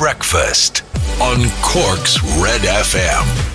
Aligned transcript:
Breakfast 0.00 0.82
on 1.20 1.44
Cork's 1.60 2.22
Red 2.40 2.62
FM. 2.62 3.50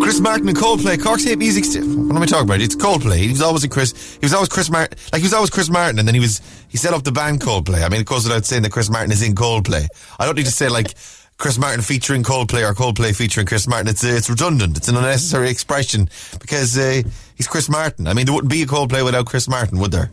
Chris 0.00 0.20
Martin 0.20 0.48
and 0.48 0.56
Coldplay, 0.56 0.98
Cork's 0.98 1.24
hit 1.24 1.38
music. 1.38 1.66
St- 1.66 1.84
what 1.84 2.16
am 2.16 2.22
I 2.22 2.24
talking 2.24 2.48
about? 2.48 2.62
It's 2.62 2.74
Coldplay. 2.74 3.18
He 3.18 3.28
was 3.28 3.42
always 3.42 3.62
a 3.64 3.68
Chris. 3.68 4.14
He 4.14 4.24
was 4.24 4.32
always 4.32 4.48
Chris 4.48 4.70
Martin. 4.70 4.96
Like 5.12 5.20
he 5.20 5.26
was 5.26 5.34
always 5.34 5.50
Chris 5.50 5.68
Martin, 5.68 5.98
and 5.98 6.08
then 6.08 6.14
he 6.14 6.20
was 6.22 6.40
he 6.68 6.78
set 6.78 6.94
up 6.94 7.04
the 7.04 7.12
band 7.12 7.42
Coldplay. 7.42 7.84
I 7.84 7.90
mean, 7.90 8.00
it 8.00 8.06
goes 8.06 8.24
without 8.24 8.46
saying 8.46 8.62
that 8.62 8.72
Chris 8.72 8.88
Martin 8.88 9.12
is 9.12 9.22
in 9.22 9.34
Coldplay. 9.34 9.86
I 10.18 10.24
don't 10.24 10.36
need 10.36 10.46
to 10.46 10.50
say 10.50 10.70
like 10.70 10.94
Chris 11.38 11.56
Martin 11.56 11.82
featuring 11.82 12.24
Coldplay 12.24 12.68
or 12.68 12.74
Coldplay 12.74 13.14
featuring 13.14 13.46
Chris 13.46 13.68
Martin. 13.68 13.86
It's 13.88 14.04
uh, 14.04 14.08
it's 14.08 14.28
redundant. 14.28 14.76
It's 14.76 14.88
an 14.88 14.96
unnecessary 14.96 15.50
expression 15.50 16.08
because 16.40 16.76
uh, 16.76 17.02
he's 17.36 17.46
Chris 17.46 17.68
Martin. 17.68 18.08
I 18.08 18.12
mean, 18.12 18.26
there 18.26 18.34
wouldn't 18.34 18.50
be 18.50 18.62
a 18.62 18.66
Coldplay 18.66 19.04
without 19.04 19.26
Chris 19.26 19.48
Martin, 19.48 19.78
would 19.78 19.92
there? 19.92 20.10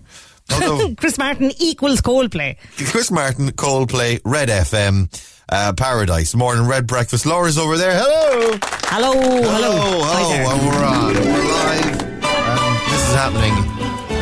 Although 0.53 0.93
Chris 0.97 1.17
Martin 1.17 1.51
equals 1.57 2.01
Coldplay. 2.01 2.57
Chris 2.91 3.09
Martin, 3.09 3.49
Coldplay, 3.51 4.21
Red 4.23 4.49
FM. 4.49 5.09
Uh, 5.47 5.73
Paradise, 5.73 6.33
morning 6.33 6.65
red 6.67 6.87
breakfast. 6.87 7.23
Laura's 7.23 7.59
over 7.59 7.77
there. 7.77 7.91
Hello. 7.93 8.57
Hello, 8.85 9.13
hello. 9.13 9.41
Hello, 9.43 10.01
Hi 10.03 10.37
hello, 10.37 10.51
and 10.51 10.65
we're 10.65 10.85
on. 10.85 11.13
We're 11.13 11.51
live. 11.51 12.01
Um, 12.49 12.73
this 12.89 13.09
is 13.09 13.13
happening, 13.13 13.53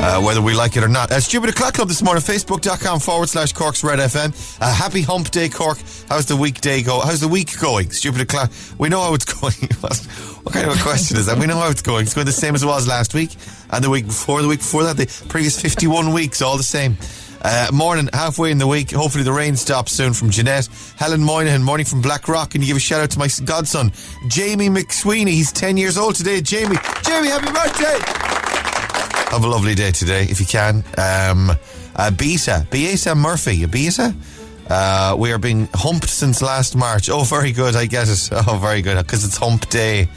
uh, 0.04 0.22
whether 0.22 0.42
we 0.42 0.54
like 0.54 0.76
it 0.76 0.84
or 0.84 0.90
not. 0.90 1.12
Uh, 1.12 1.20
Stupid 1.20 1.50
O'Clock 1.50 1.76
Club 1.76 1.88
this 1.88 2.02
morning, 2.04 2.22
facebook.com 2.22 3.00
forward 3.00 3.30
slash 3.30 3.54
Cork's 3.54 3.84
Red 3.84 4.00
FM. 4.00 4.34
Uh, 4.62 4.74
happy 4.74 5.02
Hump 5.02 5.32
Day, 5.32 5.48
Cork. 5.48 5.78
How's 6.10 6.26
the 6.26 6.36
weekday 6.36 6.82
go? 6.82 7.00
How's 7.00 7.22
the 7.22 7.28
week 7.28 7.58
going? 7.60 7.90
Stupid 7.92 8.22
O'Clock. 8.22 8.52
We 8.78 8.90
know 8.90 9.02
how 9.02 9.14
it's 9.14 9.26
going. 9.40 9.54
what 9.54 10.54
kind 10.54 10.70
of 10.70 10.78
a 10.78 10.82
question 10.82 11.16
is 11.18 11.28
that? 11.28 11.38
We 11.38 11.48
know 11.48 11.58
how 11.58 11.70
it's 11.70 11.82
going. 11.82 12.04
It's 12.04 12.14
going 12.14 12.28
the 12.28 12.34
same 12.34 12.54
as 12.54 12.64
it 12.64 12.68
was 12.68 12.86
last 12.86 13.14
week 13.14 13.32
and 13.72 13.84
the 13.84 13.90
week 13.90 14.06
before, 14.06 14.42
the 14.42 14.48
week 14.48 14.60
before 14.60 14.84
that, 14.84 14.98
the 14.98 15.06
previous 15.30 15.60
51 15.62 16.12
weeks, 16.12 16.42
all 16.42 16.58
the 16.58 16.64
same. 16.64 16.98
Uh, 17.42 17.70
morning, 17.74 18.10
halfway 18.14 18.52
in 18.52 18.58
the 18.58 18.68
week. 18.68 18.92
Hopefully 18.92 19.24
the 19.24 19.32
rain 19.32 19.56
stops 19.56 19.92
soon 19.92 20.14
from 20.14 20.30
Jeanette. 20.30 20.68
Helen 20.98 21.22
Moynihan, 21.22 21.64
morning 21.64 21.86
from 21.86 22.02
Black 22.02 22.28
Rock. 22.28 22.56
And 22.56 22.64
you 22.64 22.68
give 22.68 22.78
a 22.78 22.80
shout 22.80 23.02
out 23.02 23.12
to 23.12 23.20
my 23.20 23.30
godson, 23.46 23.92
Jamie 24.28 24.70
McSweeney. 24.70 25.30
He's 25.30 25.52
10 25.52 25.78
years 25.78 25.98
old 25.98 26.16
today. 26.16 26.42
Jamie, 26.42 26.78
Jamie, 27.04 27.28
happy 27.28 27.52
birthday! 27.52 28.33
Have 29.34 29.46
a 29.46 29.48
lovely 29.48 29.74
day 29.74 29.90
today, 29.90 30.26
if 30.30 30.40
you 30.40 30.46
can. 30.46 30.84
Um, 30.96 31.50
uh, 31.96 32.12
Beta, 32.12 32.68
Beata 32.70 33.16
Murphy, 33.16 33.66
Beata? 33.66 34.14
Uh, 34.70 35.16
we 35.18 35.32
are 35.32 35.40
being 35.40 35.68
humped 35.74 36.08
since 36.08 36.44
last 36.44 36.76
March. 36.76 37.10
Oh, 37.10 37.24
very 37.24 37.52
good. 37.52 37.76
I 37.76 37.88
get 37.88 38.10
it. 38.10 38.30
Oh, 38.48 38.60
very 38.62 38.84
good. 38.84 38.96
Because 38.98 39.26
it's 39.26 39.36
hump 39.36 39.68
day. 39.70 40.08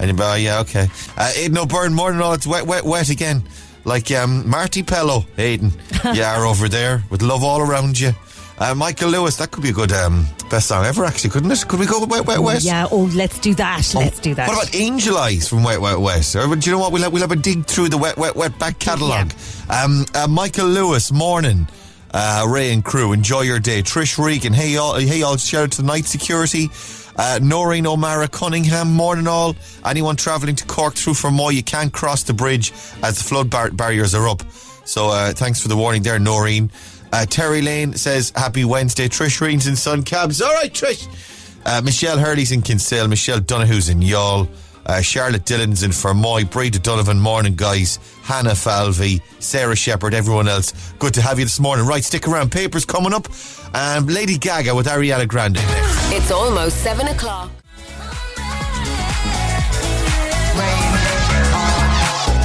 And 0.00 0.20
uh, 0.20 0.34
yeah, 0.36 0.58
okay. 0.62 0.88
Uh, 1.16 1.32
Aidan 1.36 1.56
O'Byrne, 1.56 1.94
more 1.94 2.10
than 2.10 2.20
all, 2.20 2.32
it's 2.32 2.48
wet, 2.48 2.66
wet, 2.66 2.82
wet 2.84 3.10
again. 3.10 3.44
Like 3.84 4.10
um, 4.10 4.50
Marti 4.50 4.82
Pellow, 4.82 5.24
Aidan. 5.38 5.70
you 6.12 6.24
are 6.24 6.44
over 6.44 6.68
there 6.68 7.04
with 7.10 7.22
love 7.22 7.44
all 7.44 7.60
around 7.60 8.00
you. 8.00 8.10
Uh, 8.64 8.74
Michael 8.74 9.10
Lewis, 9.10 9.36
that 9.36 9.50
could 9.50 9.62
be 9.62 9.68
a 9.68 9.74
good 9.74 9.92
um, 9.92 10.26
best 10.48 10.68
song 10.68 10.86
ever, 10.86 11.04
actually, 11.04 11.28
couldn't 11.28 11.50
it? 11.50 11.68
Could 11.68 11.78
we 11.78 11.84
go 11.84 12.00
with 12.00 12.08
Wet, 12.08 12.24
Wet, 12.24 12.38
Wet? 12.40 12.62
Yeah, 12.62 12.88
oh, 12.90 13.10
let's 13.14 13.38
do 13.38 13.54
that. 13.56 13.92
Let's 13.94 14.18
do 14.18 14.34
that. 14.34 14.48
What 14.48 14.56
about 14.56 14.74
Angel 14.74 15.18
Eyes 15.18 15.46
from 15.46 15.64
Wet 15.64 15.82
Wet 15.82 16.00
Wet? 16.00 16.34
Or, 16.34 16.56
do 16.56 16.70
you 16.70 16.74
know 16.74 16.80
what? 16.80 16.90
We'll 16.90 17.02
have, 17.02 17.12
we'll 17.12 17.20
have 17.20 17.30
a 17.30 17.36
dig 17.36 17.66
through 17.66 17.90
the 17.90 17.98
Wet 17.98 18.16
Wet 18.16 18.36
Wet 18.36 18.58
back 18.58 18.78
catalogue. 18.78 19.34
Um, 19.68 20.06
uh, 20.14 20.26
Michael 20.28 20.68
Lewis, 20.68 21.12
morning. 21.12 21.68
Uh, 22.14 22.46
Ray 22.48 22.72
and 22.72 22.82
crew, 22.82 23.12
enjoy 23.12 23.42
your 23.42 23.60
day. 23.60 23.82
Trish 23.82 24.24
Regan, 24.24 24.54
hey 24.54 24.78
all, 24.78 24.94
hey 24.94 25.20
all, 25.22 25.36
shout 25.36 25.64
out 25.64 25.72
to 25.72 25.82
night 25.82 26.06
security. 26.06 26.70
Uh, 27.16 27.40
Noreen 27.42 27.86
O'Mara 27.86 28.28
Cunningham, 28.28 28.90
morning 28.94 29.26
all. 29.26 29.56
Anyone 29.84 30.16
travelling 30.16 30.56
to 30.56 30.64
Cork 30.64 30.94
through 30.94 31.12
Fermoy, 31.12 31.52
you 31.52 31.62
can't 31.62 31.92
cross 31.92 32.22
the 32.22 32.32
bridge 32.32 32.72
as 33.02 33.18
the 33.18 33.24
flood 33.24 33.50
bar- 33.50 33.72
barriers 33.72 34.14
are 34.14 34.26
up. 34.26 34.42
So 34.86 35.08
uh, 35.08 35.32
thanks 35.32 35.60
for 35.60 35.68
the 35.68 35.76
warning 35.76 36.02
there, 36.02 36.18
Noreen. 36.18 36.70
Uh, 37.14 37.24
Terry 37.24 37.62
Lane 37.62 37.92
says, 37.92 38.32
Happy 38.34 38.64
Wednesday. 38.64 39.08
Trish 39.08 39.40
Regan's 39.40 39.68
in 39.68 39.76
Sun 39.76 40.02
Cabs. 40.02 40.42
All 40.42 40.52
right, 40.52 40.72
Trish. 40.72 41.06
Uh, 41.64 41.80
Michelle 41.80 42.18
Hurley's 42.18 42.50
in 42.50 42.60
Kinsale. 42.60 43.06
Michelle 43.06 43.38
Donahue's 43.38 43.88
in 43.88 44.00
Youghal. 44.00 44.48
Uh, 44.84 45.00
Charlotte 45.00 45.44
Dillon's 45.44 45.84
in 45.84 45.92
Fermoy. 45.92 46.50
Breda 46.50 46.80
Donovan, 46.80 47.20
morning, 47.20 47.54
guys. 47.54 48.00
Hannah 48.24 48.56
Falvey, 48.56 49.22
Sarah 49.38 49.76
Shepherd, 49.76 50.12
everyone 50.12 50.48
else. 50.48 50.92
Good 50.98 51.14
to 51.14 51.22
have 51.22 51.38
you 51.38 51.44
this 51.44 51.60
morning. 51.60 51.86
Right, 51.86 52.02
stick 52.02 52.26
around. 52.26 52.50
Papers 52.50 52.84
coming 52.84 53.14
up. 53.14 53.28
Um, 53.74 54.06
Lady 54.08 54.36
Gaga 54.36 54.74
with 54.74 54.88
Ariana 54.88 55.28
Grande 55.28 55.54
next. 55.54 56.12
It's 56.12 56.32
almost 56.32 56.78
seven 56.78 57.06
o'clock. 57.06 57.48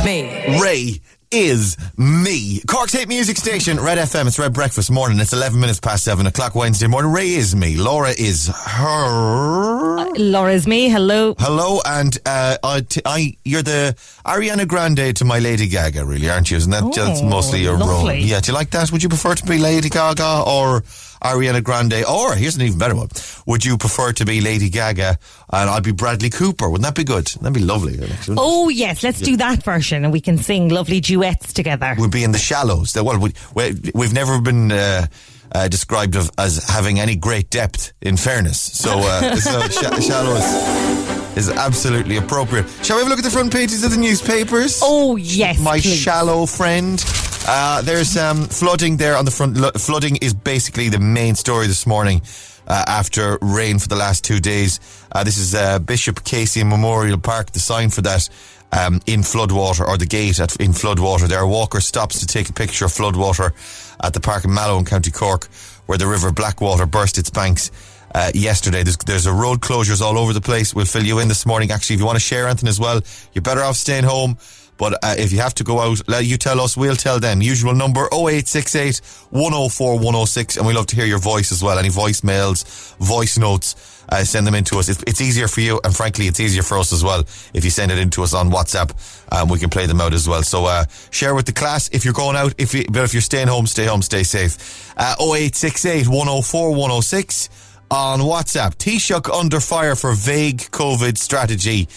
Ray 0.05 1.01
is 1.31 1.77
me. 1.97 2.61
Cork's 2.67 2.93
hit 2.93 3.07
music 3.07 3.37
station, 3.37 3.79
Red 3.79 3.97
FM. 3.97 4.27
It's 4.27 4.39
Red 4.39 4.53
Breakfast 4.53 4.89
morning. 4.89 5.19
It's 5.19 5.33
11 5.33 5.59
minutes 5.59 5.79
past 5.79 6.03
7 6.03 6.25
o'clock 6.25 6.55
Wednesday 6.55 6.87
morning. 6.87 7.11
Ray 7.11 7.29
is 7.29 7.55
me. 7.55 7.77
Laura 7.77 8.09
is 8.09 8.47
her. 8.47 10.09
Laura's 10.17 10.65
me. 10.67 10.89
Hello. 10.89 11.35
Hello, 11.37 11.79
and 11.85 12.17
uh, 12.25 12.57
I, 12.63 12.81
t- 12.81 13.01
I, 13.05 13.37
you're 13.45 13.61
the 13.61 13.95
Ariana 14.25 14.67
Grande 14.67 15.15
to 15.17 15.25
my 15.25 15.39
Lady 15.39 15.67
Gaga, 15.67 16.03
really, 16.05 16.29
aren't 16.29 16.49
you? 16.51 16.57
Isn't 16.57 16.71
that 16.71 16.91
that's 16.95 17.21
Oh, 17.21 17.25
mostly 17.29 17.61
your 17.61 17.77
role? 17.77 18.11
Yeah, 18.11 18.39
do 18.39 18.51
you 18.51 18.55
like 18.55 18.71
that? 18.71 18.91
Would 18.91 19.03
you 19.03 19.09
prefer 19.09 19.35
to 19.35 19.45
be 19.45 19.57
Lady 19.57 19.89
Gaga 19.89 20.43
or 20.47 20.83
Ariana 21.23 21.63
Grande? 21.63 22.03
Or 22.05 22.35
here's 22.35 22.55
an 22.55 22.61
even 22.61 22.77
better 22.79 22.95
one: 22.95 23.09
Would 23.45 23.65
you 23.65 23.77
prefer 23.77 24.11
to 24.13 24.25
be 24.25 24.41
Lady 24.41 24.69
Gaga 24.69 25.17
and 25.51 25.69
I'd 25.69 25.83
be 25.83 25.91
Bradley 25.91 26.29
Cooper? 26.29 26.69
Wouldn't 26.69 26.85
that 26.85 26.95
be 26.95 27.03
good? 27.03 27.27
That'd 27.27 27.53
be 27.53 27.61
lovely. 27.61 27.99
actually. 28.01 28.37
Oh, 28.39 28.69
yes, 28.69 29.03
let's 29.03 29.19
do 29.19 29.37
that 29.37 29.63
version 29.63 30.03
and 30.03 30.13
we 30.13 30.21
can 30.21 30.37
sing 30.37 30.69
lovely 30.69 30.99
duets 30.99 31.53
together. 31.53 31.95
We'd 31.97 32.11
be 32.11 32.23
in 32.23 32.31
the 32.31 32.37
shallows. 32.37 32.95
Well, 32.95 33.19
we, 33.19 33.33
we, 33.55 33.91
we've 33.93 34.13
never 34.13 34.41
been. 34.41 34.71
Uh, 34.71 35.07
uh, 35.51 35.67
described 35.67 36.15
of, 36.15 36.29
as 36.37 36.63
having 36.69 36.99
any 36.99 37.15
great 37.15 37.49
depth, 37.49 37.91
in 38.01 38.17
fairness. 38.17 38.59
So, 38.59 38.99
uh, 38.99 39.35
so 39.37 39.61
sh- 39.67 40.05
shallows 40.05 40.98
is 41.35 41.49
absolutely 41.49 42.17
appropriate. 42.17 42.67
Shall 42.83 42.97
we 42.97 43.03
have 43.03 43.07
a 43.07 43.09
look 43.09 43.19
at 43.19 43.25
the 43.25 43.31
front 43.31 43.51
pages 43.51 43.83
of 43.83 43.91
the 43.91 43.97
newspapers? 43.97 44.79
Oh, 44.83 45.15
yes. 45.15 45.59
my 45.59 45.79
please. 45.79 45.97
shallow 45.97 46.45
friend. 46.45 47.03
Uh, 47.47 47.81
there's 47.81 48.17
um, 48.17 48.45
flooding 48.45 48.97
there 48.97 49.15
on 49.15 49.25
the 49.25 49.31
front. 49.31 49.57
Lo- 49.57 49.71
flooding 49.71 50.17
is 50.17 50.33
basically 50.33 50.89
the 50.89 50.99
main 50.99 51.35
story 51.35 51.67
this 51.67 51.87
morning 51.87 52.21
uh, 52.67 52.83
after 52.87 53.37
rain 53.41 53.79
for 53.79 53.87
the 53.87 53.95
last 53.95 54.23
two 54.23 54.39
days. 54.39 54.79
Uh, 55.11 55.23
this 55.23 55.37
is 55.37 55.55
uh, 55.55 55.79
Bishop 55.79 56.23
Casey 56.23 56.63
Memorial 56.63 57.17
Park, 57.17 57.51
the 57.51 57.59
sign 57.59 57.89
for 57.89 58.01
that. 58.01 58.29
Um, 58.71 59.01
in 59.07 59.21
floodwater, 59.21 59.87
or 59.87 59.97
the 59.97 60.05
gate 60.05 60.39
at, 60.39 60.55
in 60.57 60.73
floodwater, 60.73 61.27
there. 61.27 61.39
A 61.39 61.47
walker 61.47 61.81
stops 61.81 62.19
to 62.19 62.27
take 62.27 62.49
a 62.49 62.53
picture 62.53 62.85
of 62.85 62.91
floodwater 62.91 63.51
at 63.99 64.13
the 64.13 64.19
park 64.19 64.45
in 64.45 64.53
Mallow 64.53 64.77
in 64.77 64.85
County 64.85 65.09
Cork, 65.09 65.45
where 65.87 65.97
the 65.97 66.05
River 66.05 66.31
Blackwater 66.31 66.85
burst 66.85 67.17
its 67.17 67.31
banks 67.31 67.71
uh, 68.13 68.31
yesterday. 68.33 68.83
There's, 68.83 68.97
there's 68.97 69.25
a 69.25 69.33
road 69.33 69.61
closures 69.61 70.01
all 70.01 70.17
over 70.17 70.33
the 70.33 70.41
place. 70.41 70.73
We'll 70.73 70.85
fill 70.85 71.03
you 71.03 71.19
in 71.19 71.27
this 71.27 71.45
morning. 71.45 71.71
Actually, 71.71 71.95
if 71.95 71.99
you 71.99 72.05
want 72.05 72.17
to 72.17 72.21
share 72.21 72.47
anything 72.47 72.69
as 72.69 72.79
well, 72.79 73.01
you're 73.33 73.41
better 73.41 73.61
off 73.61 73.75
staying 73.75 74.03
home. 74.03 74.37
But 74.79 74.93
uh, 75.03 75.15
if 75.17 75.33
you 75.33 75.39
have 75.39 75.53
to 75.55 75.63
go 75.65 75.79
out, 75.79 76.07
let 76.07 76.25
you 76.25 76.37
tell 76.37 76.61
us, 76.61 76.77
we'll 76.77 76.95
tell 76.95 77.19
them. 77.19 77.41
Usual 77.41 77.75
number 77.75 78.07
0868 78.13 79.01
104 79.29 79.95
106. 79.95 80.57
And 80.57 80.65
we 80.65 80.73
love 80.73 80.87
to 80.87 80.95
hear 80.95 81.05
your 81.05 81.19
voice 81.19 81.51
as 81.51 81.61
well. 81.61 81.77
Any 81.77 81.89
voicemails, 81.89 82.95
voice 82.95 83.37
notes, 83.37 83.99
uh, 84.07 84.23
send 84.23 84.47
them 84.47 84.55
in 84.55 84.63
to 84.63 84.79
us. 84.79 84.87
It's, 84.87 85.03
it's 85.05 85.21
easier 85.21 85.47
for 85.47 85.61
you, 85.61 85.79
and 85.83 85.95
frankly, 85.95 86.27
it's 86.27 86.39
easier 86.39 86.63
for 86.63 86.79
us 86.79 86.91
as 86.91 87.03
well 87.03 87.19
if 87.53 87.63
you 87.63 87.69
send 87.69 87.91
it 87.91 87.99
in 87.99 88.09
to 88.11 88.23
us 88.23 88.33
on 88.33 88.49
WhatsApp. 88.49 88.91
Um, 89.31 89.49
we 89.49 89.59
can 89.59 89.69
play 89.69 89.85
them 89.85 90.01
out 90.01 90.13
as 90.13 90.27
well. 90.27 90.43
So 90.43 90.65
uh, 90.65 90.85
share 91.11 91.35
with 91.35 91.45
the 91.45 91.53
class 91.53 91.89
if 91.89 92.05
you're 92.05 92.13
going 92.13 92.35
out. 92.35 92.55
If 92.57 92.73
you, 92.73 92.85
but 92.89 93.03
if 93.03 93.13
you're 93.13 93.21
staying 93.21 93.49
home, 93.49 93.67
stay 93.67 93.85
home, 93.85 94.01
stay 94.01 94.23
safe. 94.23 94.93
Uh, 94.97 95.15
0868 95.19 96.07
104 96.07 96.71
106 96.71 97.68
on 97.91 98.19
WhatsApp. 98.19 98.75
Taoiseach 98.75 99.29
under 99.33 99.59
fire 99.59 99.95
for 99.95 100.13
vague 100.13 100.57
COVID 100.57 101.17
strategy. 101.17 101.87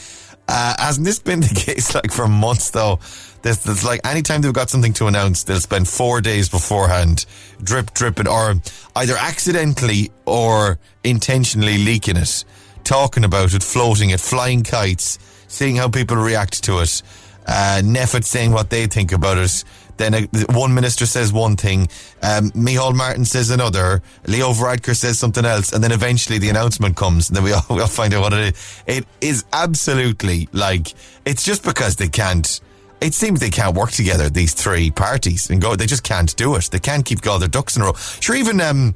Uh, 0.49 0.75
hasn't 0.79 1.07
this 1.07 1.19
been 1.19 1.41
the 1.49 1.55
case 1.55 1.95
like 1.95 2.13
for 2.13 2.29
months 2.29 2.71
though? 2.71 2.99
There's, 3.43 3.59
there's 3.65 3.85
like 3.85 4.07
anytime 4.07 4.41
they've 4.41 4.53
got 4.53 4.71
something 4.71 4.93
to 4.95 5.07
announce, 5.07 5.45
they'll 5.45 5.61
spend 5.61 5.89
four 5.89 6.21
days 6.21 6.49
beforehand 6.49 7.27
drip, 7.63 7.93
dripping, 7.93 8.29
or 8.29 8.55
either 8.97 9.17
accidentally 9.19 10.11
or 10.27 10.79
intentionally 11.03 11.79
leaking 11.79 12.17
it, 12.17 12.45
talking 12.85 13.25
about 13.25 13.53
it, 13.53 13.63
floating 13.63 14.11
it, 14.11 14.21
flying 14.21 14.63
kites, 14.63 15.19
seeing 15.49 15.77
how 15.77 15.89
people 15.89 16.17
react 16.17 16.63
to 16.65 16.79
it, 16.79 17.03
uh, 17.47 17.81
NPHET 17.83 18.25
saying 18.25 18.53
what 18.53 18.71
they 18.71 18.87
think 18.87 19.11
about 19.11 19.39
it. 19.39 19.65
Then 20.03 20.15
uh, 20.15 20.27
one 20.53 20.75
minister 20.75 21.07
says 21.07 21.33
one 21.33 21.55
thing, 21.57 21.83
um, 22.25 22.51
Micheál 22.51 22.93
Martin 22.93 23.25
says 23.25 23.51
another, 23.51 24.03
Leo 24.27 24.53
Varadkar 24.53 24.97
says 24.97 25.17
something 25.17 25.45
else, 25.45 25.73
and 25.73 25.83
then 25.83 25.93
eventually 25.93 26.39
the 26.39 26.49
announcement 26.49 26.97
comes, 26.97 27.29
and 27.29 27.37
then 27.37 27.45
we 27.45 27.53
all, 27.53 27.63
we 27.71 27.81
all 27.81 27.87
find 27.87 28.13
out 28.13 28.23
what 28.23 28.33
it 28.33 28.53
is. 28.53 28.83
It 28.89 29.07
is 29.21 29.45
absolutely 29.53 30.49
like, 30.51 30.93
it's 31.25 31.45
just 31.45 31.63
because 31.63 31.95
they 31.95 32.09
can't, 32.09 32.61
it 33.01 33.15
seems 33.15 33.39
they 33.39 33.49
can't 33.49 33.77
work 33.77 33.93
together, 33.93 34.29
these 34.29 34.55
three 34.55 34.91
parties, 34.91 35.51
and 35.51 35.63
go, 35.63 35.77
they 35.77 35.87
just 35.87 36.03
can't 36.03 36.35
do 36.35 36.57
it. 36.57 36.69
They 36.73 36.81
can't 36.81 37.05
keep 37.05 37.25
all 37.25 37.39
their 37.39 37.49
ducks 37.49 37.77
in 37.77 37.83
a 37.83 37.85
row. 37.85 37.93
Sure, 37.93 38.35
even, 38.35 38.61
um, 38.61 38.95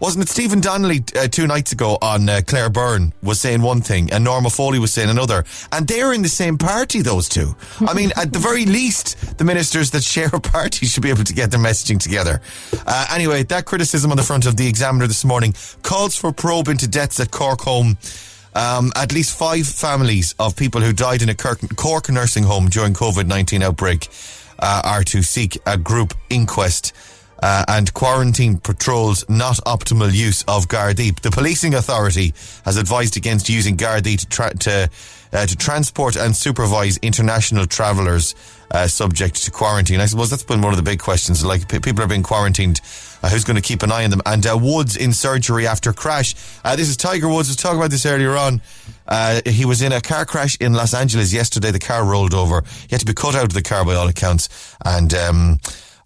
Wasn't 0.00 0.24
it 0.24 0.30
Stephen 0.30 0.62
Donnelly 0.62 1.04
uh, 1.14 1.28
two 1.28 1.46
nights 1.46 1.72
ago 1.72 1.98
on 2.00 2.26
uh, 2.26 2.40
Claire 2.46 2.70
Byrne 2.70 3.12
was 3.22 3.38
saying 3.38 3.60
one 3.60 3.82
thing 3.82 4.10
and 4.10 4.24
Norma 4.24 4.48
Foley 4.48 4.78
was 4.78 4.94
saying 4.94 5.10
another, 5.10 5.44
and 5.72 5.86
they're 5.86 6.14
in 6.14 6.22
the 6.22 6.28
same 6.28 6.56
party. 6.56 7.02
Those 7.02 7.28
two. 7.28 7.54
I 7.80 7.92
mean, 7.92 8.10
at 8.16 8.32
the 8.32 8.38
very 8.50 8.64
least, 8.64 9.36
the 9.36 9.44
ministers 9.44 9.90
that 9.90 10.02
share 10.02 10.30
a 10.32 10.40
party 10.40 10.86
should 10.86 11.02
be 11.02 11.10
able 11.10 11.24
to 11.24 11.34
get 11.34 11.50
their 11.50 11.60
messaging 11.60 12.00
together. 12.00 12.40
Uh, 12.86 13.08
anyway, 13.12 13.42
that 13.42 13.66
criticism 13.66 14.10
on 14.10 14.16
the 14.16 14.22
front 14.22 14.46
of 14.46 14.56
the 14.56 14.66
Examiner 14.66 15.06
this 15.06 15.22
morning 15.22 15.54
calls 15.82 16.16
for 16.16 16.32
probe 16.32 16.68
into 16.68 16.88
deaths 16.88 17.20
at 17.20 17.30
Cork 17.30 17.60
home. 17.60 17.98
Um, 18.54 18.92
at 18.96 19.12
least 19.12 19.38
five 19.38 19.66
families 19.66 20.34
of 20.38 20.56
people 20.56 20.80
who 20.80 20.94
died 20.94 21.20
in 21.20 21.28
a 21.28 21.34
Cork, 21.34 22.08
nursing 22.08 22.44
home 22.44 22.68
during 22.68 22.94
COVID 22.94 23.26
nineteen 23.26 23.62
outbreak 23.62 24.08
uh, 24.58 24.80
are 24.82 25.04
to 25.04 25.22
seek 25.22 25.58
a 25.66 25.76
group 25.76 26.14
inquest 26.30 26.94
uh, 27.42 27.64
and 27.68 27.92
quarantine 27.94 28.58
patrols 28.58 29.24
not 29.28 29.56
optimal 29.66 30.12
use 30.12 30.42
of 30.42 30.68
Gardaí. 30.68 31.18
The 31.20 31.30
policing 31.30 31.74
authority 31.74 32.34
has 32.64 32.76
advised 32.76 33.16
against 33.16 33.48
using 33.48 33.76
Gardaí 33.76 34.18
to 34.18 34.26
tra- 34.28 34.54
to 34.58 34.90
uh, 35.32 35.46
to 35.46 35.56
transport 35.56 36.16
and 36.16 36.34
supervise 36.34 36.96
international 36.98 37.64
travellers 37.66 38.34
uh, 38.72 38.86
subject 38.86 39.36
to 39.44 39.50
quarantine. 39.50 40.00
I 40.00 40.06
suppose 40.06 40.28
that's 40.28 40.42
been 40.42 40.60
one 40.60 40.72
of 40.72 40.76
the 40.76 40.82
big 40.82 40.98
questions. 40.98 41.44
Like 41.44 41.68
p- 41.68 41.78
people 41.78 42.02
are 42.02 42.08
being 42.08 42.24
quarantined. 42.24 42.80
Uh, 43.22 43.28
who's 43.28 43.44
going 43.44 43.56
to 43.56 43.62
keep 43.62 43.82
an 43.82 43.92
eye 43.92 44.04
on 44.04 44.10
them? 44.10 44.22
And 44.26 44.44
uh, 44.46 44.58
Woods 44.60 44.96
in 44.96 45.12
surgery 45.12 45.66
after 45.66 45.92
crash. 45.92 46.34
Uh, 46.64 46.74
this 46.74 46.88
is 46.88 46.96
Tiger 46.96 47.28
Woods. 47.28 47.48
Was 47.48 47.56
talking 47.56 47.78
about 47.78 47.90
this 47.90 48.06
earlier 48.06 48.36
on. 48.36 48.60
He 49.44 49.64
was 49.64 49.82
in 49.82 49.92
a 49.92 50.00
car 50.00 50.24
crash 50.24 50.56
in 50.60 50.72
Los 50.72 50.94
Angeles 50.94 51.32
yesterday. 51.32 51.70
The 51.70 51.78
car 51.78 52.04
rolled 52.04 52.34
over. 52.34 52.62
He 52.62 52.88
had 52.90 53.00
to 53.00 53.06
be 53.06 53.14
cut 53.14 53.34
out 53.34 53.44
of 53.44 53.52
the 53.52 53.62
car 53.62 53.84
by 53.84 53.94
all 53.94 54.08
accounts. 54.08 54.48
And 54.84 55.12
um, 55.14 55.60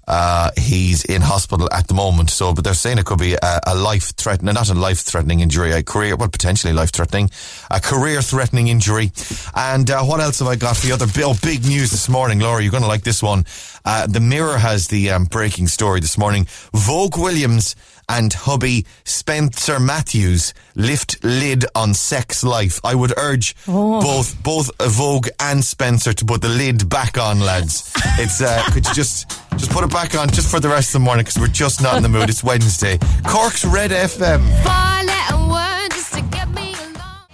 uh, 0.06 0.50
he's 0.56 1.04
in 1.04 1.22
hospital 1.22 1.68
at 1.72 1.88
the 1.88 1.94
moment. 1.94 2.30
So, 2.30 2.52
but 2.52 2.64
they're 2.64 2.74
saying 2.74 2.98
it 2.98 3.06
could 3.06 3.18
be 3.18 3.34
a, 3.34 3.60
a 3.66 3.74
life 3.74 4.14
threatening, 4.16 4.54
not 4.54 4.70
a 4.70 4.74
life 4.74 5.00
threatening 5.00 5.40
injury, 5.40 5.72
a 5.72 5.82
career, 5.82 6.16
well, 6.16 6.28
potentially 6.28 6.72
life 6.72 6.92
threatening, 6.92 7.30
a 7.70 7.80
career 7.80 8.22
threatening 8.22 8.68
injury. 8.68 9.12
And 9.54 9.90
uh, 9.90 10.02
what 10.04 10.20
else 10.20 10.38
have 10.40 10.48
I 10.48 10.56
got 10.56 10.76
for 10.76 10.86
you? 10.86 10.94
Other 10.94 11.06
oh, 11.18 11.36
big 11.42 11.64
news 11.64 11.90
this 11.90 12.08
morning, 12.08 12.40
Laura. 12.40 12.62
You're 12.62 12.70
going 12.70 12.82
to 12.82 12.88
like 12.88 13.04
this 13.04 13.22
one. 13.22 13.44
Uh, 13.84 14.06
the 14.06 14.20
Mirror 14.20 14.58
has 14.58 14.88
the 14.88 15.10
um, 15.10 15.24
breaking 15.24 15.68
story 15.68 16.00
this 16.00 16.16
morning. 16.16 16.46
Vogue 16.72 17.18
Williams 17.18 17.76
and 18.08 18.32
hubby 18.32 18.84
Spencer 19.04 19.78
Matthews 19.80 20.54
lift 20.74 21.22
lid 21.24 21.64
on 21.74 21.94
sex 21.94 22.44
life. 22.44 22.80
I 22.84 22.94
would 22.94 23.12
urge 23.18 23.54
both 23.66 24.42
both 24.42 24.70
Vogue 24.80 25.28
and 25.40 25.64
Spencer 25.64 26.12
to 26.12 26.24
put 26.24 26.42
the 26.42 26.48
lid 26.48 26.88
back 26.88 27.18
on, 27.18 27.40
lads. 27.40 27.92
It's 28.18 28.40
uh, 28.40 28.62
could 28.72 28.86
you 28.86 28.94
just 28.94 29.30
just 29.56 29.70
put 29.70 29.84
it 29.84 29.90
back 29.90 30.14
on 30.14 30.28
just 30.30 30.50
for 30.50 30.60
the 30.60 30.68
rest 30.68 30.88
of 30.88 31.00
the 31.00 31.04
morning 31.04 31.24
because 31.24 31.40
we're 31.40 31.48
just 31.48 31.82
not 31.82 31.96
in 31.96 32.02
the 32.02 32.08
mood. 32.08 32.28
It's 32.28 32.42
Wednesday. 32.44 32.98
Cork's 33.26 33.64
Red 33.64 33.90
FM. 33.90 34.40
Four 34.62 35.06
letter 35.06 35.50
word 35.52 35.90
just 35.92 36.12
to 36.14 36.22
get 36.22 36.48
me 36.50 36.74
along. 36.74 37.26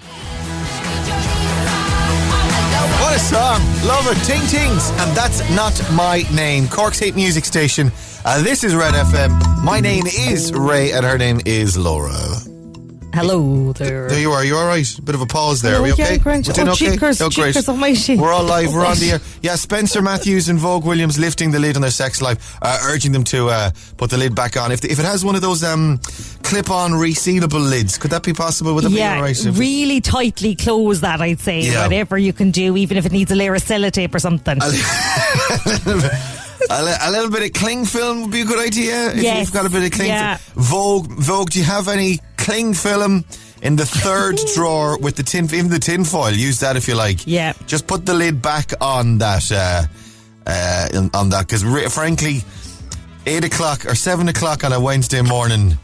What 3.01 3.17
a 3.17 3.19
song! 3.19 3.61
Love 3.87 4.07
it. 4.09 4.23
Ting 4.25 4.41
Tings. 4.49 4.91
And 4.91 5.17
that's 5.17 5.41
not 5.51 5.75
my 5.93 6.23
name. 6.35 6.69
Cork's 6.69 6.99
Hate 6.99 7.17
Music 7.17 7.45
Station. 7.45 7.91
Uh, 8.25 8.43
this 8.43 8.65
is 8.65 8.75
Red 8.75 8.95
FM. 8.95 9.65
My 9.65 9.81
name 9.81 10.07
is 10.07 10.53
Ray 10.53 10.93
and 10.93 11.05
her 11.05 11.17
name 11.17 11.41
is 11.47 11.77
Laura. 11.79 12.13
Hello 13.13 13.73
there. 13.73 14.09
There 14.09 14.21
you 14.21 14.31
are. 14.31 14.45
You 14.45 14.57
all 14.57 14.67
right? 14.67 14.87
Bit 15.03 15.15
of 15.17 15.21
a 15.21 15.27
pause 15.27 15.63
there. 15.63 15.75
Oh, 15.77 15.79
are 15.79 15.83
we 15.83 15.89
yeah, 15.95 16.05
okay? 16.05 16.19
great. 16.19 16.47
We're 16.47 16.53
doing 16.53 16.69
Oh, 16.69 16.73
okay? 16.73 16.91
cheekers, 16.93 17.21
oh, 17.21 17.29
great. 17.31 17.55
cheekers 17.55 17.69
almighty. 17.69 18.17
We're 18.17 18.33
all 18.33 18.45
live. 18.45 18.73
We're 18.73 18.87
on 18.87 18.99
the 18.99 19.13
air. 19.13 19.21
Yeah, 19.43 19.57
Spencer 19.57 20.01
Matthews 20.03 20.49
and 20.49 20.59
Vogue 20.61 20.85
Williams 20.85 21.19
lifting 21.19 21.51
the 21.51 21.59
lid 21.59 21.75
on 21.77 21.83
their 21.83 21.91
sex 21.91 22.23
life, 22.23 22.57
uh, 22.63 22.79
urging 22.85 23.11
them 23.11 23.25
to 23.25 23.49
uh, 23.49 23.71
put 23.97 24.11
the 24.11 24.19
lid 24.19 24.35
back 24.37 24.57
on. 24.57 24.71
If, 24.71 24.85
if 24.85 24.99
it 25.01 25.05
has 25.05 25.25
one 25.25 25.35
of 25.35 25.41
those 25.41 25.65
um, 25.65 25.99
clip-on 26.43 26.93
resealable 26.93 27.69
lids, 27.69 27.99
could 27.99 28.11
that 28.13 28.23
be 28.23 28.33
possible? 28.35 28.75
Would 28.75 28.85
that 28.85 28.91
be 28.91 28.97
Yeah, 28.97 29.19
right? 29.21 29.37
Really 29.55 30.01
tightly 30.01 30.55
close 30.55 31.01
that, 31.01 31.21
I'd 31.21 31.41
say. 31.41 31.63
Yeah. 31.63 31.83
Whatever 31.85 32.17
you 32.19 32.33
can 32.35 32.51
do, 32.53 32.77
even 32.77 32.97
if 32.97 33.07
it 33.07 33.13
needs 33.13 33.33
a 33.33 33.35
layer 33.35 33.55
of 33.55 33.63
sellotape 33.65 34.15
or 34.15 34.19
something. 34.21 34.59
a, 36.71 36.83
li- 36.85 36.97
a 37.03 37.11
little 37.11 37.31
bit 37.31 37.43
of 37.45 37.53
cling 37.53 37.85
film 37.85 38.23
would 38.23 38.31
be 38.31 38.43
a 38.43 38.45
good 38.45 38.59
idea. 38.65 39.09
If 39.11 39.23
Yes. 39.23 39.41
you've 39.41 39.53
got 39.53 39.67
a 39.67 39.71
bit 39.71 39.85
of 39.85 39.91
cling 39.93 40.09
Yeah. 40.09 40.37
film. 40.37 40.65
Vogue, 40.65 41.13
Vogue, 41.13 41.51
do 41.51 41.59
you 41.59 41.65
have 41.65 41.89
any 41.89 42.21
cling 42.37 42.75
film 42.75 43.25
in 43.63 43.77
the 43.77 43.87
third 43.87 44.39
drawer 44.55 44.99
with 44.99 45.17
the 45.17 45.23
tin, 45.23 45.45
even 45.47 45.71
the 45.71 45.79
tin 45.79 46.05
foil? 46.05 46.33
Use 46.33 46.61
that 46.61 46.77
if 46.77 46.89
you 46.89 46.95
like. 46.95 47.27
Yeah. 47.27 47.53
Just 47.67 47.87
put 47.87 48.05
the 48.07 48.15
lid 48.15 48.43
back 48.43 48.73
on 48.81 49.19
that, 49.19 49.51
uh, 49.53 49.83
uh, 50.47 51.09
on 51.15 51.31
that, 51.31 51.47
because 51.47 51.65
re- 51.65 51.89
frankly, 51.89 52.43
eight 53.27 53.45
o'clock 53.45 53.85
or 53.87 53.95
seven 53.95 54.29
o'clock 54.29 54.65
on 54.65 54.73
a 54.73 54.81
Wednesday 54.81 55.23
morning. 55.23 55.79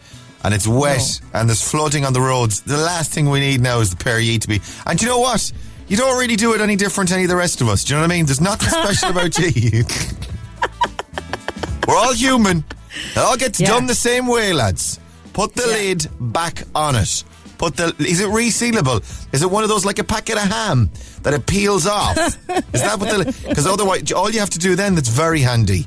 And 0.44 0.54
it's 0.54 0.68
wet 0.68 1.20
and 1.34 1.48
there's 1.48 1.68
flooding 1.68 2.04
on 2.04 2.12
the 2.12 2.20
roads. 2.20 2.60
The 2.60 2.76
last 2.76 3.10
thing 3.12 3.28
we 3.30 3.40
need 3.40 3.60
now 3.60 3.80
is 3.80 3.90
the 3.90 3.96
pair 3.96 4.18
of 4.18 4.22
ye 4.22 4.38
to 4.38 4.46
be. 4.46 4.60
And 4.86 5.00
you 5.02 5.08
know 5.08 5.18
what? 5.18 5.50
You 5.88 5.96
don't 5.96 6.16
really 6.20 6.36
do 6.36 6.54
it 6.54 6.60
any 6.60 6.76
different 6.76 7.08
to 7.08 7.14
any 7.14 7.24
of 7.24 7.30
the 7.30 7.36
rest 7.36 7.60
of 7.60 7.68
us. 7.68 7.82
Do 7.82 7.94
you 7.94 7.96
know 8.00 8.06
what 8.06 8.12
I 8.12 8.16
mean? 8.16 8.26
There's 8.26 8.40
nothing 8.40 8.68
special 8.68 9.10
about 9.10 9.36
you. 9.56 9.82
We're 11.86 11.96
all 11.96 12.12
human. 12.12 12.64
It 13.14 13.18
all 13.18 13.36
gets 13.36 13.60
Yeah. 13.60 13.68
done 13.68 13.86
the 13.86 13.94
same 13.94 14.26
way, 14.26 14.52
lads. 14.52 14.98
Put 15.32 15.54
the 15.54 15.62
Yeah. 15.66 15.74
lid 15.74 16.08
back 16.20 16.64
on 16.74 16.96
it. 16.96 17.24
Put 17.58 17.76
the. 17.76 17.94
Is 17.98 18.20
it 18.20 18.28
resealable? 18.28 19.02
Is 19.32 19.42
it 19.42 19.50
one 19.50 19.62
of 19.62 19.68
those 19.68 19.84
like 19.84 19.98
a 19.98 20.04
packet 20.04 20.36
of 20.36 20.42
ham 20.50 20.90
that 21.22 21.32
it 21.34 21.46
peels 21.46 21.86
off? 21.86 22.16
is 22.72 22.82
that 22.82 22.98
what 22.98 23.08
the? 23.08 23.34
Because 23.48 23.66
otherwise, 23.66 24.12
all 24.12 24.30
you 24.30 24.40
have 24.40 24.50
to 24.50 24.58
do 24.58 24.76
then 24.76 24.94
that's 24.94 25.08
very 25.08 25.40
handy 25.40 25.86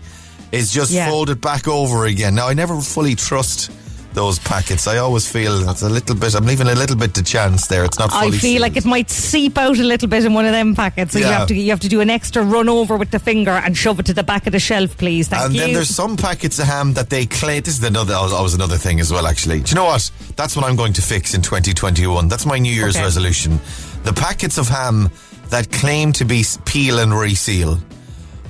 is 0.52 0.72
just 0.72 0.92
Yeah. 0.92 1.08
fold 1.10 1.30
it 1.30 1.42
back 1.42 1.68
over 1.68 2.06
again. 2.06 2.34
Now, 2.36 2.48
I 2.48 2.54
never 2.54 2.80
fully 2.82 3.14
trust 3.16 3.70
those 4.14 4.40
packets. 4.40 4.88
I 4.88 4.98
always 4.98 5.32
feel 5.32 5.60
that's 5.60 5.82
a 5.84 5.90
little 5.90 6.16
bit. 6.16 6.34
I'm 6.36 6.46
leaving 6.46 6.68
a 6.68 6.74
little 6.76 6.96
bit 6.96 7.14
to 7.16 7.24
chance 7.24 7.68
there. 7.68 7.86
It's 7.86 8.00
not. 8.00 8.12
I 8.12 8.30
feel 8.32 8.40
sealed. 8.40 8.62
like 8.62 8.76
it 8.76 8.86
might 8.86 9.10
seep 9.10 9.58
out 9.58 9.78
a 9.78 9.84
little 9.84 10.08
bit 10.10 10.26
in 10.26 10.34
one 10.34 10.46
of 10.46 10.52
them 10.52 10.76
packets, 10.76 11.14
so 11.14 11.20
you 11.20 11.26
have 11.26 11.48
to 11.48 11.56
you 11.56 11.70
have 11.70 11.80
to 11.82 11.90
do 11.90 12.02
an 12.02 12.10
extra 12.10 12.44
run 12.44 12.68
over 12.70 12.98
with 12.98 13.12
the 13.12 13.20
finger 13.20 13.52
and 13.52 13.78
shove 13.78 14.00
it 14.00 14.06
to 14.08 14.14
the 14.14 14.24
back 14.24 14.48
of 14.48 14.54
the 14.54 14.60
shelf, 14.60 14.98
please. 14.98 15.28
Thank 15.28 15.44
and 15.46 15.54
you. 15.54 15.62
then 15.62 15.74
there's 15.74 15.90
some 15.94 16.18
packets 16.18 16.60
of 16.60 16.66
ham 16.66 16.94
that 16.94 17.10
they 17.10 17.26
claim. 17.26 17.62
This 17.62 17.78
is 17.78 17.84
another. 17.84 18.14
Was 18.14 18.54
another 18.56 18.78
thing 18.78 19.00
as 19.00 19.12
well. 19.12 19.28
Actually, 19.28 19.60
do 19.62 19.70
you 19.72 19.76
know 19.76 19.86
what? 19.86 20.10
That's 20.36 20.56
what 20.56 20.66
I'm 20.66 20.76
going 20.76 20.94
to 20.94 21.02
fix 21.02 21.34
in 21.34 21.42
2021. 21.42 22.28
That's 22.28 22.46
my 22.46 22.58
New 22.58 22.74
Year's 22.74 22.96
Okay. 22.96 23.04
resolution. 23.04 23.60
The 24.04 24.14
packets 24.14 24.58
of 24.58 24.68
ham 24.70 25.10
that 25.50 25.72
claim 25.72 26.14
to 26.14 26.26
be 26.26 26.44
peel 26.66 27.00
and 27.00 27.14
reseal, 27.14 27.80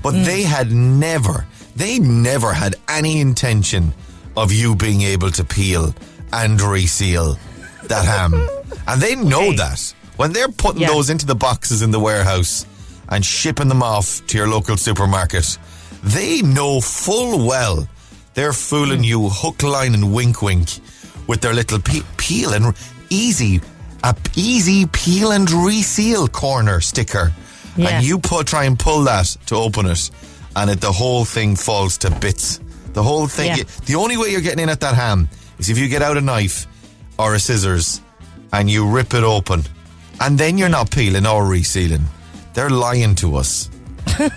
but 0.04 0.14
Mm. 0.14 0.26
they 0.26 0.44
had 0.44 0.72
never, 0.72 1.46
they 1.76 1.98
never 2.00 2.54
had 2.54 2.76
any 2.88 3.20
intention 3.20 3.94
of 4.38 4.52
you 4.52 4.76
being 4.76 5.02
able 5.02 5.32
to 5.32 5.44
peel 5.44 5.94
and 6.34 6.62
reseal 6.62 7.38
that 7.88 8.06
ham, 8.06 8.34
and 8.88 9.02
they 9.02 9.16
know 9.16 9.48
Okay. 9.48 9.56
that 9.58 9.94
when 10.18 10.32
they're 10.34 10.50
putting 10.50 10.82
Yeah. 10.82 10.90
those 10.90 11.10
into 11.10 11.26
the 11.26 11.36
boxes 11.36 11.82
in 11.82 11.92
the 11.92 12.00
warehouse 12.00 12.66
and 13.10 13.26
shipping 13.26 13.68
them 13.68 13.82
off 13.82 14.22
to 14.28 14.38
your 14.38 14.48
local 14.48 14.78
supermarket, 14.78 15.58
they 16.04 16.42
know 16.42 16.80
full 16.82 17.46
well 17.46 17.88
they're 18.36 18.54
fooling 18.54 19.04
you 19.04 19.28
hook, 19.30 19.64
line, 19.64 19.94
and 19.94 20.14
wink, 20.14 20.42
wink 20.42 20.70
with 21.28 21.42
their 21.42 21.54
little 21.54 21.80
pe- 21.80 22.04
peel 22.18 22.54
and 22.54 22.74
easy, 23.10 23.60
a 24.04 24.16
easy 24.36 24.86
peel 24.86 25.32
and 25.32 25.50
reseal 25.52 26.28
corner 26.28 26.80
sticker, 26.80 27.34
Yeah. 27.76 27.88
and 27.90 28.06
you 28.06 28.20
try 28.46 28.64
and 28.66 28.78
pull 28.80 29.04
that 29.06 29.36
to 29.48 29.56
open 29.56 29.88
it, 29.88 30.10
and 30.56 30.70
it, 30.70 30.80
the 30.80 30.92
whole 30.92 31.26
thing 31.26 31.56
falls 31.56 31.98
to 31.98 32.10
bits. 32.12 32.60
The 33.00 33.04
whole 33.04 33.28
thing. 33.28 33.56
Yeah. 33.56 33.64
The 33.86 33.96
only 33.96 34.18
way 34.18 34.28
you're 34.28 34.42
getting 34.42 34.60
in 34.60 34.68
at 34.68 34.82
that 34.82 34.94
ham 34.94 35.30
is 35.58 35.70
if 35.70 35.78
you 35.78 35.88
get 35.88 36.02
out 36.02 36.18
a 36.18 36.22
knife 36.22 36.68
or 37.18 37.34
a 37.34 37.40
scissors 37.40 38.02
and 38.52 38.70
you 38.70 38.86
rip 38.86 39.14
it 39.14 39.24
open, 39.24 39.64
and 40.20 40.38
then 40.38 40.58
you're 40.58 40.68
not 40.68 40.92
peeling 40.92 41.26
or 41.26 41.44
resealing. 41.44 42.04
They're 42.54 42.70
lying 42.70 43.16
to 43.16 43.38
us. 43.38 43.70
this 44.18 44.28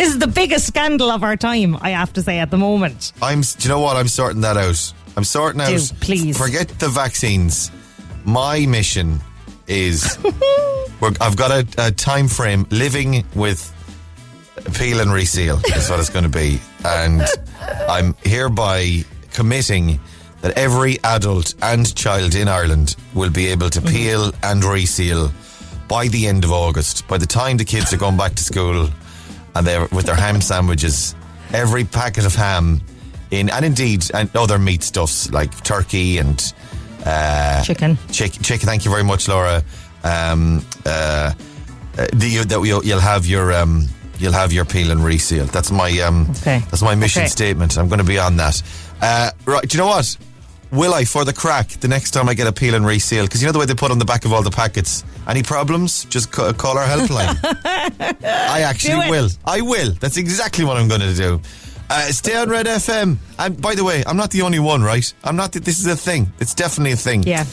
is 0.00 0.18
the 0.18 0.30
biggest 0.34 0.66
scandal 0.66 1.10
of 1.10 1.22
our 1.22 1.34
time, 1.34 1.78
I 1.80 1.92
have 1.92 2.12
to 2.12 2.22
say, 2.22 2.40
at 2.40 2.50
the 2.50 2.58
moment. 2.58 3.14
I'm. 3.22 3.40
Do 3.40 3.56
you 3.60 3.70
know 3.70 3.80
what? 3.80 3.96
I'm 3.96 4.08
sorting 4.08 4.42
that 4.42 4.58
out. 4.58 4.92
I'm 5.16 5.24
sorting 5.24 5.62
out. 5.62 5.68
Do, 5.70 5.94
please. 6.02 6.36
Forget 6.36 6.68
the 6.78 6.90
vaccines. 6.90 7.70
My 8.26 8.66
mission 8.66 9.18
is. 9.66 10.18
we're, 11.00 11.12
I've 11.22 11.38
got 11.38 11.52
a, 11.52 11.86
a 11.86 11.90
time 11.90 12.28
frame 12.28 12.66
living 12.68 13.24
with 13.34 13.72
peel 14.74 15.00
and 15.00 15.10
reseal. 15.10 15.58
Is 15.74 15.88
what 15.88 16.00
it's 16.00 16.10
going 16.10 16.24
to 16.24 16.28
be, 16.30 16.60
and 16.84 17.22
I'm 17.88 18.14
hereby 18.22 19.04
committing 19.32 20.00
that 20.42 20.56
every 20.58 20.98
adult 21.04 21.54
and 21.62 21.94
child 21.94 22.34
in 22.34 22.48
Ireland 22.48 22.96
will 23.14 23.30
be 23.30 23.46
able 23.46 23.70
to 23.70 23.80
peel 23.80 24.32
and 24.42 24.64
reseal 24.64 25.30
by 25.88 26.08
the 26.08 26.26
end 26.26 26.44
of 26.44 26.52
August. 26.52 27.06
By 27.06 27.18
the 27.18 27.26
time 27.26 27.56
the 27.56 27.64
kids 27.64 27.92
are 27.92 27.96
going 27.96 28.16
back 28.16 28.34
to 28.34 28.42
school 28.42 28.88
and 29.54 29.66
they're 29.66 29.86
with 29.92 30.06
their 30.06 30.16
ham 30.16 30.40
sandwiches, 30.40 31.14
every 31.52 31.84
packet 31.84 32.26
of 32.26 32.34
ham 32.34 32.80
in, 33.30 33.50
and 33.50 33.64
indeed, 33.64 34.10
and 34.14 34.34
other 34.36 34.58
meat 34.58 34.82
stuffs 34.82 35.30
like 35.30 35.62
turkey 35.62 36.18
and 36.18 36.52
uh, 37.06 37.62
Chicken. 37.62 37.98
chick, 38.10 38.32
chicken. 38.42 38.66
Thank 38.66 38.84
you 38.84 38.90
very 38.90 39.04
much, 39.04 39.28
Laura. 39.28 39.62
Um, 40.04 40.64
uh, 40.84 41.32
uh, 41.98 42.06
the, 42.12 42.44
that 42.48 42.62
you'll, 42.64 42.84
you'll 42.84 43.00
have 43.00 43.26
your 43.26 43.52
um, 43.52 43.86
you'll 44.22 44.32
have 44.32 44.52
your 44.52 44.64
peel 44.64 44.90
and 44.90 45.04
reseal. 45.04 45.44
That's 45.46 45.70
my 45.70 45.90
um, 46.00 46.28
Okay. 46.40 46.60
that's 46.70 46.82
my 46.82 46.94
mission 46.94 47.22
Okay. 47.22 47.28
statement. 47.28 47.76
I'm 47.76 47.88
going 47.88 47.98
to 47.98 48.04
be 48.06 48.18
on 48.18 48.36
that. 48.36 48.62
Uh, 49.02 49.30
right, 49.46 49.68
do 49.68 49.76
you 49.76 49.82
know 49.82 49.88
what? 49.88 50.16
Will 50.70 50.94
I, 50.94 51.04
for 51.04 51.26
the 51.26 51.34
crack, 51.34 51.68
the 51.80 51.88
next 51.88 52.12
time 52.12 52.30
I 52.30 52.34
get 52.34 52.46
a 52.46 52.52
peel 52.52 52.74
and 52.74 52.86
reseal? 52.86 53.24
Because 53.24 53.42
you 53.42 53.46
know 53.46 53.52
the 53.52 53.58
way 53.58 53.66
they 53.66 53.74
put 53.74 53.90
on 53.90 53.98
the 53.98 54.06
back 54.06 54.24
of 54.24 54.32
all 54.32 54.42
the 54.42 54.50
packets. 54.50 55.04
Any 55.28 55.42
problems? 55.42 56.06
Just 56.06 56.30
ca- 56.32 56.54
call 56.54 56.78
our 56.78 56.86
helpline. 56.86 57.36
I 58.24 58.62
actually 58.62 59.10
will. 59.10 59.28
I 59.44 59.60
will. 59.60 59.92
That's 60.00 60.16
exactly 60.16 60.64
what 60.64 60.78
I'm 60.78 60.88
going 60.88 61.02
to 61.02 61.14
do. 61.14 61.40
Uh, 61.90 62.06
stay 62.10 62.34
on 62.36 62.48
Red 62.48 62.64
FM. 62.64 63.18
And 63.38 63.60
by 63.60 63.74
the 63.74 63.84
way, 63.84 64.02
I'm 64.06 64.16
not 64.16 64.30
the 64.30 64.40
only 64.42 64.60
one, 64.60 64.82
right? 64.82 65.12
I'm 65.24 65.36
not. 65.36 65.52
The, 65.52 65.60
this 65.60 65.78
is 65.78 65.86
a 65.86 65.96
thing. 65.96 66.32
It's 66.40 66.54
definitely 66.54 66.92
a 66.92 66.96
thing. 66.96 67.22
Yeah. 67.24 67.44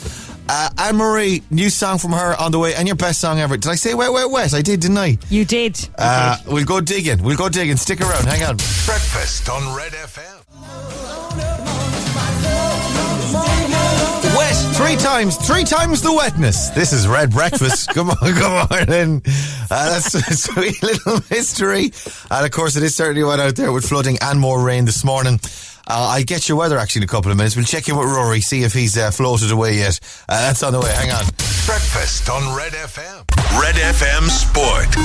Uh, 0.52 0.68
Anne 0.80 0.96
Marie, 0.96 1.44
new 1.52 1.70
song 1.70 2.00
from 2.00 2.12
her 2.12 2.36
on 2.42 2.52
the 2.52 2.58
way, 2.58 2.74
and 2.74 2.88
your 2.88 2.96
best 2.96 3.22
song 3.22 3.40
ever. 3.40 3.56
Did 3.56 3.70
I 3.70 3.76
say 3.76 3.94
wet, 3.94 4.12
wet, 4.12 4.32
wet? 4.32 4.56
I 4.56 4.64
did, 4.64 4.80
didn't 4.80 4.98
I? 4.98 5.20
You 5.30 5.46
did. 5.46 5.80
You 5.80 5.88
Uh, 6.00 6.38
did. 6.38 6.52
we'll 6.52 6.66
go 6.66 6.82
digging. 6.82 7.22
We'll 7.22 7.38
go 7.38 7.50
digging. 7.50 7.78
Stick 7.78 8.02
around. 8.02 8.26
Hang 8.26 8.42
on. 8.44 8.56
Breakfast 8.88 9.48
on 9.48 9.76
Red 9.76 9.92
FM. 9.94 10.40
Wet 14.36 14.56
three 14.76 14.96
times, 14.96 15.36
three 15.38 15.64
times 15.64 16.02
the 16.02 16.12
wetness. 16.14 16.70
This 16.70 16.94
is 16.94 17.08
Red 17.08 17.30
Breakfast. 17.32 17.90
Come 17.94 18.10
on, 18.10 18.18
come 18.34 18.54
on 18.72 18.92
in. 18.94 19.22
Uh, 19.70 19.90
that's 19.92 20.16
a 20.16 20.22
sweet 20.36 20.82
little 20.82 21.20
mystery. 21.30 21.92
And 22.32 22.46
of 22.46 22.52
course, 22.52 22.76
it 22.76 22.82
is 22.84 22.96
certainly 22.96 23.24
wet 23.24 23.40
out 23.40 23.56
there 23.56 23.72
with 23.72 23.88
flooding 23.88 24.18
and 24.22 24.40
more 24.40 24.64
rain 24.64 24.86
this 24.86 25.04
morning. 25.04 25.40
Uh, 25.90 26.14
I'll 26.16 26.24
get 26.24 26.48
your 26.48 26.58
weather 26.58 26.78
actually 26.78 27.00
in 27.00 27.04
a 27.06 27.08
couple 27.08 27.32
of 27.32 27.38
minutes. 27.38 27.56
We'll 27.56 27.66
check 27.66 27.90
in 27.90 27.98
with 27.98 28.08
Rory, 28.08 28.42
see 28.42 28.64
if 28.64 28.74
he's 28.74 28.96
uh, 28.96 29.10
floated 29.10 29.52
away 29.52 29.78
yet. 29.78 30.00
Uh, 30.30 30.40
that's 30.40 30.62
on 30.62 30.74
the 30.74 30.80
way. 30.80 30.92
Hang 30.94 31.10
on. 31.10 31.26
Breakfast 31.66 32.30
on 32.30 32.56
Red 32.56 32.74
FM. 32.74 33.26
Red 33.60 33.76
FM 33.76 34.30
Sport. 34.30 34.96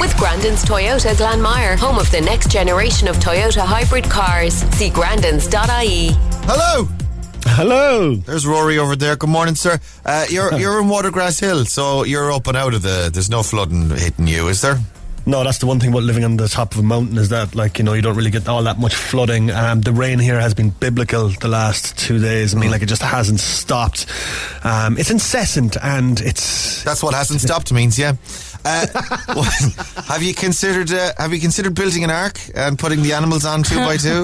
With 0.00 0.16
Grandin's 0.16 0.64
Toyota 0.64 1.14
Glanmire, 1.14 1.78
home 1.78 1.98
of 1.98 2.10
the 2.10 2.20
next 2.20 2.50
generation 2.50 3.06
of 3.06 3.16
Toyota 3.16 3.60
hybrid 3.60 4.04
cars. 4.04 4.54
See 4.76 4.90
grandins.ie. 4.90 6.10
Hello. 6.46 6.88
Hello. 7.44 8.14
There's 8.16 8.46
Rory 8.46 8.78
over 8.78 8.96
there. 8.96 9.14
Good 9.14 9.30
morning, 9.30 9.54
sir. 9.54 9.78
Uh, 10.04 10.26
you're 10.28 10.52
you're 10.58 10.80
in 10.80 10.88
Watergrass 10.88 11.40
Hill, 11.40 11.64
so 11.66 12.04
you're 12.04 12.32
up 12.32 12.48
and 12.48 12.56
out 12.56 12.74
of 12.74 12.82
the. 12.82 13.10
There's 13.12 13.30
no 13.30 13.42
flooding 13.42 13.90
hitting 13.90 14.26
you, 14.26 14.48
is 14.48 14.60
there? 14.60 14.78
No, 15.24 15.44
that's 15.44 15.58
the 15.58 15.66
one 15.66 15.78
thing 15.78 15.90
about 15.90 16.02
living 16.02 16.24
on 16.24 16.36
the 16.36 16.48
top 16.48 16.72
of 16.72 16.80
a 16.80 16.82
mountain 16.82 17.16
is 17.16 17.28
that, 17.28 17.54
like, 17.54 17.78
you 17.78 17.84
know, 17.84 17.92
you 17.92 18.02
don't 18.02 18.16
really 18.16 18.30
get 18.30 18.48
all 18.48 18.62
that 18.64 18.78
much 18.78 18.94
flooding. 18.94 19.50
Um, 19.50 19.80
the 19.80 19.92
rain 19.92 20.18
here 20.18 20.40
has 20.40 20.52
been 20.52 20.70
biblical 20.70 21.28
the 21.28 21.48
last 21.48 21.96
two 21.96 22.18
days. 22.18 22.54
I 22.54 22.58
mean, 22.58 22.70
like, 22.72 22.82
it 22.82 22.86
just 22.86 23.02
hasn't 23.02 23.38
stopped. 23.38 24.06
Um, 24.64 24.98
it's 24.98 25.10
incessant 25.10 25.76
and 25.82 26.20
it's. 26.20 26.82
That's 26.82 27.02
what 27.04 27.14
hasn't 27.14 27.40
stopped 27.40 27.72
means, 27.72 27.98
yeah. 27.98 28.14
Uh, 28.64 28.86
have 30.06 30.22
you 30.22 30.32
considered 30.32 30.92
uh, 30.92 31.12
Have 31.18 31.32
you 31.32 31.40
considered 31.40 31.74
building 31.74 32.04
an 32.04 32.10
ark 32.10 32.38
and 32.54 32.78
putting 32.78 33.02
the 33.02 33.12
animals 33.12 33.44
on 33.44 33.62
two 33.62 33.76
by 33.76 33.96
two? 33.96 34.22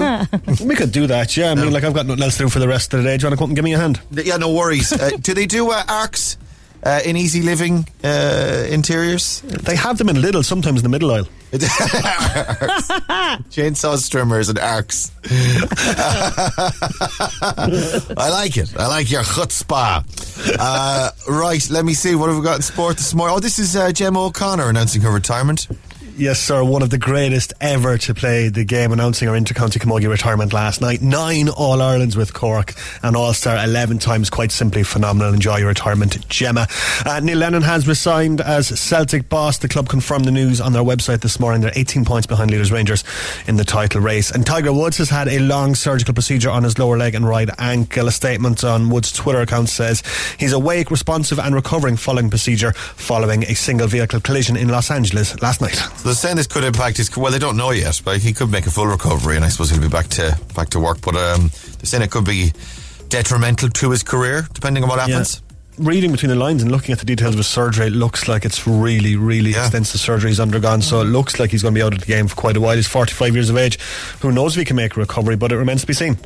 We 0.65 0.75
could 0.75 0.91
do 0.91 1.07
that, 1.07 1.35
yeah. 1.37 1.51
I 1.51 1.55
mean, 1.55 1.71
like, 1.71 1.83
I've 1.85 1.93
got 1.93 2.07
nothing 2.07 2.23
else 2.23 2.37
to 2.37 2.43
do 2.43 2.49
for 2.49 2.59
the 2.59 2.67
rest 2.67 2.93
of 2.93 3.03
the 3.03 3.09
day. 3.09 3.17
Do 3.17 3.23
you 3.23 3.29
want 3.29 3.39
to 3.39 3.41
come 3.41 3.49
and 3.51 3.55
give 3.55 3.63
me 3.65 3.73
a 3.73 3.79
hand? 3.79 4.01
yeah, 4.11 4.35
no 4.35 4.53
worries. 4.53 4.91
Uh, 4.91 5.11
do 5.21 5.33
they 5.33 5.45
do 5.45 5.71
uh, 5.71 5.83
arks 5.87 6.37
uh, 6.83 7.01
in 7.05 7.17
easy 7.17 7.41
living 7.41 7.87
uh, 8.03 8.65
interiors? 8.69 9.41
They 9.41 9.75
have 9.75 9.97
them 9.97 10.09
in 10.09 10.17
Lidl, 10.17 10.43
sometimes 10.43 10.79
in 10.79 10.83
the 10.83 10.89
middle 10.89 11.11
aisle. 11.11 11.27
Chainsaw 13.49 14.09
trimmers 14.09 14.49
and 14.49 14.59
arks. 14.59 15.11
I 18.17 18.29
like 18.29 18.55
it. 18.57 18.77
I 18.77 18.87
like 18.87 19.09
your 19.09 19.23
chutzpah. 19.23 20.05
Uh, 20.59 21.11
right, 21.27 21.69
let 21.71 21.85
me 21.85 21.95
see. 21.95 22.13
What 22.13 22.29
have 22.29 22.37
we 22.37 22.43
got 22.43 22.57
in 22.57 22.61
sport 22.61 22.97
this 22.97 23.15
morning? 23.15 23.35
Oh, 23.35 23.39
this 23.39 23.57
is 23.57 23.75
uh, 23.75 23.91
Gemma 23.91 24.25
O'Connor 24.25 24.69
announcing 24.69 25.01
her 25.01 25.11
retirement. 25.11 25.67
Yes, 26.19 26.37
sir. 26.37 26.65
One 26.65 26.81
of 26.81 26.89
the 26.89 26.97
greatest 26.97 27.53
ever 27.61 27.97
to 27.99 28.13
play 28.13 28.49
the 28.49 28.65
game, 28.65 28.91
announcing 28.91 29.29
her 29.29 29.35
intercounty 29.35 29.77
camogie 29.79 30.09
retirement 30.09 30.51
last 30.51 30.81
night. 30.81 31.01
Nine 31.01 31.47
All 31.47 31.81
Irelands 31.81 32.17
with 32.17 32.33
Cork, 32.33 32.73
and 33.01 33.15
All 33.15 33.31
Star 33.31 33.63
eleven 33.63 33.99
times. 33.99 34.29
Quite 34.29 34.51
simply 34.51 34.83
phenomenal. 34.83 35.33
Enjoy 35.33 35.59
your 35.59 35.69
retirement, 35.69 36.27
Gemma. 36.27 36.67
Uh, 37.05 37.21
Neil 37.21 37.37
Lennon 37.37 37.61
has 37.61 37.87
resigned 37.87 38.41
as 38.41 38.67
Celtic 38.67 39.29
boss. 39.29 39.59
The 39.59 39.69
club 39.69 39.87
confirmed 39.87 40.25
the 40.25 40.31
news 40.31 40.59
on 40.59 40.73
their 40.73 40.83
website 40.83 41.21
this 41.21 41.39
morning. 41.39 41.61
They're 41.61 41.71
18 41.73 42.03
points 42.03 42.27
behind 42.27 42.51
leaders 42.51 42.69
Rangers 42.69 43.05
in 43.47 43.55
the 43.55 43.63
title 43.63 44.01
race. 44.01 44.29
And 44.29 44.45
Tiger 44.45 44.73
Woods 44.73 44.97
has 44.97 45.09
had 45.09 45.29
a 45.29 45.39
long 45.39 45.73
surgical 45.73 46.13
procedure 46.13 46.49
on 46.49 46.65
his 46.65 46.77
lower 46.77 46.97
leg 46.97 47.15
and 47.15 47.25
right 47.25 47.49
ankle. 47.59 48.09
A 48.09 48.11
statement 48.11 48.65
on 48.65 48.89
Woods' 48.89 49.13
Twitter 49.13 49.39
account 49.39 49.69
says 49.69 50.03
he's 50.37 50.51
awake, 50.51 50.91
responsive, 50.91 51.39
and 51.39 51.55
recovering 51.55 51.95
following 51.95 52.29
procedure 52.29 52.73
following 52.73 53.43
a 53.43 53.55
single 53.55 53.87
vehicle 53.87 54.19
collision 54.19 54.57
in 54.57 54.67
Los 54.67 54.91
Angeles 54.91 55.41
last 55.41 55.61
night. 55.61 55.79
So 56.09 56.13
they're 56.13 56.21
saying 56.21 56.37
this 56.37 56.47
could 56.47 56.63
impact 56.63 56.97
his. 56.97 57.15
Well, 57.15 57.31
they 57.31 57.37
don't 57.37 57.55
know 57.55 57.69
yet, 57.69 58.01
but 58.03 58.17
he 58.17 58.33
could 58.33 58.49
make 58.49 58.65
a 58.65 58.71
full 58.71 58.87
recovery, 58.87 59.35
and 59.35 59.45
I 59.45 59.49
suppose 59.49 59.69
he'll 59.69 59.79
be 59.79 59.87
back 59.87 60.07
to 60.07 60.35
back 60.55 60.69
to 60.69 60.79
work. 60.79 61.01
But 61.01 61.15
um, 61.15 61.49
they're 61.49 61.85
saying 61.85 62.01
it 62.01 62.09
could 62.09 62.25
be 62.25 62.51
detrimental 63.09 63.69
to 63.69 63.91
his 63.91 64.01
career, 64.01 64.47
depending 64.51 64.81
on 64.81 64.89
what 64.89 64.97
happens. 64.99 65.43
Reading 65.77 66.11
between 66.11 66.31
the 66.31 66.35
lines 66.35 66.63
and 66.63 66.71
looking 66.71 66.93
at 66.93 66.97
the 66.99 67.05
details 67.05 67.35
of 67.35 67.37
his 67.37 67.45
surgery, 67.45 67.85
it 67.85 67.93
looks 67.93 68.27
like 68.27 68.43
it's 68.43 68.65
really, 68.65 69.17
really 69.17 69.51
Yeah. 69.51 69.61
extensive 69.65 70.01
surgery 70.01 70.31
he's 70.31 70.39
undergone. 70.39 70.81
So 70.81 71.01
it 71.01 71.05
looks 71.05 71.39
like 71.39 71.51
he's 71.51 71.61
going 71.61 71.75
to 71.75 71.77
be 71.79 71.83
out 71.83 71.93
of 71.93 71.99
the 71.99 72.07
game 72.07 72.27
for 72.27 72.35
quite 72.35 72.57
a 72.57 72.59
while. 72.59 72.75
He's 72.75 72.87
45 72.87 73.35
years 73.35 73.51
of 73.51 73.57
age. 73.57 73.77
Who 74.21 74.31
knows 74.31 74.55
if 74.55 74.59
he 74.61 74.65
can 74.65 74.77
make 74.77 74.97
a 74.97 74.99
recovery, 74.99 75.35
but 75.35 75.51
it 75.51 75.57
remains 75.57 75.81
to 75.81 75.87
be 75.87 75.93
seen. 75.93 76.17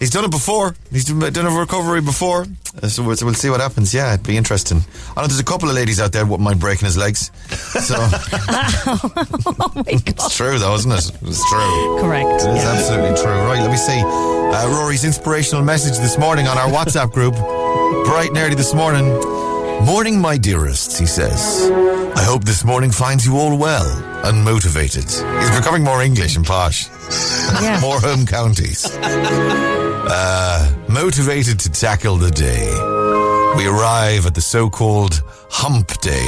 He's 0.00 0.10
done 0.10 0.24
it 0.24 0.30
before. 0.30 0.74
He's 0.90 1.04
done 1.04 1.46
a 1.46 1.50
recovery 1.50 2.00
before, 2.00 2.46
Uh, 2.82 2.88
so 2.88 3.02
we'll, 3.02 3.16
so 3.16 3.26
we'll 3.26 3.34
see 3.34 3.50
what 3.50 3.60
happens. 3.60 3.92
Yeah, 3.92 4.14
it'd 4.14 4.26
be 4.26 4.36
interesting. 4.38 4.80
I 5.14 5.20
know 5.20 5.26
there's 5.28 5.40
a 5.40 5.44
couple 5.44 5.68
of 5.68 5.74
ladies 5.74 6.00
out 6.00 6.10
there 6.12 6.24
who 6.24 6.30
wouldn't 6.32 6.44
mind 6.44 6.58
breaking 6.58 6.86
his 6.86 6.96
legs. 6.96 7.30
So 7.84 7.96
oh 8.00 9.72
my 9.76 9.82
God. 9.82 10.08
it's 10.08 10.34
true, 10.36 10.58
though, 10.58 10.74
isn't 10.74 10.90
it? 10.90 11.10
It's 11.22 11.48
true. 11.50 11.98
Correct. 12.00 12.42
It 12.42 12.48
is 12.56 12.64
Yeah. 12.64 12.72
absolutely 12.72 13.22
true. 13.22 13.38
Right, 13.44 13.60
let 13.60 13.70
me 13.70 13.76
see. 13.76 14.00
Uh, 14.00 14.68
Rory's 14.70 15.04
inspirational 15.04 15.62
message 15.64 15.98
this 15.98 16.16
morning 16.18 16.48
on 16.48 16.56
our 16.58 16.68
WhatsApp 16.70 17.12
group, 17.12 17.34
bright 18.06 18.30
and 18.30 18.38
early 18.38 18.54
this 18.54 18.72
morning. 18.74 19.04
Morning, 19.84 20.20
my 20.20 20.36
dearests, 20.36 20.98
he 20.98 21.06
says. 21.06 21.70
I 22.14 22.22
hope 22.22 22.44
this 22.44 22.64
morning 22.64 22.90
finds 22.90 23.26
you 23.26 23.36
all 23.38 23.56
well 23.56 23.88
and 24.24 24.44
motivated. 24.44 25.04
He's 25.04 25.56
becoming 25.58 25.82
more 25.82 26.02
English 26.02 26.36
and 26.36 26.46
posh. 26.46 26.88
Yeah. 27.60 27.80
more 27.82 27.98
home 28.00 28.26
counties. 28.26 28.86
Uh, 28.94 30.74
motivated 30.88 31.58
to 31.60 31.70
tackle 31.70 32.16
the 32.16 32.30
day. 32.30 32.68
We 33.56 33.66
arrive 33.66 34.26
at 34.26 34.34
the 34.34 34.40
so-called 34.42 35.22
hump 35.50 35.98
day. 36.00 36.26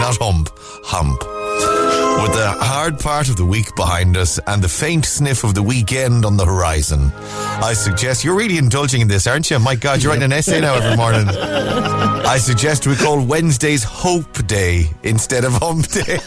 Not 0.00 0.16
hump, 0.20 0.50
hump. 0.84 1.87
With 2.22 2.32
the 2.32 2.50
hard 2.60 2.98
part 2.98 3.28
of 3.28 3.36
the 3.36 3.44
week 3.44 3.74
behind 3.76 4.16
us 4.16 4.40
and 4.46 4.62
the 4.62 4.68
faint 4.68 5.04
sniff 5.04 5.44
of 5.44 5.54
the 5.54 5.62
weekend 5.62 6.24
on 6.24 6.36
the 6.36 6.44
horizon, 6.44 7.12
I 7.62 7.74
suggest 7.74 8.24
you're 8.24 8.36
really 8.36 8.58
indulging 8.58 9.00
in 9.00 9.08
this, 9.08 9.26
aren't 9.26 9.50
you? 9.50 9.58
My 9.58 9.76
God, 9.76 10.02
you're 10.02 10.10
writing 10.10 10.24
an 10.24 10.32
essay 10.32 10.60
now 10.60 10.74
every 10.74 10.96
morning. 10.96 11.28
I 11.28 12.38
suggest 12.38 12.86
we 12.86 12.96
call 12.96 13.24
Wednesday's 13.24 13.84
Hope 13.84 14.46
Day 14.46 14.90
instead 15.02 15.44
of 15.44 15.52
Hump 15.54 15.86
Day. 15.88 16.18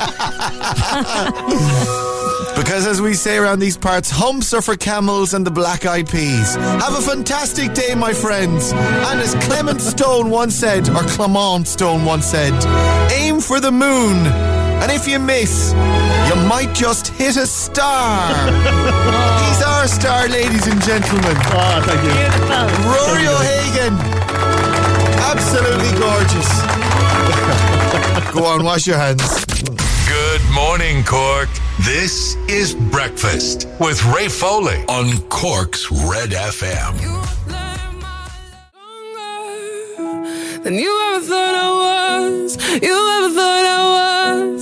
Because 2.56 2.86
as 2.86 3.02
we 3.02 3.14
say 3.14 3.38
around 3.38 3.60
these 3.60 3.78
parts, 3.78 4.10
humps 4.12 4.54
are 4.54 4.62
for 4.62 4.76
camels 4.76 5.34
and 5.34 5.48
the 5.48 5.52
black 5.52 5.86
eyed 5.86 6.08
peas. 6.08 6.56
Have 6.56 6.98
a 6.98 7.02
fantastic 7.02 7.74
day, 7.74 7.96
my 7.96 8.14
friends. 8.14 8.72
And 8.74 9.20
as 9.20 9.34
Clement 9.46 9.82
Stone 9.82 10.30
once 10.30 10.56
said, 10.56 10.88
or 10.90 11.02
Clement 11.04 11.68
Stone 11.68 12.06
once 12.06 12.26
said, 12.26 12.54
aim 13.12 13.40
for 13.40 13.60
the 13.60 13.72
moon. 13.72 14.61
And 14.82 14.92
if 14.92 15.08
you 15.08 15.20
miss, 15.20 15.74
you 16.28 16.36
might 16.48 16.74
just 16.74 17.10
hit 17.10 17.38
a 17.38 17.46
star. 17.46 18.28
He's 19.46 19.62
our 19.62 19.88
star, 19.88 20.28
ladies 20.28 20.66
and 20.68 20.82
gentlemen. 20.82 21.38
Oh, 21.38 21.82
thank 21.86 22.02
you. 22.02 22.14
Beautiful. 22.18 22.50
Rory 22.90 23.28
O'Hagan. 23.28 23.96
Absolutely 25.32 25.92
gorgeous. 26.00 26.50
Go 28.34 28.46
on, 28.46 28.64
wash 28.64 28.88
your 28.88 28.98
hands. 28.98 29.46
Good 30.08 30.42
morning, 30.52 31.04
Cork. 31.04 31.50
This 31.82 32.36
is 32.48 32.74
Breakfast 32.74 33.68
with 33.80 34.04
Ray 34.06 34.30
Foley 34.30 34.84
on 34.90 35.18
Cork's 35.30 35.92
Red 35.92 36.32
FM. 36.32 36.98
Than 40.64 40.76
you 40.76 41.14
ever 41.16 41.26
thought 41.26 41.56
I 41.56 41.70
was. 42.20 42.56
You 42.84 42.94
ever 42.94 43.34
thought 43.34 43.66
I 43.66 43.81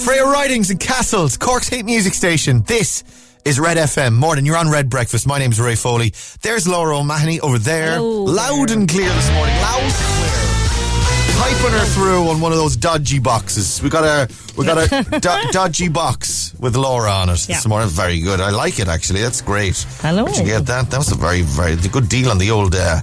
Freya 0.09 0.25
Ridings 0.25 0.71
and 0.71 0.79
Castles, 0.79 1.37
Cork's 1.37 1.69
hit 1.69 1.85
music 1.85 2.15
station. 2.15 2.63
This 2.63 3.03
is 3.45 3.59
Red 3.59 3.77
FM. 3.77 4.15
Morning, 4.15 4.43
you're 4.43 4.57
on 4.57 4.67
Red 4.67 4.89
Breakfast. 4.89 5.27
My 5.27 5.37
name's 5.37 5.61
Ray 5.61 5.75
Foley. 5.75 6.13
There's 6.41 6.67
Laura 6.67 6.97
O'Mahony 6.97 7.39
over 7.41 7.59
there. 7.59 7.97
Hello 7.97 8.23
loud 8.23 8.71
and 8.71 8.89
clear 8.89 9.07
this 9.07 9.31
morning. 9.33 9.55
Loud 9.57 9.83
and 9.83 9.93
clear. 9.93 11.37
Piping 11.37 11.79
her 11.79 11.85
through 11.93 12.27
on 12.27 12.41
one 12.41 12.51
of 12.51 12.57
those 12.57 12.75
dodgy 12.75 13.19
boxes. 13.19 13.83
We 13.83 13.91
got 13.91 14.03
a 14.03 14.33
we 14.57 14.65
got 14.65 14.79
a 14.79 15.03
do- 15.19 15.51
dodgy 15.51 15.89
box 15.89 16.55
with 16.59 16.75
Laura 16.75 17.11
on 17.11 17.29
it 17.29 17.33
this 17.33 17.47
Yeah. 17.47 17.61
morning. 17.67 17.89
Very 17.89 18.19
good. 18.19 18.39
I 18.41 18.49
like 18.49 18.79
it 18.79 18.87
actually. 18.87 19.21
That's 19.21 19.41
great. 19.43 19.77
Hello. 19.99 20.23
Where'd 20.23 20.37
you 20.37 20.43
get 20.43 20.65
that? 20.65 20.89
That 20.89 20.97
was 20.97 21.11
a 21.11 21.15
very 21.17 21.43
very 21.43 21.73
a 21.73 21.87
good 21.87 22.09
deal 22.09 22.31
on 22.31 22.39
the 22.39 22.49
old. 22.49 22.73
Uh, 22.73 23.01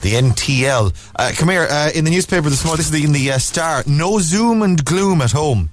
the 0.00 0.14
NTL. 0.14 0.92
Uh, 1.14 1.30
come 1.36 1.48
here. 1.50 1.66
Uh, 1.70 1.90
in 1.94 2.04
the 2.04 2.10
newspaper 2.10 2.50
this 2.50 2.64
morning, 2.64 2.78
this 2.78 2.86
is 2.86 2.92
the, 2.92 3.04
in 3.04 3.12
the 3.12 3.30
uh, 3.30 3.38
Star. 3.38 3.84
No 3.86 4.18
Zoom 4.18 4.62
and 4.62 4.84
gloom 4.84 5.20
at 5.22 5.30
home. 5.30 5.70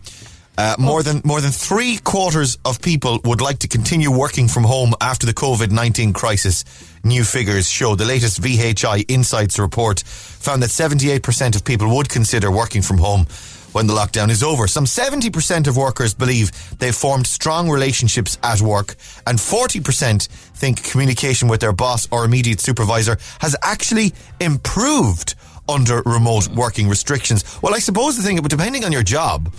Uh, 0.59 0.75
more 0.77 1.01
than 1.01 1.21
more 1.23 1.39
than 1.39 1.51
three 1.51 1.99
quarters 1.99 2.57
of 2.65 2.81
people 2.81 3.21
would 3.23 3.39
like 3.39 3.59
to 3.59 3.67
continue 3.69 4.11
working 4.11 4.45
from 4.45 4.65
home 4.65 4.93
after 4.99 5.25
the 5.25 5.33
COVID 5.33 5.71
nineteen 5.71 6.11
crisis. 6.11 6.65
New 7.01 7.23
figures 7.23 7.69
show 7.69 7.95
the 7.95 8.03
latest 8.03 8.41
VHI 8.41 9.05
Insights 9.07 9.57
report 9.57 10.01
found 10.01 10.61
that 10.61 10.69
seventy 10.69 11.11
eight 11.11 11.23
percent 11.23 11.55
of 11.55 11.63
people 11.63 11.95
would 11.95 12.09
consider 12.09 12.51
working 12.51 12.81
from 12.81 12.97
home 12.97 13.25
when 13.71 13.87
the 13.87 13.93
lockdown 13.93 14.29
is 14.29 14.43
over. 14.43 14.67
Some 14.67 14.85
seventy 14.85 15.29
percent 15.29 15.65
of 15.65 15.77
workers 15.77 16.13
believe 16.13 16.51
they've 16.77 16.93
formed 16.93 17.25
strong 17.25 17.69
relationships 17.69 18.37
at 18.43 18.59
work, 18.59 18.97
and 19.25 19.39
forty 19.39 19.79
percent 19.79 20.23
think 20.55 20.83
communication 20.83 21.47
with 21.47 21.61
their 21.61 21.71
boss 21.71 22.05
or 22.11 22.25
immediate 22.25 22.59
supervisor 22.59 23.17
has 23.39 23.55
actually 23.61 24.11
improved 24.41 25.35
under 25.69 26.01
remote 26.05 26.49
working 26.49 26.89
restrictions. 26.89 27.45
Well, 27.61 27.73
I 27.73 27.79
suppose 27.79 28.17
the 28.17 28.23
thing, 28.23 28.41
but 28.41 28.51
depending 28.51 28.83
on 28.83 28.91
your 28.91 29.03
job 29.03 29.53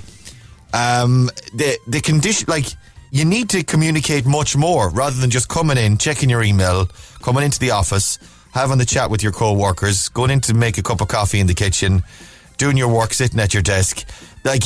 um, 0.73 1.31
the 1.53 1.79
the 1.87 2.01
condition 2.01 2.47
like 2.49 2.67
you 3.11 3.25
need 3.25 3.51
to 3.51 3.63
communicate 3.65 4.25
much 4.25 4.57
more 4.57 4.89
rather 4.91 5.17
than 5.17 5.31
just 5.31 5.49
coming 5.49 5.77
in, 5.77 5.99
checking 5.99 6.31
your 6.31 6.43
email, 6.43 6.87
coming 7.23 7.43
into 7.43 7.59
the 7.59 7.73
office, 7.73 8.19
having 8.53 8.79
the 8.79 8.87
chat 8.87 9.11
with 9.11 9.23
your 9.23 9.33
co-workers, 9.33 10.09
going 10.11 10.31
in 10.31 10.41
to 10.43 10.55
make 10.55 10.79
a 10.79 10.83
cup 10.83 11.01
of 11.01 11.09
coffee 11.09 11.41
in 11.41 11.47
the 11.47 11.55
kitchen, 11.55 12.03
doing 12.57 12.77
your 12.77 12.89
work, 12.89 13.13
sitting 13.13 13.41
at 13.41 13.53
your 13.53 13.63
desk. 13.63 14.07
Like 14.45 14.65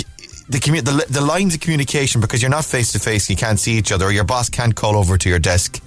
the 0.48 0.58
commu- 0.58 0.84
the, 0.84 1.06
the 1.10 1.22
lines 1.22 1.54
of 1.54 1.60
communication 1.60 2.20
because 2.20 2.42
you're 2.42 2.50
not 2.50 2.64
face 2.64 2.92
to 2.92 2.98
face, 2.98 3.30
you 3.30 3.36
can't 3.36 3.58
see 3.58 3.72
each 3.72 3.92
other, 3.92 4.12
your 4.12 4.24
boss 4.24 4.50
can't 4.50 4.74
call 4.74 4.96
over 4.96 5.16
to 5.16 5.28
your 5.28 5.38
desk, 5.38 5.82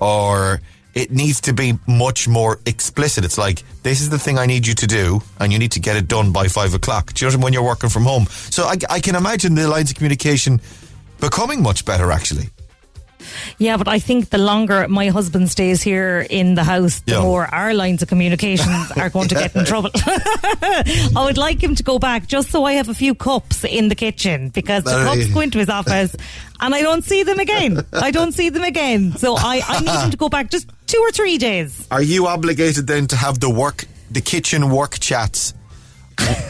or 0.00 0.60
it 0.94 1.10
needs 1.10 1.40
to 1.42 1.52
be 1.52 1.78
much 1.86 2.26
more 2.28 2.58
explicit. 2.66 3.24
It's 3.24 3.38
like, 3.38 3.62
this 3.82 4.00
is 4.00 4.10
the 4.10 4.18
thing 4.18 4.38
I 4.38 4.46
need 4.46 4.66
you 4.66 4.74
to 4.74 4.86
do, 4.86 5.22
and 5.38 5.52
you 5.52 5.58
need 5.58 5.72
to 5.72 5.80
get 5.80 5.96
it 5.96 6.08
done 6.08 6.32
by 6.32 6.48
five 6.48 6.74
o'clock. 6.74 7.12
Do 7.14 7.24
you 7.24 7.30
know 7.30 7.30
what 7.30 7.34
I 7.34 7.36
mean? 7.38 7.44
When 7.44 7.52
you're 7.52 7.62
working 7.62 7.90
from 7.90 8.04
home. 8.04 8.26
So 8.26 8.64
I, 8.64 8.76
I 8.88 9.00
can 9.00 9.14
imagine 9.14 9.54
the 9.54 9.68
lines 9.68 9.90
of 9.90 9.96
communication 9.96 10.60
becoming 11.20 11.62
much 11.62 11.84
better, 11.84 12.10
actually. 12.10 12.48
Yeah, 13.58 13.76
but 13.76 13.86
I 13.86 13.98
think 13.98 14.30
the 14.30 14.38
longer 14.38 14.88
my 14.88 15.08
husband 15.08 15.50
stays 15.50 15.82
here 15.82 16.26
in 16.30 16.54
the 16.54 16.64
house, 16.64 17.00
the 17.00 17.12
Yeah. 17.12 17.20
more 17.20 17.46
our 17.54 17.74
lines 17.74 18.00
of 18.02 18.08
communication 18.08 18.72
are 18.96 19.10
going 19.10 19.28
to 19.28 19.34
get 19.34 19.54
in 19.54 19.64
trouble. 19.66 19.90
I 20.06 21.22
would 21.26 21.36
like 21.38 21.62
him 21.62 21.74
to 21.74 21.82
go 21.82 21.98
back 21.98 22.26
just 22.26 22.50
so 22.50 22.64
I 22.64 22.72
have 22.74 22.88
a 22.88 22.94
few 22.94 23.14
cups 23.14 23.62
in 23.64 23.88
the 23.88 23.94
kitchen 23.94 24.48
because 24.48 24.84
the 24.84 24.90
cups 25.04 25.26
go 25.32 25.40
into 25.40 25.58
his 25.58 25.68
office 25.68 26.16
and 26.60 26.74
I 26.74 26.80
don't 26.82 27.04
see 27.04 27.22
them 27.22 27.38
again. 27.38 27.84
I 27.92 28.10
don't 28.10 28.32
see 28.32 28.48
them 28.48 28.64
again. 28.64 29.12
So 29.16 29.36
I, 29.36 29.60
I 29.68 29.80
need 29.80 29.90
him 30.04 30.10
to 30.10 30.16
go 30.16 30.28
back 30.30 30.50
just 30.50 30.68
two 30.90 30.98
or 30.98 31.12
three 31.12 31.38
days. 31.38 31.86
Are 31.90 32.02
you 32.02 32.26
obligated 32.26 32.86
then 32.86 33.06
to 33.08 33.16
have 33.16 33.38
the 33.38 33.48
work, 33.48 33.84
the 34.10 34.20
kitchen 34.20 34.70
work 34.70 34.98
chats 34.98 35.54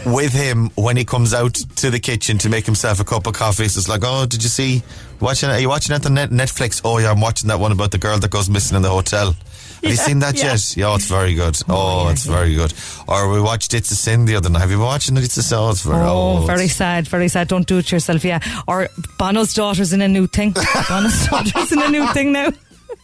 with 0.06 0.32
him 0.32 0.70
when 0.76 0.96
he 0.96 1.04
comes 1.04 1.34
out 1.34 1.54
to 1.54 1.90
the 1.90 2.00
kitchen 2.00 2.38
to 2.38 2.48
make 2.48 2.64
himself 2.64 3.00
a 3.00 3.04
cup 3.04 3.26
of 3.26 3.34
coffee? 3.34 3.68
So 3.68 3.78
it's 3.78 3.88
like, 3.88 4.00
oh, 4.02 4.24
did 4.24 4.42
you 4.42 4.48
see? 4.48 4.82
Watching? 5.20 5.50
Are 5.50 5.60
you 5.60 5.68
watching 5.68 5.94
it 5.94 6.06
on 6.06 6.14
net, 6.14 6.30
Netflix? 6.30 6.80
Oh 6.82 6.96
yeah, 6.96 7.10
I'm 7.10 7.20
watching 7.20 7.48
that 7.48 7.60
one 7.60 7.72
about 7.72 7.90
the 7.90 7.98
girl 7.98 8.18
that 8.18 8.30
goes 8.30 8.48
missing 8.48 8.76
in 8.76 8.82
the 8.82 8.88
hotel. 8.88 9.36
Have 9.82 9.90
you 9.90 9.96
seen 9.96 10.18
that 10.20 10.36
yeah. 10.36 10.52
yet? 10.52 10.76
Yeah, 10.76 10.94
it's 10.94 11.06
very 11.06 11.34
good. 11.34 11.56
Oh, 11.68 11.74
oh, 11.74 12.04
yeah, 12.04 12.12
it's 12.12 12.26
yeah. 12.26 12.32
very 12.32 12.54
good. 12.54 12.72
Or 13.08 13.30
we 13.30 13.40
watched 13.40 13.74
It's 13.74 13.90
a 13.90 13.96
Sin 13.96 14.24
the 14.24 14.36
other 14.36 14.48
night. 14.50 14.60
Have 14.60 14.70
you 14.70 14.76
been 14.76 14.86
watching 14.86 15.16
it? 15.16 15.24
It's 15.24 15.36
a 15.36 15.42
Sin. 15.42 15.58
Oh, 15.58 15.70
it's 15.70 15.82
very, 15.82 16.00
Oh, 16.02 16.44
very 16.46 16.68
sad, 16.68 17.08
very 17.08 17.28
sad. 17.28 17.48
Don't 17.48 17.66
do 17.66 17.78
it 17.78 17.90
yourself, 17.90 18.24
yeah. 18.24 18.40
Or 18.68 18.88
Bono's 19.18 19.54
daughter's 19.54 19.92
in 19.94 20.02
a 20.02 20.08
new 20.08 20.26
thing. 20.26 20.54
Bono's 20.88 21.26
daughter's 21.26 21.72
in 21.72 21.82
a 21.82 21.88
new 21.88 22.06
thing 22.12 22.32
now. 22.32 22.50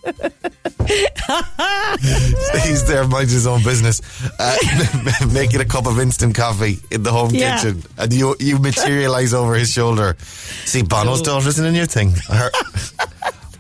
He's 2.64 2.84
there 2.86 3.06
minding 3.06 3.34
his 3.34 3.46
own 3.46 3.62
business, 3.62 4.00
uh, 4.38 4.56
making 5.32 5.60
a 5.60 5.64
cup 5.64 5.86
of 5.86 5.98
instant 5.98 6.34
coffee 6.34 6.78
in 6.90 7.02
the 7.02 7.12
home 7.12 7.30
Yeah. 7.34 7.56
kitchen, 7.56 7.82
and 7.98 8.12
you 8.12 8.36
you 8.38 8.58
materialize 8.58 9.34
over 9.34 9.54
his 9.54 9.72
shoulder. 9.72 10.16
See, 10.64 10.82
Bono's 10.82 11.22
daughter 11.22 11.48
isn't 11.48 11.64
a 11.64 11.72
new 11.72 11.86
thing. 11.86 12.14
I 12.30 12.36
heard, 12.36 12.52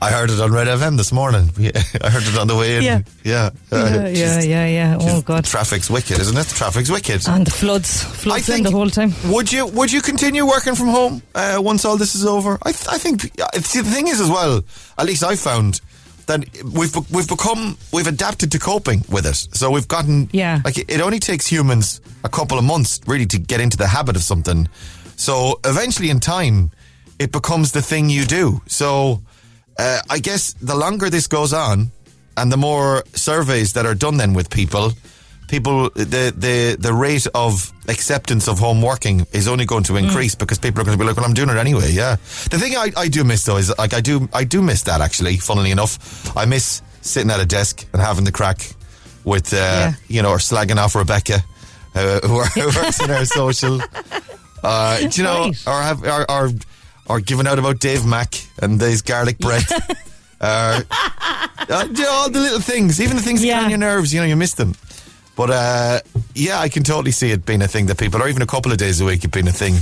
I 0.02 0.10
heard 0.10 0.30
it 0.30 0.40
on 0.40 0.52
Red 0.52 0.68
FM 0.68 0.96
this 0.96 1.12
morning. 1.12 1.50
I 1.58 2.10
heard 2.10 2.22
it 2.22 2.38
on 2.38 2.46
the 2.46 2.56
way 2.56 2.76
in. 2.76 2.82
Yeah. 2.82 3.00
yeah, 3.24 3.50
Uh, 3.72 3.90
Yeah, 3.92 4.08
yeah, 4.08 4.40
yeah, 4.42 4.66
yeah. 4.66 4.98
Oh, 5.00 5.20
God. 5.22 5.44
Traffic's 5.44 5.90
wicked, 5.90 6.18
isn't 6.20 6.36
it? 6.36 6.46
Traffic's 6.48 6.90
wicked. 6.90 7.26
And 7.28 7.46
the 7.46 7.50
floods, 7.50 8.02
floods 8.02 8.48
in 8.48 8.62
the 8.62 8.70
whole 8.70 8.90
time. 8.90 9.12
Would 9.32 9.52
you 9.52 9.66
would 9.66 9.90
you 9.92 10.02
continue 10.02 10.46
working 10.46 10.74
from 10.76 10.88
home 10.88 11.22
uh, 11.34 11.58
once 11.60 11.84
all 11.84 11.96
this 11.96 12.14
is 12.14 12.24
over? 12.24 12.58
I, 12.62 12.72
th- 12.72 12.88
I 12.88 12.98
think. 12.98 13.30
uh, 13.40 13.48
See, 13.60 13.80
the 13.80 13.90
thing 13.90 14.06
is 14.08 14.20
as 14.20 14.28
well. 14.28 14.62
At 14.98 15.06
least 15.06 15.24
I 15.24 15.34
found 15.36 15.80
that 16.26 16.40
we've 16.64 16.94
we've 17.10 17.28
become 17.28 17.76
we've 17.92 18.06
adapted 18.06 18.50
to 18.52 18.58
coping 18.58 19.04
with 19.08 19.26
it. 19.26 19.36
So 19.52 19.70
we've 19.70 19.88
gotten 19.88 20.28
Yeah. 20.32 20.60
Like 20.64 20.78
it, 20.78 20.90
it 20.90 21.00
only 21.00 21.18
takes 21.18 21.46
humans 21.46 22.00
a 22.24 22.28
couple 22.28 22.58
of 22.58 22.64
months 22.64 23.00
really 23.06 23.26
to 23.26 23.38
get 23.38 23.60
into 23.60 23.76
the 23.76 23.86
habit 23.86 24.16
of 24.16 24.22
something. 24.22 24.68
So 25.16 25.60
eventually, 25.64 26.10
in 26.10 26.20
time, 26.20 26.70
it 27.18 27.32
becomes 27.32 27.72
the 27.72 27.80
thing 27.82 28.10
you 28.10 28.24
do. 28.24 28.60
So 28.66 29.22
uh, 29.78 30.00
I 30.10 30.18
guess 30.18 30.52
the 30.54 30.74
longer 30.74 31.08
this 31.10 31.26
goes 31.26 31.52
on, 31.52 31.90
and 32.36 32.52
the 32.52 32.56
more 32.56 33.02
surveys 33.14 33.72
that 33.72 33.86
are 33.86 33.94
done 33.94 34.18
then 34.18 34.34
with 34.34 34.50
people, 34.50 34.92
people 35.48 35.90
the 35.90 36.32
the 36.36 36.76
the 36.78 36.92
rate 36.92 37.26
of 37.34 37.72
acceptance 37.88 38.48
of 38.48 38.58
home 38.58 38.82
working 38.82 39.26
is 39.32 39.46
only 39.48 39.64
going 39.64 39.84
to 39.84 39.96
increase 39.96 40.34
because 40.34 40.58
people 40.58 40.80
are 40.80 40.84
going 40.84 40.96
to 40.98 41.02
be 41.02 41.06
like, 41.06 41.16
well, 41.16 41.24
I'm 41.26 41.34
doing 41.34 41.48
it 41.50 41.56
anyway. 41.56 41.90
Yeah. 41.92 42.16
The 42.50 42.58
thing 42.58 42.74
I, 42.76 42.90
I 42.96 43.08
do 43.08 43.24
miss 43.24 43.44
though 43.44 43.56
is 43.56 43.72
like 43.78 43.94
I 43.94 44.00
do 44.00 44.28
I 44.32 44.44
do 44.44 44.62
miss 44.62 44.82
that 44.82 45.00
actually. 45.00 45.36
Funnily 45.36 45.70
enough, 45.70 46.36
I 46.36 46.44
miss 46.46 46.82
sitting 47.00 47.30
at 47.30 47.40
a 47.40 47.46
desk 47.46 47.86
and 47.92 48.02
having 48.02 48.24
the 48.24 48.32
crack 48.32 48.58
with 49.24 49.52
uh, 49.52 49.56
Yeah. 49.56 49.92
you 50.08 50.22
know 50.22 50.30
or 50.30 50.38
slagging 50.38 50.76
off 50.78 50.94
Rebecca, 50.94 51.40
uh, 51.94 52.20
who, 52.26 52.36
are- 52.38 52.46
who 52.54 52.66
works 52.66 53.00
in 53.02 53.10
our 53.10 53.24
social. 53.24 53.80
Uh, 54.62 54.98
do 54.98 55.08
you 55.20 55.22
know, 55.22 55.42
Right. 55.44 55.66
or 55.66 55.82
have 55.82 56.02
or, 56.02 56.30
or 56.30 56.50
or 57.06 57.20
giving 57.20 57.46
out 57.46 57.58
about 57.58 57.78
Dave 57.78 58.04
Mack 58.04 58.34
and 58.60 58.80
his 58.80 59.02
garlic 59.02 59.38
bread. 59.38 59.62
uh, 60.40 60.82
uh, 60.90 61.86
you 61.88 62.02
know, 62.02 62.10
all 62.10 62.30
the 62.30 62.40
little 62.40 62.60
things, 62.60 63.00
even 63.00 63.16
the 63.16 63.22
things 63.22 63.40
that 63.42 63.46
get 63.46 63.62
on 63.62 63.70
your 63.70 63.78
nerves, 63.78 64.12
you 64.12 64.18
know, 64.20 64.26
you 64.26 64.34
miss 64.36 64.54
them. 64.54 64.74
But 65.36 65.50
uh, 65.50 66.00
yeah, 66.34 66.58
I 66.58 66.68
can 66.68 66.82
totally 66.82 67.12
see 67.12 67.30
it 67.30 67.44
being 67.46 67.62
a 67.62 67.68
thing 67.68 67.86
that 67.86 67.98
people, 67.98 68.22
or 68.22 68.28
even 68.28 68.42
a 68.42 68.46
couple 68.46 68.72
of 68.72 68.78
days 68.78 69.00
a 69.00 69.04
week, 69.04 69.22
it 69.22 69.30
being 69.30 69.48
a 69.48 69.52
thing. 69.52 69.74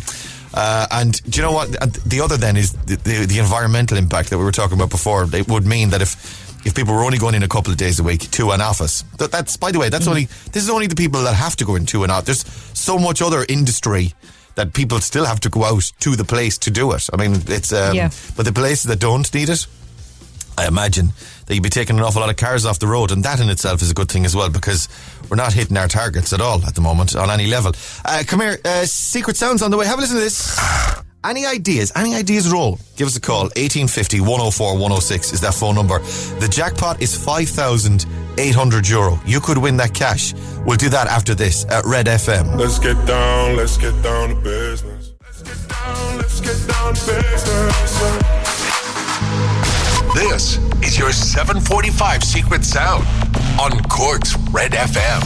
Uh, 0.53 0.87
and 0.90 1.23
do 1.31 1.37
you 1.40 1.43
know 1.47 1.53
what? 1.53 1.71
The 2.05 2.21
other 2.21 2.37
then 2.37 2.57
is 2.57 2.73
the, 2.73 2.97
the, 2.97 3.27
the 3.27 3.38
environmental 3.38 3.97
impact 3.99 4.31
that 4.31 4.38
we 4.38 4.45
were 4.45 4.53
talking 4.53 4.77
about 4.77 4.90
before. 4.90 5.27
It 5.33 5.49
would 5.49 5.64
mean 5.67 5.90
that 5.90 6.03
if 6.03 6.43
if 6.67 6.75
people 6.75 6.95
were 6.95 7.05
only 7.05 7.19
going 7.19 7.35
in 7.35 7.43
a 7.43 7.49
couple 7.49 7.71
of 7.73 7.77
days 7.79 8.01
a 8.01 8.03
week 8.03 8.31
to 8.33 8.51
an 8.53 8.61
office, 8.61 9.03
that, 9.19 9.31
that's 9.31 9.57
by 9.57 9.71
the 9.71 9.79
way, 9.79 9.90
that's 9.90 10.07
only 10.09 10.25
this 10.53 10.62
is 10.62 10.71
only 10.71 10.87
the 10.87 10.95
people 10.97 11.23
that 11.23 11.35
have 11.35 11.57
to 11.57 11.64
go 11.64 11.77
into 11.77 12.05
an 12.05 12.11
office. 12.11 12.43
There's 12.43 12.79
so 12.79 12.99
much 12.99 13.21
other 13.23 13.45
industry 13.49 14.12
that 14.55 14.73
people 14.73 15.01
still 15.01 15.25
have 15.25 15.40
to 15.40 15.49
go 15.51 15.64
out 15.64 15.93
to 16.01 16.17
the 16.17 16.25
place 16.25 16.57
to 16.59 16.71
do 16.71 16.93
it. 16.93 17.09
I 17.12 17.17
mean, 17.17 17.43
it's 17.49 17.73
um, 17.73 17.95
Yeah. 17.95 18.11
but 18.37 18.45
the 18.47 18.53
places 18.53 18.85
that 18.85 19.01
don't 19.01 19.33
need 19.35 19.49
it, 19.49 19.67
I 20.57 20.67
imagine 20.67 21.09
that 21.47 21.55
you'd 21.55 21.62
be 21.62 21.69
taking 21.71 21.99
an 21.99 22.05
awful 22.05 22.21
lot 22.21 22.31
of 22.31 22.37
cars 22.37 22.64
off 22.64 22.79
the 22.79 22.87
road, 22.87 23.11
and 23.11 23.23
that 23.25 23.40
in 23.40 23.49
itself 23.51 23.83
is 23.83 23.90
a 23.90 23.95
good 23.95 24.09
thing 24.11 24.25
as 24.25 24.35
well 24.35 24.49
because 24.51 24.88
we're 25.29 25.37
not 25.37 25.53
hitting 25.53 25.77
our 25.77 25.88
targets 25.88 26.33
at 26.33 26.40
all 26.40 26.64
at 26.64 26.75
the 26.75 26.81
moment 26.81 27.17
on 27.17 27.31
any 27.31 27.47
level. 27.47 27.73
Uh, 28.05 28.23
come 28.27 28.40
here, 28.40 28.59
uh, 28.64 28.85
Secret 28.85 29.37
Sounds 29.37 29.62
on 29.62 29.71
the 29.71 29.77
way. 29.77 29.87
Have 29.87 29.99
a 29.99 30.03
listen 30.03 30.17
to 30.17 30.23
this. 30.23 30.59
Any 31.25 31.47
ideas? 31.47 31.90
Any 31.97 32.14
ideas 32.14 32.53
roll? 32.53 32.79
Give 32.97 33.07
us 33.07 33.17
a 33.17 33.21
call. 33.21 33.45
1850 33.57 34.21
104 34.21 34.75
106 34.75 35.33
is 35.33 35.40
that 35.40 35.55
phone 35.55 35.75
number. 35.75 35.99
The 36.38 36.49
jackpot 36.51 37.01
is 37.01 37.17
5,800 37.17 38.88
euro. 38.88 39.19
You 39.25 39.40
could 39.40 39.57
win 39.57 39.79
that 39.79 39.95
cash. 39.95 40.35
We'll 40.67 40.77
do 40.77 40.90
that 40.90 41.07
after 41.07 41.35
this 41.35 41.64
at 41.71 41.87
Red 41.87 42.07
FM. 42.07 42.59
Let's 42.59 42.79
get 42.79 43.07
down, 43.07 43.57
let's 43.57 43.79
get 43.79 44.01
down 44.03 44.29
to 44.29 44.35
business. 44.35 45.14
Let's 45.23 45.43
get 45.43 45.69
down, 45.71 46.19
let's 46.19 46.40
get 46.43 46.69
down 46.69 46.95
to 46.95 47.07
business. 47.07 48.54
This 50.14 50.59
is 50.81 50.96
your 50.96 51.11
745 51.11 52.22
Secret 52.22 52.64
Sound 52.64 53.05
on 53.61 53.83
Cork's 53.88 54.37
Red 54.53 54.70
FM. 54.70 55.20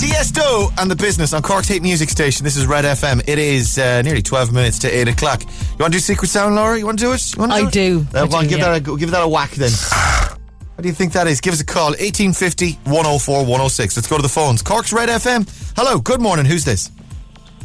Tiesto 0.00 0.72
and 0.80 0.90
the 0.90 0.96
business 0.96 1.32
on 1.32 1.42
Cork's 1.42 1.68
Hate 1.68 1.80
Music 1.82 2.08
Station. 2.10 2.42
This 2.42 2.56
is 2.56 2.66
Red 2.66 2.84
FM. 2.84 3.22
It 3.28 3.38
is 3.38 3.78
uh, 3.78 4.02
nearly 4.02 4.20
12 4.20 4.52
minutes 4.52 4.80
to 4.80 4.88
8 4.88 5.06
o'clock. 5.06 5.44
You 5.44 5.50
want 5.78 5.92
to 5.92 5.98
do 5.98 6.00
Secret 6.00 6.26
Sound, 6.26 6.56
Laura? 6.56 6.76
You 6.76 6.86
want 6.86 6.98
to 6.98 7.04
do 7.04 7.12
it? 7.12 7.36
You 7.36 7.40
want 7.40 7.52
to 7.52 7.58
I 7.58 7.66
it? 7.68 7.72
do. 7.72 8.04
Uh, 8.12 8.24
I 8.24 8.26
go 8.26 8.36
on, 8.38 8.42
do, 8.44 8.50
give, 8.50 8.58
yeah. 8.58 8.78
that 8.78 8.88
a, 8.88 8.96
give 8.96 9.10
that 9.12 9.22
a 9.22 9.28
whack 9.28 9.52
then. 9.52 9.70
What 10.74 10.82
do 10.82 10.88
you 10.88 10.94
think 10.94 11.12
that 11.14 11.26
is? 11.26 11.40
Give 11.40 11.52
us 11.52 11.60
a 11.60 11.66
call. 11.66 11.90
1850 11.90 12.72
104 12.84 13.40
106. 13.40 13.96
Let's 13.96 14.06
go 14.08 14.16
to 14.16 14.22
the 14.22 14.28
phones. 14.28 14.62
Cork's 14.62 14.92
Red 14.92 15.08
FM. 15.08 15.48
Hello, 15.76 15.98
good 15.98 16.20
morning. 16.20 16.46
Who's 16.46 16.64
this? 16.64 16.90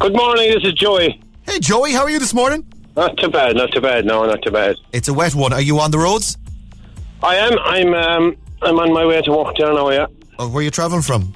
Good 0.00 0.16
morning, 0.16 0.52
this 0.52 0.64
is 0.64 0.72
Joey. 0.74 1.20
Hey, 1.42 1.60
Joey, 1.60 1.92
how 1.92 2.02
are 2.02 2.10
you 2.10 2.18
this 2.18 2.34
morning? 2.34 2.64
Not 2.96 3.16
too 3.16 3.28
bad, 3.28 3.56
not 3.56 3.72
too 3.72 3.80
bad, 3.80 4.04
no, 4.04 4.24
not 4.24 4.40
too 4.42 4.52
bad. 4.52 4.76
It's 4.92 5.08
a 5.08 5.14
wet 5.14 5.34
one. 5.34 5.52
Are 5.52 5.60
you 5.60 5.80
on 5.80 5.90
the 5.90 5.98
roads? 5.98 6.38
I 7.22 7.36
am, 7.36 7.58
I'm, 7.64 7.94
um, 7.94 8.36
I'm 8.62 8.78
on 8.78 8.92
my 8.92 9.04
way 9.04 9.20
to 9.22 9.30
work 9.32 9.56
down 9.56 9.74
now, 9.74 9.90
yeah. 9.90 10.06
Or 10.38 10.48
where 10.48 10.60
are 10.60 10.62
you 10.62 10.70
travelling 10.70 11.02
from? 11.02 11.32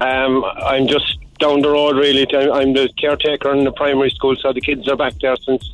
Um, 0.00 0.44
I'm 0.44 0.86
just 0.88 1.18
down 1.38 1.60
the 1.60 1.68
road, 1.70 1.96
really. 1.96 2.26
I'm 2.34 2.72
the 2.72 2.88
caretaker 3.00 3.52
in 3.54 3.64
the 3.64 3.72
primary 3.72 4.10
school, 4.10 4.34
so 4.40 4.52
the 4.52 4.60
kids 4.60 4.88
are 4.88 4.96
back 4.96 5.14
there 5.20 5.36
since 5.44 5.70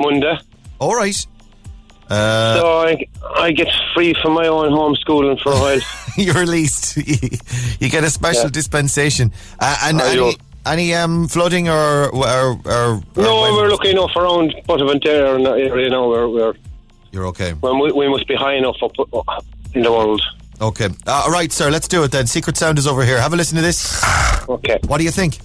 Monday. 0.00 0.38
All 0.78 0.94
right. 0.94 1.26
Uh, 2.10 2.56
so 2.60 2.66
I, 2.80 3.06
I 3.36 3.52
get 3.52 3.68
free 3.94 4.14
from 4.20 4.32
my 4.34 4.46
own 4.46 4.70
homeschooling 4.72 5.40
for 5.40 5.52
a 5.52 5.56
while. 5.56 5.80
you're 6.16 6.34
released. 6.34 6.96
you 7.80 7.88
get 7.88 8.04
a 8.04 8.10
special 8.10 8.44
Yeah. 8.44 8.50
dispensation. 8.50 9.32
Uh, 9.58 9.76
and 9.84 10.02
I 10.02 10.34
any, 10.66 10.94
um, 10.94 11.28
flooding 11.28 11.68
or 11.68 12.08
or, 12.10 12.24
or, 12.26 12.60
or 12.64 13.02
No, 13.16 13.42
when- 13.42 13.54
we're 13.54 13.68
lucky 13.70 13.90
enough 13.90 14.14
around 14.16 14.54
Bonaventure 14.66 15.34
and 15.36 15.46
that 15.46 15.58
area 15.58 15.90
now. 15.90 16.08
We're, 16.08 16.28
we're 16.28 16.54
You're 17.12 17.26
okay. 17.28 17.54
well, 17.60 17.80
we, 17.80 17.92
we 17.92 18.08
must 18.08 18.26
be 18.28 18.34
high 18.34 18.54
enough 18.54 18.76
up 18.82 18.92
up 19.14 19.44
in 19.74 19.82
the 19.82 19.90
world. 19.92 20.22
Okay. 20.60 20.86
Uh, 21.06 21.22
all 21.24 21.30
right, 21.32 21.50
sir. 21.50 21.70
Let's 21.70 21.88
do 21.88 22.04
it 22.04 22.12
then. 22.12 22.26
Secret 22.26 22.56
sound 22.56 22.78
is 22.78 22.86
over 22.86 23.04
here. 23.04 23.20
Have 23.20 23.32
a 23.32 23.36
listen 23.36 23.56
to 23.56 23.62
this. 23.62 24.00
Okay. 24.48 24.78
What 24.86 24.98
do 24.98 25.04
you 25.04 25.10
think? 25.10 25.38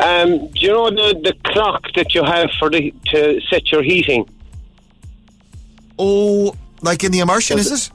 Um, 0.00 0.48
do 0.48 0.60
you 0.60 0.68
know 0.72 0.90
the 0.90 1.20
the 1.22 1.34
clock 1.52 1.82
that 1.94 2.14
you 2.14 2.24
have 2.24 2.50
for 2.58 2.68
the 2.70 2.92
to 3.12 3.40
set 3.50 3.70
your 3.70 3.82
heating? 3.82 4.28
Oh, 5.98 6.54
like 6.82 7.04
in 7.04 7.12
the 7.12 7.20
immersion, 7.20 7.58
is 7.58 7.70
it? 7.70 7.90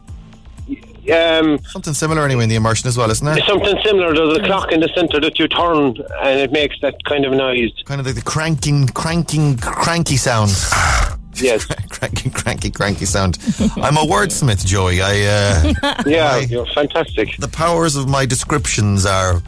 Um, 1.12 1.60
Something 1.66 1.94
similar 1.94 2.24
anyway 2.24 2.44
in 2.44 2.50
the 2.50 2.56
immersion 2.56 2.88
as 2.88 2.98
well, 2.98 3.12
isn't 3.12 3.26
there? 3.26 3.38
something 3.46 3.78
similar. 3.84 4.14
There's 4.14 4.38
a 4.38 4.44
clock 4.44 4.72
in 4.72 4.80
the 4.80 4.90
centre 4.96 5.20
that 5.20 5.38
you 5.38 5.48
turn, 5.48 5.96
and 6.24 6.40
it 6.40 6.52
makes 6.52 6.80
that 6.82 7.04
kind 7.06 7.26
of 7.26 7.34
noise. 7.34 7.72
Kind 7.86 8.00
of 8.02 8.08
like 8.08 8.16
the 8.16 8.22
cranking, 8.24 8.88
cranking, 8.88 9.58
cranky 9.58 10.18
sound. 10.18 10.52
Yes. 11.38 11.66
cranky, 11.90 12.30
cranky, 12.30 12.72
cranky 12.72 13.04
sound. 13.04 13.38
I'm 13.76 13.98
a 13.98 14.06
wordsmith, 14.06 14.66
Joey. 14.66 15.02
I 15.02 15.74
uh, 15.84 16.04
Yeah, 16.06 16.32
my- 16.32 16.48
you're 16.50 16.66
fantastic. 16.68 17.36
the 17.40 17.50
powers 17.50 17.98
of 17.98 18.08
my 18.08 18.26
descriptions 18.26 19.06
are 19.06 19.42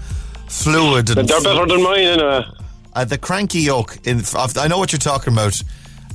fluid 0.49 1.09
and 1.17 1.29
They're 1.29 1.41
better 1.41 1.65
than 1.65 1.81
mine, 1.81 1.99
anyway. 1.99 2.45
uh, 2.93 3.05
the 3.05 3.17
cranky 3.17 3.59
yoke. 3.59 3.99
In, 4.05 4.21
I 4.57 4.67
know 4.67 4.77
what 4.79 4.91
you're 4.91 4.99
talking 4.99 5.31
about. 5.31 5.63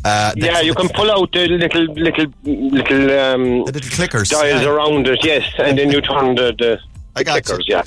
Uh, 0.05 0.33
Yeah, 0.37 0.61
you 0.61 0.75
can 0.75 0.88
pull 0.88 1.11
out 1.11 1.31
the 1.33 1.47
little 1.49 1.85
little 1.95 2.27
little 2.45 3.03
um, 3.21 3.65
the 3.67 3.73
little 3.73 3.91
clickers. 3.91 4.31
dials 4.31 4.62
Yeah. 4.62 4.69
around 4.69 5.07
it, 5.07 5.25
yes, 5.25 5.45
and 5.59 5.79
then 5.79 5.91
you 5.93 6.01
turn 6.01 6.35
the 6.35 6.53
the, 6.59 6.79
the 7.15 7.25
got 7.25 7.37
you. 7.37 7.43
clickers. 7.43 7.65
Yeah, 7.69 7.83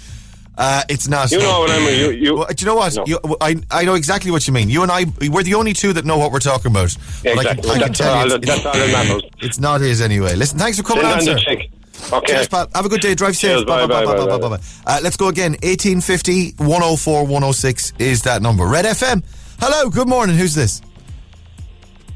Uh, 0.58 0.82
it's 0.88 1.08
not. 1.10 1.30
you 1.32 1.40
know 1.40 1.60
what 1.60 1.72
I 1.72 1.80
mean. 1.80 2.00
You 2.00 2.10
you. 2.12 2.36
Well, 2.36 2.48
do 2.48 2.56
you 2.58 2.66
know 2.68 2.76
what? 2.76 2.96
No. 2.96 3.04
You, 3.06 3.20
I, 3.42 3.58
I 3.70 3.84
know 3.84 3.96
exactly 3.96 4.32
what 4.32 4.48
you 4.48 4.54
mean. 4.54 4.70
You 4.70 4.84
and 4.84 4.92
I, 4.92 5.06
we're 5.30 5.44
the 5.44 5.56
only 5.56 5.74
two 5.74 5.92
that 5.94 6.06
know 6.06 6.18
what 6.18 6.32
we're 6.32 6.40
talking 6.40 6.72
about. 6.72 6.96
But 7.24 7.38
I 7.40 7.44
can- 7.44 7.60
Exactly. 7.60 7.72
I 7.72 7.80
That's 7.80 7.98
tell 8.00 8.14
all 8.14 8.28
you 8.30 8.36
it's, 8.36 8.48
that's 8.48 8.66
all 8.66 8.88
matters. 8.88 9.24
it's 9.42 9.60
not 9.60 9.82
his 9.82 10.00
anyway. 10.00 10.36
Listen, 10.36 10.58
thanks 10.58 10.78
for 10.78 10.84
coming 10.84 11.04
on, 11.06 11.20
sir. 11.22 11.38
Okay. 11.38 11.70
Cheers, 12.28 12.48
pal. 12.48 12.68
Have 12.76 12.86
a 12.86 12.90
good 12.90 13.02
day. 13.02 13.16
Drive 13.16 13.36
safe. 13.36 13.52
Cheers, 13.52 13.64
bye, 13.66 13.86
bye, 13.88 14.06
bye, 14.06 14.16
bye, 14.16 14.38
bye. 14.38 14.60
Uh, 14.86 15.00
let's 15.04 15.18
go 15.18 15.28
again. 15.28 15.52
1850 15.64 16.52
104 16.64 17.24
106 17.26 17.94
is 18.00 18.22
that 18.24 18.42
number. 18.42 18.66
Red 18.68 18.86
FM. 18.86 19.24
Hello. 19.60 19.90
Good 19.90 20.08
morning. 20.08 20.38
Who's 20.38 20.54
this? 20.56 20.82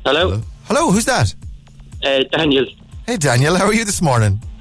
Hello, 0.06 0.42
Hello. 0.66 0.92
Who's 0.92 1.06
that? 1.06 1.34
uh, 2.06 2.24
Daniel. 2.32 2.66
Hey, 3.06 3.18
Daniel. 3.18 3.56
How 3.56 3.66
are 3.66 3.74
you 3.74 3.86
this 3.86 4.02
morning? 4.02 4.42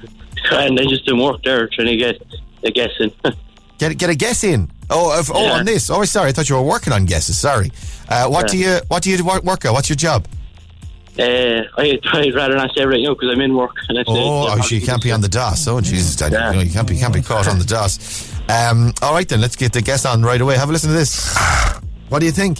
And 0.51 0.79
I 0.79 0.83
just 0.85 1.05
doing 1.05 1.21
work 1.21 1.43
there, 1.43 1.67
trying 1.67 1.87
to 1.87 1.97
get 1.97 2.15
a 2.63 2.71
guess 2.71 2.91
in. 2.99 3.11
Get 3.77 3.97
get 3.97 4.09
a 4.09 4.15
guess 4.15 4.43
in. 4.43 4.69
Oh, 4.89 5.17
if, 5.19 5.29
oh, 5.33 5.41
Yeah. 5.43 5.51
on 5.59 5.65
this. 5.65 5.89
Oh, 5.89 6.03
sorry. 6.05 6.29
I 6.29 6.31
thought 6.33 6.49
you 6.49 6.55
were 6.55 6.61
working 6.61 6.91
on 6.93 7.05
guesses. 7.05 7.37
Sorry. 7.37 7.71
Uh, 8.09 8.27
what 8.27 8.45
Yeah. 8.45 8.51
do 8.51 8.57
you 8.57 8.79
What 8.87 9.03
do 9.03 9.09
you 9.11 9.23
work, 9.23 9.65
at? 9.65 9.71
What's 9.73 9.89
your 9.89 9.95
job? 9.97 10.27
uh, 11.19 11.23
I, 11.77 11.99
I'd 12.13 12.33
rather 12.35 12.55
not 12.55 12.71
say 12.75 12.85
right 12.85 13.01
now 13.01 13.13
because 13.13 13.29
I'm 13.33 13.41
in 13.41 13.53
work. 13.55 13.75
And 13.89 13.99
I 13.99 14.03
Oh, 14.07 14.47
oh, 14.49 14.67
you 14.69 14.81
can't 14.81 15.01
be 15.03 15.11
on 15.11 15.19
the 15.21 15.27
DOS. 15.29 15.67
Oh, 15.67 15.79
Jesus, 15.81 16.15
Daniel. 16.15 16.41
Yeah. 16.41 16.61
You, 16.61 16.71
can't 16.71 16.87
be, 16.87 16.95
you 16.95 16.99
can't 17.01 17.13
be 17.13 17.21
caught 17.21 17.47
on 17.49 17.59
the 17.59 17.65
DOS. 17.65 18.33
Um, 18.49 18.93
all 19.01 19.13
right, 19.13 19.27
then. 19.27 19.39
Let's 19.41 19.55
get 19.57 19.71
the 19.73 19.81
guess 19.81 20.05
on 20.05 20.23
right 20.23 20.39
away. 20.41 20.55
Have 20.57 20.69
a 20.69 20.71
listen 20.71 20.89
to 20.89 20.95
this. 20.95 21.35
What 22.09 22.19
do 22.19 22.25
you 22.25 22.31
think? 22.33 22.59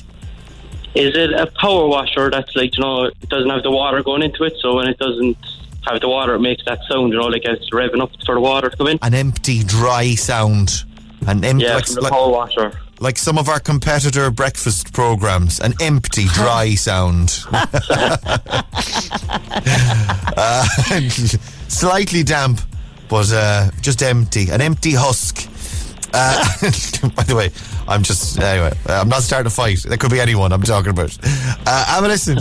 Is 0.95 1.15
it 1.15 1.31
a 1.33 1.47
power 1.47 1.87
washer 1.87 2.29
that's 2.31 2.55
like, 2.55 2.75
you 2.77 2.83
know, 2.83 3.05
it 3.05 3.29
doesn't 3.29 3.49
have 3.49 3.63
the 3.63 3.71
water 3.71 4.01
going 4.03 4.23
into 4.23 4.43
it, 4.43 4.53
so 4.59 4.75
when 4.75 4.87
it 4.87 4.97
doesn't 4.97 5.37
have 5.87 6.01
the 6.01 6.09
water, 6.09 6.35
it 6.35 6.39
makes 6.39 6.63
that 6.65 6.79
sound, 6.89 7.13
you 7.13 7.19
know, 7.19 7.27
like 7.27 7.45
it's 7.45 7.69
revving 7.69 8.01
up 8.01 8.11
for 8.25 8.35
the 8.35 8.41
water 8.41 8.69
to 8.69 8.77
come 8.77 8.87
in? 8.87 8.99
An 9.01 9.13
empty, 9.13 9.63
dry 9.63 10.15
sound. 10.15 10.83
An 11.27 11.43
empty, 11.43 11.65
Yeah, 11.65 11.75
like, 11.75 11.85
from 11.85 11.95
the 11.95 12.01
like, 12.01 12.11
power 12.11 12.29
washer. 12.31 12.71
like 12.99 13.17
some 13.17 13.37
of 13.37 13.49
our 13.49 13.59
competitor 13.59 14.31
breakfast 14.31 14.91
programs. 14.93 15.59
An 15.59 15.73
empty, 15.79 16.25
dry 16.33 16.73
sound. 16.75 17.43
uh, 17.51 17.65
slightly 21.67 22.23
damp, 22.23 22.61
but 23.09 23.31
uh, 23.31 23.69
just 23.81 24.01
empty. 24.01 24.49
An 24.49 24.61
empty 24.61 24.93
husk. 24.93 25.47
Uh, 26.13 26.43
by 27.15 27.23
the 27.23 27.35
way, 27.35 27.51
I'm 27.89 28.03
just 28.03 28.39
anyway. 28.39 28.71
uh, 28.87 29.01
I'm 29.01 29.09
not 29.09 29.23
starting 29.23 29.47
a 29.47 29.49
fight. 29.49 29.79
That 29.83 29.99
could 29.99 30.11
be 30.11 30.19
anyone 30.19 30.53
I'm 30.53 30.61
talking 30.61 30.91
about. 30.91 31.17
Uh, 31.65 31.99
a 31.99 32.07
listen. 32.07 32.37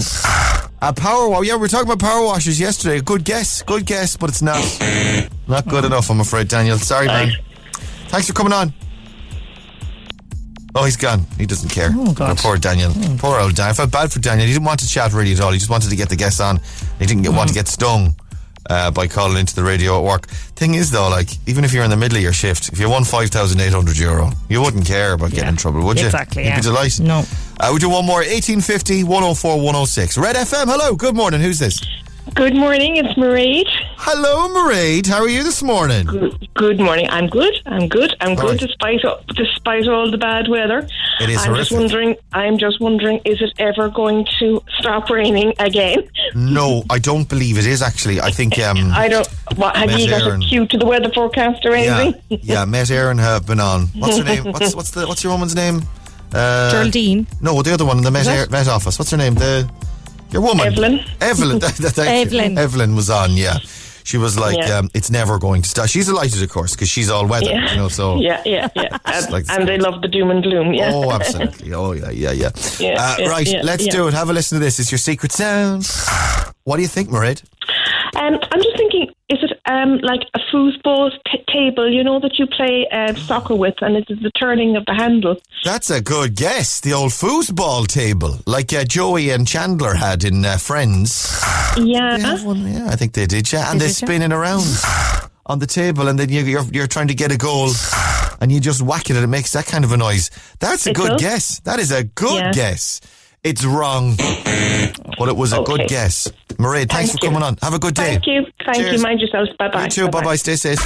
A 0.82 0.92
power 0.96 1.28
wash. 1.28 1.46
Yeah, 1.46 1.54
we 1.54 1.61
were 1.62 1.68
talking 1.68 1.90
about 1.90 2.00
power 2.00 2.22
washers 2.24 2.61
yesterday. 2.61 3.00
Good 3.00 3.24
guess. 3.24 3.62
Good 3.62 3.87
guess, 3.87 4.16
but 4.16 4.28
it's 4.28 4.42
not 4.42 4.62
not 5.48 5.66
good 5.66 5.84
enough. 5.87 6.11
I'm 6.11 6.20
afraid, 6.20 6.48
Daniel. 6.48 6.76
Sorry, 6.78 7.06
man. 7.06 7.32
Thanks 8.08 8.26
for 8.26 8.34
coming 8.34 8.52
on. 8.52 8.72
Oh, 10.74 10.84
he's 10.84 10.96
gone. 10.98 11.24
He 11.38 11.46
doesn't 11.46 11.70
care. 11.70 11.90
Oh. 11.94 12.14
Poor 12.38 12.58
Daniel. 12.58 12.92
Poor 13.18 13.40
old 13.40 13.54
Daniel. 13.54 13.70
I 13.70 13.72
felt 13.72 13.90
bad 13.90 14.12
for 14.12 14.18
Daniel. 14.20 14.46
He 14.46 14.52
didn't 14.52 14.66
want 14.66 14.80
to 14.80 14.88
chat 14.88 15.12
really 15.12 15.32
at 15.32 15.40
all. 15.40 15.50
He 15.50 15.58
just 15.58 15.70
wanted 15.70 15.88
to 15.90 15.96
get 15.96 16.08
the 16.11 16.16
guests 16.16 16.40
on. 16.40 16.61
He 16.98 17.06
didn't 17.06 17.22
get, 17.22 17.32
Mm. 17.32 17.37
want 17.37 17.48
to 17.48 17.54
get 17.54 17.68
stung 17.68 18.14
uh, 18.68 18.90
by 18.90 19.07
calling 19.07 19.38
into 19.38 19.54
the 19.54 19.62
radio 19.62 19.98
at 19.98 20.04
work. 20.04 20.26
Thing 20.57 20.74
is, 20.74 20.90
though, 20.90 21.09
like 21.09 21.28
even 21.48 21.64
if 21.64 21.72
you're 21.72 21.85
in 21.85 21.90
the 21.90 21.96
middle 21.96 22.16
of 22.16 22.22
your 22.22 22.33
shift, 22.33 22.70
if 22.72 22.78
you 22.81 22.88
won 22.90 23.04
five 23.04 23.31
thousand 23.31 23.61
eight 23.61 23.72
hundred 23.72 23.96
euro, 23.98 24.31
you 24.48 24.61
wouldn't 24.61 24.87
care 24.87 25.12
about 25.12 25.31
getting 25.31 25.44
Yeah. 25.44 25.50
in 25.50 25.57
trouble, 25.57 25.83
would 25.85 25.98
you? 26.00 26.07
Exactly, 26.07 26.42
You'd 26.44 26.48
yeah. 26.50 26.57
be 26.57 26.62
delighted. 26.62 27.04
No. 27.07 27.24
Uh, 27.61 27.70
we 27.72 27.78
do 27.81 27.88
one 27.88 28.04
more. 28.07 28.18
1850 28.18 29.04
104 29.04 29.57
106. 29.57 30.18
Red 30.18 30.37
FM. 30.37 30.66
Hello. 30.66 30.94
Good 30.94 31.14
morning. 31.16 31.40
Who's 31.40 31.59
this? 31.59 31.81
Good 32.34 32.54
morning, 32.54 32.96
it's 32.96 33.08
Mairead. 33.18 33.64
Hello, 33.96 34.48
Mairead. 34.48 35.06
How 35.06 35.20
are 35.20 35.28
you 35.28 35.42
this 35.42 35.62
morning? 35.62 36.06
Good, 36.06 36.48
good 36.54 36.78
morning. 36.80 37.06
I'm 37.10 37.26
good. 37.28 37.52
I'm 37.66 37.88
good. 37.88 38.14
I'm 38.20 38.34
good 38.34 38.50
Right. 38.50 38.60
despite 38.60 39.00
despite 39.34 39.88
all 39.88 40.10
the 40.10 40.18
bad 40.18 40.48
weather. 40.48 40.86
It 41.20 41.30
is 41.30 41.38
I'm 41.44 41.54
just 41.56 41.72
wondering. 41.72 42.16
I'm 42.32 42.58
just 42.58 42.80
wondering, 42.80 43.20
is 43.24 43.40
it 43.40 43.52
ever 43.58 43.88
going 43.88 44.26
to 44.38 44.62
stop 44.78 45.10
raining 45.10 45.52
again? 45.58 46.08
No, 46.34 46.84
I 46.90 46.98
don't 46.98 47.28
believe 47.28 47.58
it 47.58 47.66
is 47.66 47.82
actually. 47.82 48.20
I 48.20 48.30
think 48.30 48.58
um, 48.58 48.90
I 48.92 49.08
don't. 49.08 49.26
What 49.56 49.76
have 49.76 49.88
Met 49.88 50.00
you 50.00 50.10
got 50.10 50.22
Aaron. 50.22 50.42
a 50.42 50.46
cue 50.46 50.66
to 50.66 50.76
the 50.78 50.86
weather 50.86 51.10
forecast 51.12 51.64
or 51.66 51.76
yeah, 51.76 51.98
anything? 51.98 52.40
yeah. 52.42 52.64
Met 52.74 52.86
Éireann 52.88 53.18
have 53.18 53.46
been 53.46 53.60
on. 53.60 53.86
What's 53.96 54.18
her 54.18 54.24
name? 54.24 54.44
What's 54.44 54.74
what's 54.74 54.90
the 54.90 55.06
what's 55.06 55.22
your 55.24 55.32
woman's 55.32 55.54
name? 55.54 55.82
Uh, 56.32 56.70
Geraldine. 56.70 57.26
No, 57.40 57.62
the 57.62 57.72
other 57.72 57.86
one 57.86 57.98
in 57.98 58.04
the 58.04 58.10
Met, 58.10 58.26
Air- 58.26 58.48
Met 58.50 58.68
office. 58.68 58.98
What's 58.98 59.10
her 59.10 59.16
name? 59.16 59.34
The 59.34 59.68
your 60.30 60.42
woman. 60.42 60.66
Evelyn. 60.66 61.00
Evelyn. 61.20 61.58
That- 61.64 61.76
that- 61.76 61.96
you. 61.96 62.02
Evelyn. 62.02 62.58
Evelyn 62.58 62.94
was 62.96 63.10
on. 63.10 63.32
Yeah. 63.36 63.58
She 64.04 64.16
was 64.16 64.38
like, 64.38 64.56
Yeah. 64.56 64.78
um, 64.78 64.88
"It's 64.94 65.10
never 65.10 65.38
going 65.38 65.60
to 65.60 65.68
stop." 65.68 65.86
She's 65.88 66.06
delighted, 66.06 66.42
of 66.42 66.48
course, 66.48 66.72
because 66.74 66.88
she's 66.88 67.10
all 67.10 67.26
weather, 67.26 67.50
Yeah. 67.50 67.70
you 67.70 67.76
know. 67.76 67.88
So, 67.88 68.18
yeah, 68.28 68.40
yeah, 68.46 68.68
yeah. 68.74 68.96
And, 69.04 69.30
like- 69.30 69.44
and 69.50 69.68
they 69.68 69.76
love 69.76 70.00
the 70.00 70.08
doom 70.08 70.30
and 70.30 70.42
gloom. 70.42 70.72
Yeah. 70.72 70.92
oh, 70.94 71.10
absolutely. 71.12 71.74
Oh, 71.74 71.92
yeah, 71.92 72.08
yeah, 72.10 72.30
yeah. 72.32 72.50
Yeah, 72.78 72.94
uh, 72.98 73.16
yeah, 73.18 73.28
right, 73.28 73.46
yeah, 73.46 73.60
let's 73.62 73.84
yeah. 73.84 73.92
do 73.92 74.08
it. 74.08 74.14
Have 74.14 74.30
a 74.30 74.32
listen 74.32 74.58
to 74.58 74.64
this. 74.64 74.78
It's 74.80 74.90
your 74.90 74.98
secret 74.98 75.32
sound. 75.32 75.86
What 76.64 76.76
do 76.76 76.82
you 76.82 76.88
think, 76.88 77.10
Mairead? 77.10 77.42
Um, 78.16 78.38
I'm 78.50 78.62
just 78.62 78.76
thinking, 78.78 79.08
is 79.28 79.38
it 79.42 79.58
um, 79.70 79.98
like 79.98 80.22
a 80.35 80.40
foosball 80.52 81.11
t- 81.31 81.44
table, 81.52 81.90
you 81.92 82.02
know, 82.02 82.18
that 82.20 82.38
you 82.38 82.46
play 82.46 82.87
uh, 82.90 83.14
soccer 83.14 83.54
with, 83.54 83.74
and 83.83 83.96
it 83.96 84.04
is 84.09 84.18
the 84.20 84.31
turning 84.33 84.76
of 84.76 84.85
the 84.87 84.94
handle? 84.94 85.37
That's 85.64 85.90
a 85.90 86.00
good 86.00 86.35
guess. 86.35 86.81
The 86.81 86.92
old 86.94 87.12
foosball 87.12 87.87
table, 87.87 88.38
like 88.46 88.72
uh, 88.72 88.85
Joey 88.85 89.31
and 89.31 89.46
Chandler 89.46 89.94
had 89.94 90.24
in 90.24 90.44
uh, 90.44 90.57
Friends. 90.57 91.40
Yeah. 91.76 92.16
They 92.16 92.22
have 92.22 92.44
one, 92.44 92.66
yeah, 92.66 92.88
I 92.88 92.96
think 92.96 93.12
they 93.12 93.26
did, 93.26 93.52
yeah. 93.52 93.70
And 93.70 93.81
They 93.81 93.87
yeah. 93.87 93.92
spinning 93.92 94.33
around 94.33 94.64
on 95.46 95.59
the 95.59 95.66
table, 95.66 96.09
and 96.09 96.18
then 96.18 96.28
you, 96.31 96.42
you're 96.42 96.64
you're 96.72 96.87
trying 96.87 97.09
to 97.09 97.14
get 97.14 97.33
a 97.33 97.37
goal, 97.38 97.70
and 98.40 98.50
you 98.52 98.61
just 98.61 98.83
whack 98.83 99.11
it, 99.11 99.16
and 99.16 99.24
it 99.24 99.28
makes 99.28 99.52
that 99.52 99.66
kind 99.66 99.85
of 99.85 99.92
a 99.92 99.96
noise. 99.96 100.31
That's 100.61 100.87
a 100.87 100.90
It 100.90 100.96
good 100.96 101.11
does. 101.12 101.20
guess. 101.20 101.61
That 101.61 101.78
is 101.78 101.90
a 101.90 102.04
good 102.04 102.35
Yeah. 102.40 102.52
guess. 102.52 103.00
It's 103.44 103.64
wrong, 103.64 104.16
but 104.16 105.29
it 105.29 105.37
was 105.37 105.53
a 105.53 105.62
good 105.62 105.88
guess. 105.88 106.31
Mairead, 106.59 106.90
thanks 106.90 106.92
Thank 106.92 107.11
for 107.20 107.27
you. 107.27 107.33
coming 107.33 107.42
on. 107.42 107.57
Have 107.62 107.72
a 107.72 107.79
good 107.79 107.94
day. 107.94 108.18
Thank 108.18 108.27
you. 108.27 108.46
Thank 108.64 108.79
Cheers. 108.79 108.92
you. 108.94 109.03
Mind 109.03 109.20
yourselves. 109.20 109.51
Bye 109.59 109.68
bye. 109.68 109.85
You 109.85 109.90
too. 109.90 110.09
Bye 110.09 110.24
bye. 110.24 110.37
Stay 110.37 110.57
safe. 110.57 110.79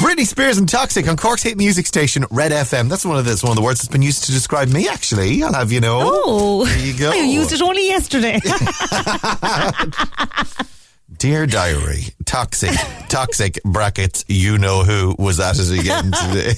Britney 0.00 0.26
Spears 0.26 0.58
and 0.58 0.68
Toxic 0.68 1.08
on 1.08 1.16
Cork's 1.16 1.42
hit 1.42 1.56
music 1.56 1.86
station 1.86 2.24
Red 2.30 2.52
FM. 2.52 2.88
That's 2.88 3.04
one 3.04 3.18
of 3.18 3.24
the, 3.24 3.30
that's 3.30 3.42
one 3.42 3.50
of 3.50 3.56
the 3.56 3.62
words 3.62 3.80
that's 3.80 3.90
been 3.90 4.02
used 4.02 4.24
to 4.24 4.32
describe 4.32 4.68
me. 4.68 4.88
Actually, 4.88 5.42
I'll 5.42 5.54
have 5.54 5.72
you 5.72 5.80
know. 5.80 5.98
Oh, 6.02 6.66
there 6.66 6.78
you 6.78 6.96
go. 6.96 7.10
I 7.10 7.16
used 7.16 7.52
it 7.52 7.62
only 7.62 7.86
yesterday. 7.86 8.38
Dear 11.16 11.46
diary, 11.46 12.04
toxic, 12.26 12.70
toxic 13.08 13.62
brackets. 13.64 14.26
You 14.28 14.58
know 14.58 14.84
who 14.84 15.16
was 15.18 15.40
at 15.40 15.58
it 15.58 15.80
again 15.80 16.12
today. 16.12 16.52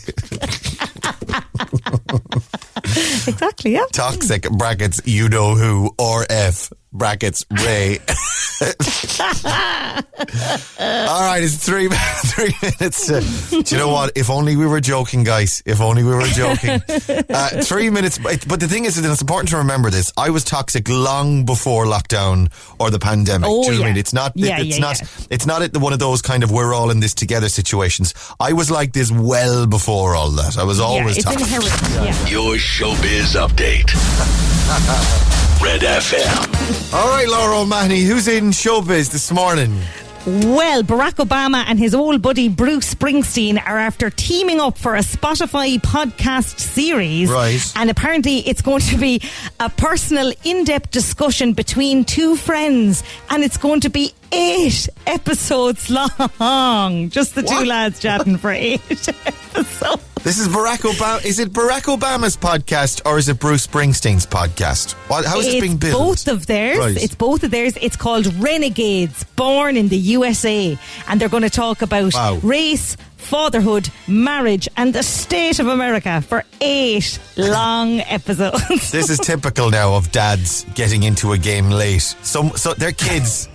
exactly, 3.31 3.73
yeah. 3.75 3.85
toxic 3.93 4.51
brackets. 4.51 5.01
You 5.05 5.29
know 5.29 5.55
who 5.55 5.95
or 5.99 6.27
F. 6.29 6.73
brackets 6.93 7.45
Ray. 7.51 7.99
All 9.41 11.23
right, 11.23 11.41
it's 11.43 11.57
three 11.65 11.89
three 12.27 12.55
minutes. 12.63 13.11
Uh, 13.11 13.21
do 13.51 13.75
you 13.75 13.79
know 13.79 13.89
what? 13.89 14.13
If 14.17 14.29
only 14.31 14.57
we 14.57 14.67
were 14.67 14.81
joking, 14.81 15.25
guys. 15.25 15.63
If 15.65 15.81
only 15.81 16.03
we 16.05 16.15
were 16.15 16.27
joking. 16.27 16.83
Uh, 17.31 17.63
three 17.63 17.91
minutes. 17.91 18.19
But 18.19 18.47
but 18.47 18.61
the 18.61 18.69
thing 18.69 18.85
is, 18.85 19.01
that 19.01 19.11
it's 19.11 19.21
important 19.21 19.49
to 19.51 19.57
remember 19.59 19.89
this. 19.91 20.13
I 20.17 20.31
was 20.31 20.45
toxic 20.45 20.89
long 20.89 21.45
before 21.45 21.87
lockdown 21.87 22.51
or 22.79 22.91
the 22.91 22.99
pandemic. 22.99 23.49
Oh, 23.49 23.63
do 23.63 23.69
you 23.69 23.75
know 23.75 23.81
what 23.81 23.87
I 23.87 23.91
mean? 23.91 23.97
It's 23.99 24.13
not. 24.13 24.33
Yeah, 24.35 24.61
it's 24.61 24.77
yeah, 24.77 24.81
not. 24.81 25.01
yeah. 25.01 25.27
It's 25.31 25.47
not 25.47 25.63
at 25.63 25.73
the- 25.73 25.79
one 25.79 25.93
of 25.93 25.99
those 25.99 26.23
kind 26.23 26.43
of 26.43 26.51
we're 26.51 26.75
all 26.75 26.91
in 26.91 27.01
this 27.01 27.15
together 27.15 27.49
situations. 27.49 28.15
I 28.39 28.53
was 28.53 28.71
like 28.71 28.93
this 28.93 29.11
well 29.11 29.67
before 29.67 30.15
all 30.17 30.31
that. 30.33 30.59
I 30.59 30.65
was 30.65 30.81
always 30.81 31.17
it's 31.19 31.25
toxic. 31.25 31.43
inherent. 31.43 31.73
Yeah. 31.93 32.27
Your 32.29 32.55
showbiz 32.57 33.37
update. 33.37 34.60
Red 34.71 35.81
FM. 35.81 36.95
All 36.95 37.09
right, 37.09 37.29
Laura 37.29 37.59
O'Mahony, 37.63 38.03
who's 38.03 38.29
in 38.29 38.51
showbiz 38.51 39.11
this 39.11 39.33
morning? 39.33 39.77
Well, 40.27 40.85
Barack 40.85 41.15
Obama 41.17 41.65
and 41.67 41.77
his 41.77 41.93
old 41.93 42.23
buddy 42.23 42.49
Bruce 42.49 42.95
Springsteen 42.95 43.57
are 43.61 43.79
after 43.79 44.11
teaming 44.11 44.61
up 44.61 44.79
for 44.79 44.95
a 44.95 45.01
Spotify 45.01 45.81
podcast 45.81 46.61
series. 46.61 47.29
Right. 47.29 47.61
And 47.75 47.91
apparently 47.91 48.47
it's 48.47 48.63
going 48.63 48.83
to 48.83 48.97
be 48.97 49.21
a 49.59 49.69
personal, 49.71 50.33
in 50.45 50.63
depth 50.63 50.93
discussion 50.93 51.53
between 51.53 52.05
two 52.05 52.37
friends. 52.37 53.03
And 53.29 53.43
it's 53.43 53.57
going 53.57 53.81
to 53.81 53.91
be 53.91 54.13
eight 54.31 54.89
episodes 55.05 55.91
long. 55.91 57.11
Just 57.11 57.35
the 57.35 57.43
two 57.43 57.65
lads 57.65 57.99
chatting 57.99 58.37
for 58.37 58.51
eight 58.53 58.81
episodes. 59.27 60.05
This 60.23 60.39
is 60.39 60.49
Barack 60.49 60.81
Obama. 60.81 61.25
Is 61.25 61.39
it 61.39 61.51
Barack 61.51 61.85
Obama's 61.97 62.37
podcast 62.37 63.01
or 63.07 63.17
is 63.17 63.31
it 63.31 63.41
Bruce 63.41 63.67
Springsteen's 63.67 64.27
podcast? 64.27 64.93
What, 65.09 65.25
how 65.25 65.39
is 65.41 65.47
it's 65.47 65.55
it 65.57 65.61
being 65.63 65.79
built? 65.79 65.99
both 65.99 66.29
of 66.29 66.47
theirs. 66.47 66.79
Right. 66.79 67.03
It's 67.03 67.15
both 67.15 67.43
of 67.43 67.51
theirs. 67.51 67.79
It's 67.81 67.97
called 67.97 68.27
Renegades, 68.35 69.25
born 69.37 69.79
in 69.79 69.89
the 69.89 69.97
USA, 69.97 70.79
and 71.09 71.19
they're 71.19 71.31
going 71.31 71.43
to 71.43 71.49
talk 71.51 71.81
about 71.81 72.13
Wow. 72.13 72.35
race, 72.43 72.99
fatherhood, 73.17 73.89
marriage, 74.07 74.69
and 74.77 74.93
the 74.93 75.03
state 75.03 75.59
of 75.59 75.69
America 75.69 76.21
for 76.21 76.45
eight 76.61 77.19
long 77.39 78.01
episodes. 78.07 78.93
This 78.93 79.09
is 79.09 79.19
typical 79.21 79.71
now 79.71 79.95
of 79.95 80.13
dads 80.13 80.67
getting 80.75 81.03
into 81.05 81.33
a 81.33 81.39
game 81.39 81.71
late. 81.71 82.03
So, 82.23 82.51
so 82.51 82.75
their 82.75 82.93
kids, 82.93 83.49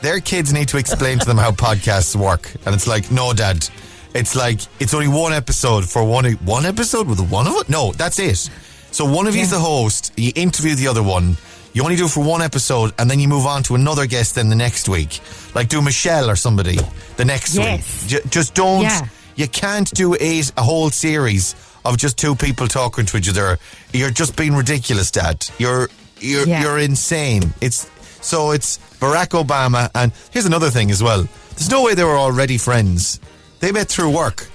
their 0.00 0.20
kids 0.20 0.52
need 0.52 0.68
to 0.68 0.76
explain 0.78 1.18
to 1.18 1.26
them 1.26 1.38
how 1.38 1.50
podcasts 1.50 2.14
work, 2.14 2.52
and 2.66 2.72
it's 2.74 2.86
like, 2.86 3.10
no, 3.10 3.32
dad. 3.32 3.68
It's 4.14 4.36
like 4.36 4.60
it's 4.80 4.94
only 4.94 5.08
one 5.08 5.32
episode 5.32 5.88
for 5.88 6.04
one 6.04 6.24
one 6.44 6.64
episode 6.64 7.08
with 7.08 7.20
one 7.30 7.46
of 7.46 7.54
it. 7.56 7.68
No, 7.68 7.92
that's 7.92 8.18
it. 8.18 8.48
So 8.90 9.04
one 9.04 9.26
of 9.26 9.34
you's 9.34 9.50
the 9.50 9.58
host. 9.58 10.12
You 10.16 10.32
interview 10.36 10.74
the 10.76 10.86
other 10.88 11.02
one. 11.02 11.36
You 11.72 11.82
only 11.82 11.96
do 11.96 12.04
it 12.04 12.10
for 12.12 12.22
one 12.22 12.40
episode, 12.40 12.92
and 12.98 13.10
then 13.10 13.18
you 13.18 13.26
move 13.26 13.44
on 13.46 13.64
to 13.64 13.74
another 13.74 14.06
guest. 14.06 14.36
Then 14.36 14.48
the 14.48 14.54
next 14.54 14.88
week, 14.88 15.20
like 15.56 15.68
do 15.68 15.82
Michelle 15.82 16.30
or 16.30 16.36
somebody 16.36 16.78
the 17.16 17.24
next 17.24 17.56
Yes. 17.56 18.02
week. 18.02 18.08
J- 18.22 18.28
just 18.30 18.54
don't. 18.54 18.82
Yeah. 18.82 19.06
You 19.36 19.48
can't 19.48 19.90
do 19.90 20.14
eight 20.20 20.52
a 20.56 20.62
whole 20.62 20.90
series 20.90 21.56
of 21.84 21.96
just 21.96 22.16
two 22.16 22.36
people 22.36 22.68
talking 22.68 23.04
to 23.06 23.16
each 23.16 23.28
other. 23.28 23.58
You're 23.92 24.12
just 24.12 24.36
being 24.36 24.54
ridiculous, 24.54 25.10
Dad. 25.10 25.44
You're 25.58 25.90
you're 26.20 26.46
Yeah. 26.46 26.62
you're 26.62 26.78
insane. 26.78 27.52
It's 27.60 27.88
so 28.20 28.52
it's 28.52 28.78
Barack 29.00 29.30
Obama, 29.44 29.90
and 29.96 30.12
here's 30.30 30.46
another 30.46 30.70
thing 30.70 30.92
as 30.92 31.02
well. 31.02 31.26
There's 31.56 31.68
no 31.70 31.82
way 31.82 31.94
they 31.94 32.04
were 32.04 32.16
already 32.16 32.58
friends. 32.58 33.18
They 33.64 33.72
met 33.72 33.88
through 33.88 34.10
work. 34.10 34.46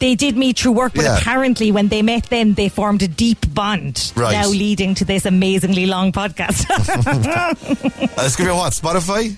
they 0.00 0.14
did 0.14 0.34
meet 0.34 0.58
through 0.58 0.72
work, 0.72 0.94
but 0.94 1.04
Yeah. 1.04 1.18
apparently 1.18 1.70
when 1.70 1.88
they 1.88 2.00
met 2.00 2.24
then 2.30 2.54
they 2.54 2.70
formed 2.70 3.02
a 3.02 3.08
deep 3.08 3.44
bond, 3.52 4.12
Right. 4.16 4.32
now 4.32 4.48
leading 4.48 4.94
to 4.94 5.04
this 5.04 5.26
amazingly 5.26 5.84
long 5.84 6.10
podcast. 6.10 6.64
Uh, 8.16 8.24
it's 8.24 8.34
gonna 8.36 8.48
be 8.48 8.52
on 8.52 8.56
what 8.64 8.72
Spotify. 8.72 9.36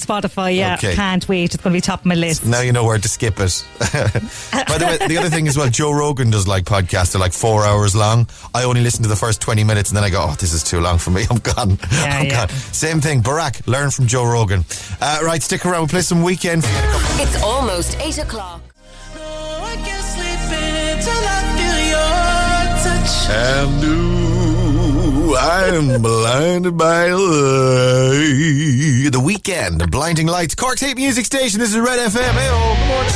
Spotify, 0.00 0.56
yeah, 0.56 0.74
Okay. 0.74 0.94
can't 0.94 1.28
wait. 1.28 1.54
It's 1.54 1.62
going 1.62 1.72
to 1.72 1.76
be 1.76 1.80
top 1.80 2.00
of 2.00 2.06
my 2.06 2.14
list. 2.14 2.44
Now 2.46 2.60
you 2.60 2.72
know 2.72 2.84
where 2.84 2.98
to 2.98 3.08
skip 3.08 3.38
it. 3.40 3.64
By 3.80 4.78
the 4.78 4.86
way, 5.00 5.06
the 5.06 5.18
other 5.18 5.28
thing 5.30 5.46
as 5.48 5.56
well, 5.56 5.68
Joe 5.68 5.92
Rogan 5.92 6.30
does 6.30 6.46
like 6.48 6.64
podcasts. 6.64 7.12
They're 7.12 7.20
like 7.20 7.32
four 7.32 7.64
hours 7.64 7.94
long. 7.94 8.26
I 8.54 8.64
only 8.64 8.80
listen 8.82 9.02
to 9.02 9.08
the 9.08 9.16
first 9.16 9.40
20 9.40 9.64
minutes 9.64 9.90
and 9.90 9.96
then 9.96 10.04
I 10.04 10.10
go, 10.10 10.26
oh, 10.28 10.34
this 10.38 10.52
is 10.52 10.62
too 10.62 10.80
long 10.80 10.98
for 10.98 11.10
me. 11.10 11.24
I'm 11.30 11.38
gone. 11.38 11.78
Yeah, 11.92 12.18
I'm 12.18 12.26
yeah. 12.26 12.46
gone. 12.46 12.48
Same 12.48 13.00
thing. 13.00 13.22
Barack, 13.22 13.66
learn 13.66 13.90
from 13.90 14.06
Joe 14.06 14.24
Rogan. 14.24 14.64
Uh, 15.00 15.20
right, 15.22 15.42
stick 15.42 15.64
around. 15.66 15.80
We'll 15.80 15.88
play 15.88 16.02
some 16.02 16.22
Weeknd. 16.22 16.62
It's 17.20 17.42
almost 17.42 17.98
8 18.00 18.18
o'clock. 18.18 18.62
And 23.32 24.09
ooh, 25.30 25.36
I'm 25.36 26.02
blinded 26.02 26.76
by 26.76 27.08
light. 27.10 27.20
The 29.10 29.20
Weeknd, 29.22 29.90
blinding 29.90 30.26
lights. 30.26 30.54
Cork 30.54 30.76
Tape 30.78 30.96
Music 30.96 31.24
Station. 31.24 31.60
This 31.60 31.70
is 31.74 31.78
Red 31.78 31.98
FM. 31.98 32.32
Hey, 32.32 32.48
oh, 32.50 32.76
good 32.78 32.88
morning. 32.88 33.12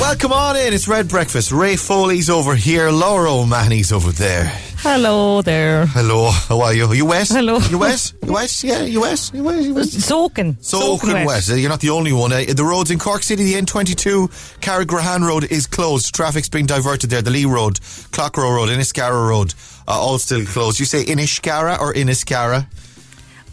Welcome 0.00 0.32
on 0.32 0.56
in. 0.56 0.72
It's 0.72 0.88
Red 0.88 1.08
Breakfast. 1.08 1.52
Ray 1.52 1.76
Foley's 1.76 2.30
over 2.30 2.54
here. 2.54 2.90
Laura 2.90 3.32
O'Mahony's 3.32 3.92
over 3.92 4.10
there. 4.12 4.52
Hello 4.80 5.42
there. 5.42 5.86
Hello. 5.86 6.30
How 6.30 6.60
are 6.60 6.72
you? 6.72 6.92
You 6.92 7.04
wet? 7.04 7.28
Hello. 7.28 7.58
You 7.58 7.78
wet? 7.78 8.12
You 8.24 8.32
wet? 8.32 8.62
Yeah, 8.62 8.82
you 8.82 9.00
wet? 9.00 9.30
You 9.34 9.42
wet? 9.42 9.84
Soaking. 9.86 10.56
Soaking. 10.60 11.10
Uh, 11.10 11.40
You're 11.56 11.68
not 11.68 11.80
the 11.80 11.90
only 11.90 12.12
one. 12.12 12.32
Uh, 12.32 12.44
the 12.54 12.64
roads 12.64 12.92
in 12.92 12.98
Cork 13.00 13.24
City, 13.24 13.42
the 13.42 13.54
N22, 13.60 14.28
Carrigrohane 14.60 15.26
Road 15.26 15.50
is 15.50 15.66
closed. 15.66 16.14
Traffic's 16.14 16.48
being 16.48 16.66
diverted 16.66 17.10
there. 17.10 17.22
The 17.22 17.30
Lee 17.30 17.44
Road, 17.44 17.80
Cloghroe 18.12 18.52
Road, 18.54 18.68
Inniscarra 18.68 19.28
Road, 19.28 19.52
uh, 19.88 19.98
all 19.98 20.18
still 20.18 20.44
closed. 20.46 20.78
You 20.78 20.86
say 20.86 21.04
Iniscarra 21.04 21.80
or 21.80 21.92
Inniscarra? 21.92 22.66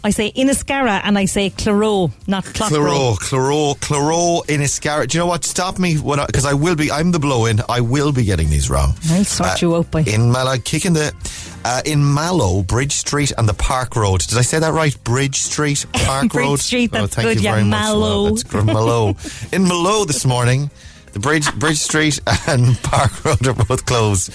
I 0.06 0.10
say 0.10 0.30
Inniscarra 0.30 1.00
and 1.02 1.18
I 1.18 1.24
say 1.24 1.50
Claro, 1.50 2.12
not. 2.28 2.44
Claro, 2.44 3.16
Claro, 3.18 3.74
Claro, 3.80 4.40
Inniscarra. 4.46 5.08
Do 5.08 5.18
you 5.18 5.22
know 5.24 5.26
what? 5.26 5.42
Stop 5.42 5.80
me 5.80 5.96
because 5.96 6.44
I, 6.44 6.54
will 6.54 6.76
be. 6.76 6.92
I'm 6.92 7.10
the 7.10 7.18
blow-in. 7.18 7.60
I 7.68 7.80
will 7.80 8.12
be 8.12 8.22
getting 8.22 8.48
these 8.48 8.70
wrong. 8.70 8.94
I'll 9.10 9.24
sort 9.24 9.60
you 9.60 9.74
out 9.74 9.90
by. 9.90 10.02
in 10.02 10.30
Mallow, 10.30 10.58
kicking 10.58 10.92
the 10.92 11.12
uh, 11.64 11.82
in 11.84 12.14
Mallow, 12.14 12.62
Bridge 12.62 12.92
Street 12.92 13.32
and 13.36 13.48
the 13.48 13.54
Park 13.54 13.96
Road. 13.96 14.20
Did 14.20 14.38
I 14.38 14.42
say 14.42 14.60
that 14.60 14.72
right? 14.72 14.96
Bridge 15.02 15.38
Street, 15.38 15.84
Park 15.92 16.28
Bridge 16.28 16.46
Road. 16.46 16.60
Street, 16.60 16.90
oh, 16.92 17.00
that's 17.00 17.16
thank 17.16 17.26
good, 17.26 17.38
you 17.38 17.42
yeah, 17.42 17.54
very 17.54 17.64
much. 17.64 17.80
Mallow. 17.80 18.26
That's 18.26 18.44
good. 18.44 18.64
Mallow. 18.64 19.16
in 19.52 19.64
Mallow 19.64 20.04
this 20.04 20.24
morning, 20.24 20.70
the 21.14 21.18
Bridge 21.18 21.52
Bridge 21.56 21.78
Street 21.78 22.20
and 22.46 22.76
Park 22.84 23.24
Road 23.24 23.44
are 23.44 23.54
both 23.54 23.84
closed. 23.86 24.32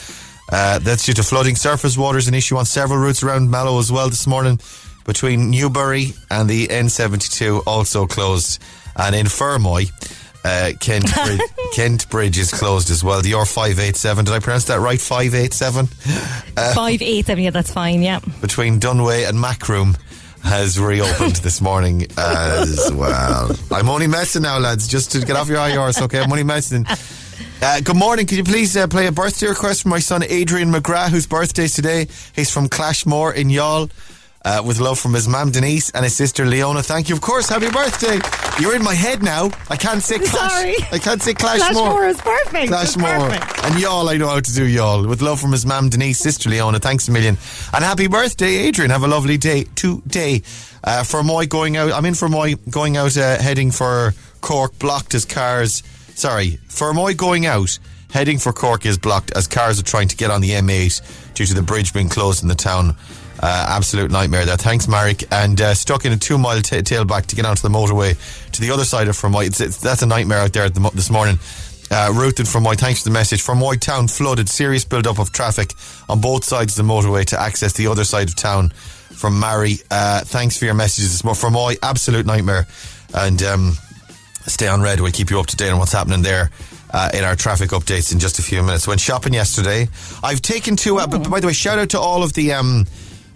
Uh, 0.52 0.80
that's 0.80 1.06
due 1.06 1.14
to 1.14 1.24
flooding. 1.24 1.56
Surface 1.56 1.98
water 1.98 2.18
is 2.18 2.28
an 2.28 2.34
issue 2.34 2.58
on 2.58 2.66
several 2.66 3.00
routes 3.00 3.24
around 3.24 3.50
Mallow 3.50 3.80
as 3.80 3.90
well 3.90 4.10
this 4.10 4.28
morning. 4.28 4.60
Between 5.06 5.50
Newbury 5.50 6.14
and 6.30 6.50
the 6.50 6.68
N72, 6.68 7.64
also 7.66 8.06
closed. 8.08 8.62
And 8.96 9.16
in 9.16 9.26
Fermoy, 9.28 9.90
uh, 10.44 10.74
Kent, 10.80 11.14
Bridge, 11.26 11.42
Kent 11.74 12.10
Bridge 12.10 12.38
is 12.38 12.52
closed 12.52 12.90
as 12.92 13.04
well. 13.04 13.22
The 13.22 13.32
R587, 13.32 14.26
did 14.26 14.30
I 14.34 14.40
pronounce 14.40 14.66
that 14.66 14.80
right? 14.80 15.00
587? 15.00 15.88
Uh, 16.58 16.74
Five 16.74 17.02
eight 17.02 17.26
seven. 17.26 17.44
Yeah, 17.44 17.50
that's 17.52 17.72
fine. 17.72 18.02
Yeah. 18.02 18.20
between 18.42 18.80
Dunway 18.80 19.28
and 19.28 19.40
Macroom 19.40 19.96
has 20.44 20.80
reopened 20.80 21.36
this 21.38 21.62
morning 21.62 22.08
as 22.18 22.92
well. 22.94 23.52
I'm 23.72 23.90
only 23.90 24.08
messing 24.08 24.42
now, 24.42 24.58
lads, 24.60 24.88
just 24.88 25.12
to 25.12 25.20
get 25.22 25.36
off 25.36 25.48
your 25.48 25.58
high 25.60 25.72
horse, 25.76 26.02
okay? 26.02 26.20
I'm 26.20 26.32
only 26.32 26.44
messing. 26.44 26.86
Uh, 27.62 27.80
good 27.82 27.96
morning. 27.96 28.26
Could 28.26 28.40
you 28.40 28.44
please 28.44 28.76
uh, 28.76 28.88
play 28.88 29.06
a 29.06 29.12
birthday 29.12 29.48
request 29.48 29.84
for 29.84 29.90
my 29.90 30.00
son 30.00 30.24
Adrian 30.24 30.72
McGrath, 30.72 31.10
whose 31.10 31.28
birthday 31.28 31.66
is 31.66 31.76
today? 31.76 32.08
He's 32.36 32.50
from 32.52 32.68
Clashmore 32.70 33.36
in 33.36 33.50
Youghal. 33.50 33.92
Uh, 34.44 34.62
with 34.66 34.80
love 34.80 34.98
from 34.98 35.14
his 35.14 35.28
mum 35.28 35.52
Denise 35.52 35.92
and 35.92 36.04
his 36.04 36.16
sister 36.16 36.46
Leona. 36.46 36.82
Thank 36.82 37.10
you, 37.10 37.16
of 37.16 37.22
course. 37.22 37.48
Happy 37.48 37.70
birthday! 37.70 38.20
You're 38.60 38.76
in 38.76 38.84
my 38.84 38.96
head 38.96 39.22
now. 39.22 39.52
I 39.70 39.76
can't 39.76 40.02
say 40.02 40.18
Clash. 40.18 40.52
Sorry. 40.52 40.76
I 40.92 40.98
can't 40.98 41.22
say 41.22 41.34
Clashmore. 41.34 41.74
Clashmore 41.74 42.10
is 42.10 42.22
perfect. 42.22 42.72
Clashmore. 42.72 43.30
perfect. 43.30 43.66
And 43.66 43.80
y'all, 43.80 44.10
I 44.10 44.18
know 44.18 44.28
how 44.28 44.40
to 44.40 44.54
do 44.54 44.66
y'all. 44.68 45.08
With 45.08 45.22
love 45.22 45.40
from 45.40 45.52
his 45.52 45.66
mum, 45.66 45.90
Denise, 45.90 46.20
sister 46.20 46.50
Leona. 46.50 46.80
Thanks 46.80 47.08
a 47.08 47.12
million. 47.12 47.38
And 47.74 47.84
happy 47.84 48.08
birthday, 48.08 48.56
Adrian. 48.56 48.90
Have 48.92 49.04
a 49.04 49.08
lovely 49.08 49.38
day 49.38 49.66
today. 49.76 50.42
Uh, 50.84 51.04
Fermoy 51.04 51.48
going 51.48 51.78
out, 51.78 51.92
I'm 51.92 52.06
in 52.06 52.16
Fermoy 52.16 52.58
going 52.72 52.98
out, 52.98 53.16
uh, 53.16 53.38
heading 53.40 53.70
for 53.70 54.14
Cork, 54.42 54.78
blocked 54.80 55.14
as 55.14 55.26
cars. 55.26 55.84
Sorry, 56.16 56.60
Fermoy 56.68 57.16
going 57.16 57.46
out, 57.46 57.78
heading 58.12 58.40
for 58.40 58.52
Cork 58.52 58.86
is 58.86 58.98
blocked 58.98 59.32
as 59.36 59.48
cars 59.48 59.80
are 59.80 59.84
trying 59.84 60.08
to 60.08 60.16
get 60.16 60.32
on 60.32 60.42
the 60.42 60.50
M8 60.50 61.34
due 61.36 61.46
to 61.46 61.54
the 61.54 61.62
bridge 61.62 61.94
being 61.94 62.10
closed 62.10 62.42
in 62.42 62.50
the 62.50 62.56
town. 62.56 62.96
Uh, 63.42 63.66
absolute 63.70 64.12
nightmare 64.12 64.46
there. 64.46 64.58
Thanks, 64.58 64.88
Marek. 64.88 65.24
And 65.32 65.60
uh, 65.60 65.74
stuck 65.74 66.06
in 66.06 66.14
a 66.14 66.18
two 66.18 66.38
mile 66.38 66.62
t- 66.62 66.78
tailback 66.78 67.26
to 67.28 67.36
get 67.36 67.46
onto 67.46 67.64
the 67.64 67.70
motorway 67.70 68.16
to 68.52 68.62
the 68.62 68.70
other 68.70 68.84
side 68.86 69.08
of 69.08 69.16
Fermoy. 69.16 69.48
It's, 69.48 69.60
it's, 69.60 69.78
that's 69.78 70.04
a 70.04 70.06
nightmare 70.06 70.40
out 70.40 70.54
there 70.54 70.70
the, 70.70 70.92
this 70.94 71.10
morning. 71.10 71.40
Uh, 71.90 72.14
routed 72.14 72.48
from 72.48 72.64
Moy. 72.64 72.76
Thanks 72.76 73.02
for 73.02 73.10
the 73.10 73.14
message. 73.14 73.42
From 73.42 73.60
Fermoy 73.60 73.80
town 73.80 74.08
flooded. 74.08 74.48
Serious 74.48 74.86
build 74.86 75.08
up 75.08 75.20
of 75.20 75.32
traffic 75.32 75.74
on 76.08 76.22
both 76.22 76.46
sides 76.46 76.78
of 76.78 76.86
the 76.86 76.94
motorway 76.94 77.26
to 77.26 77.42
access 77.42 77.74
the 77.74 77.88
other 77.88 78.04
side 78.04 78.30
of 78.30 78.36
town 78.36 78.70
from 78.70 79.40
Mary. 79.40 79.78
Uh, 79.90 80.22
thanks 80.22 80.58
for 80.58 80.66
your 80.66 80.74
messages 80.74 81.12
this 81.12 81.24
morning. 81.24 81.42
Fermoy, 81.42 81.78
absolute 81.84 82.26
nightmare. 82.26 82.68
And 83.14 83.42
um, 83.44 83.74
stay 84.46 84.68
on 84.68 84.82
red. 84.82 85.02
We'll 85.02 85.12
keep 85.12 85.32
you 85.32 85.40
up 85.40 85.48
to 85.48 85.58
date 85.58 85.70
on 85.72 85.80
what's 85.80 85.92
happening 85.92 86.22
there. 86.22 86.52
Uh, 86.94 87.10
in 87.14 87.24
our 87.24 87.38
traffic 87.38 87.70
updates 87.70 88.12
in 88.12 88.20
just 88.20 88.38
a 88.38 88.42
few 88.42 88.62
minutes. 88.62 88.86
Went 88.86 89.00
shopping 89.00 89.34
yesterday. 89.34 89.88
I've 90.22 90.42
taken 90.42 90.76
two. 90.76 91.00
Uh, 91.00 91.08
but 91.08 91.30
by 91.30 91.40
the 91.40 91.48
way, 91.48 91.54
shout 91.54 91.80
out 91.80 91.90
to 91.92 92.00
all 92.00 92.22
of 92.22 92.34
the 92.34 92.52
um, 92.52 92.86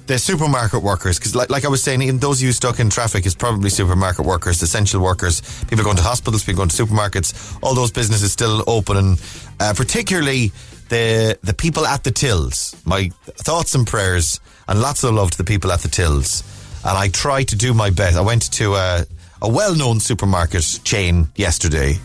the 0.08 0.20
supermarket 0.20 0.84
workers, 0.84 1.18
because 1.18 1.36
like, 1.36 1.50
like 1.50 1.66
I 1.66 1.68
was 1.68 1.82
saying, 1.82 2.02
even 2.02 2.20
those 2.20 2.40
of 2.40 2.46
you 2.46 2.52
stuck 2.52 2.80
in 2.80 2.90
traffic 2.90 3.26
is 3.26 3.36
probably 3.36 3.70
supermarket 3.70 4.26
workers, 4.26 4.62
essential 4.62 5.02
workers, 5.02 5.42
people 5.66 5.84
going 5.84 5.98
to 5.98 6.04
hospitals, 6.04 6.44
people 6.44 6.58
going 6.58 6.70
to 6.70 6.84
supermarkets, 6.86 7.58
all 7.64 7.74
those 7.74 7.92
businesses 7.92 8.32
still 8.32 8.64
open, 8.68 8.98
and 8.98 9.22
uh, 9.60 9.74
particularly 9.76 10.52
the 10.90 11.38
the 11.42 11.54
people 11.54 11.88
at 11.88 12.04
the 12.04 12.12
tills. 12.12 12.76
My 12.86 13.10
thoughts 13.26 13.74
and 13.74 13.88
prayers 13.88 14.40
and 14.68 14.80
lots 14.80 15.04
of 15.04 15.14
love 15.14 15.32
to 15.32 15.38
the 15.38 15.44
people 15.44 15.72
at 15.72 15.82
the 15.82 15.90
tills. 15.90 16.44
And 16.86 16.96
I 16.96 17.08
try 17.08 17.44
to 17.44 17.56
do 17.56 17.74
my 17.74 17.90
best. 17.90 18.16
I 18.16 18.22
went 18.22 18.52
to 18.54 18.76
a, 18.76 19.06
a 19.42 19.50
well-known 19.50 20.00
supermarket 20.00 20.82
chain 20.84 21.28
yesterday 21.36 21.98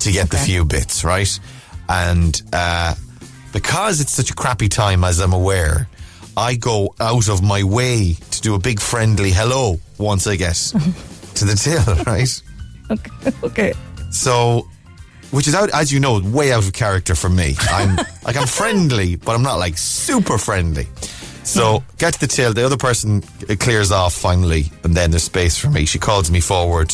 to 0.00 0.10
get 0.10 0.30
the 0.30 0.38
few 0.38 0.64
bits, 0.64 1.04
right? 1.04 1.38
And 1.88 2.42
uh, 2.52 2.96
because 3.52 4.00
it's 4.00 4.12
such 4.12 4.30
a 4.32 4.34
crappy 4.34 4.68
time, 4.68 5.04
as 5.04 5.20
I'm 5.20 5.32
aware, 5.32 5.88
I 6.36 6.56
go 6.56 6.94
out 7.00 7.28
of 7.28 7.42
my 7.42 7.62
way 7.62 8.16
to 8.30 8.40
do 8.40 8.54
a 8.54 8.58
big 8.58 8.80
friendly 8.80 9.30
hello 9.30 9.78
once 9.98 10.26
I 10.26 10.36
get 10.36 10.54
to 11.34 11.44
the 11.44 11.54
till, 11.54 12.04
right? 12.06 12.42
Okay. 12.90 13.32
okay. 13.44 13.72
So, 14.10 14.68
which 15.30 15.46
is 15.46 15.54
out, 15.54 15.70
as 15.72 15.92
you 15.92 16.00
know, 16.00 16.20
way 16.20 16.52
out 16.52 16.64
of 16.64 16.72
character 16.72 17.14
for 17.14 17.28
me. 17.28 17.54
I'm 17.70 17.96
like 18.24 18.36
I'm 18.36 18.46
friendly, 18.46 19.16
but 19.16 19.34
I'm 19.34 19.42
not 19.42 19.56
like 19.56 19.78
super 19.78 20.38
friendly. 20.38 20.88
So 21.44 21.84
get 21.98 22.14
to 22.14 22.20
the 22.20 22.26
till. 22.26 22.52
The 22.52 22.64
other 22.64 22.76
person 22.76 23.20
clears 23.60 23.92
off 23.92 24.14
finally, 24.14 24.72
and 24.82 24.94
then 24.94 25.10
there's 25.10 25.24
space 25.24 25.58
for 25.58 25.68
me. 25.68 25.84
She 25.84 25.98
calls 25.98 26.30
me 26.30 26.40
forward. 26.40 26.90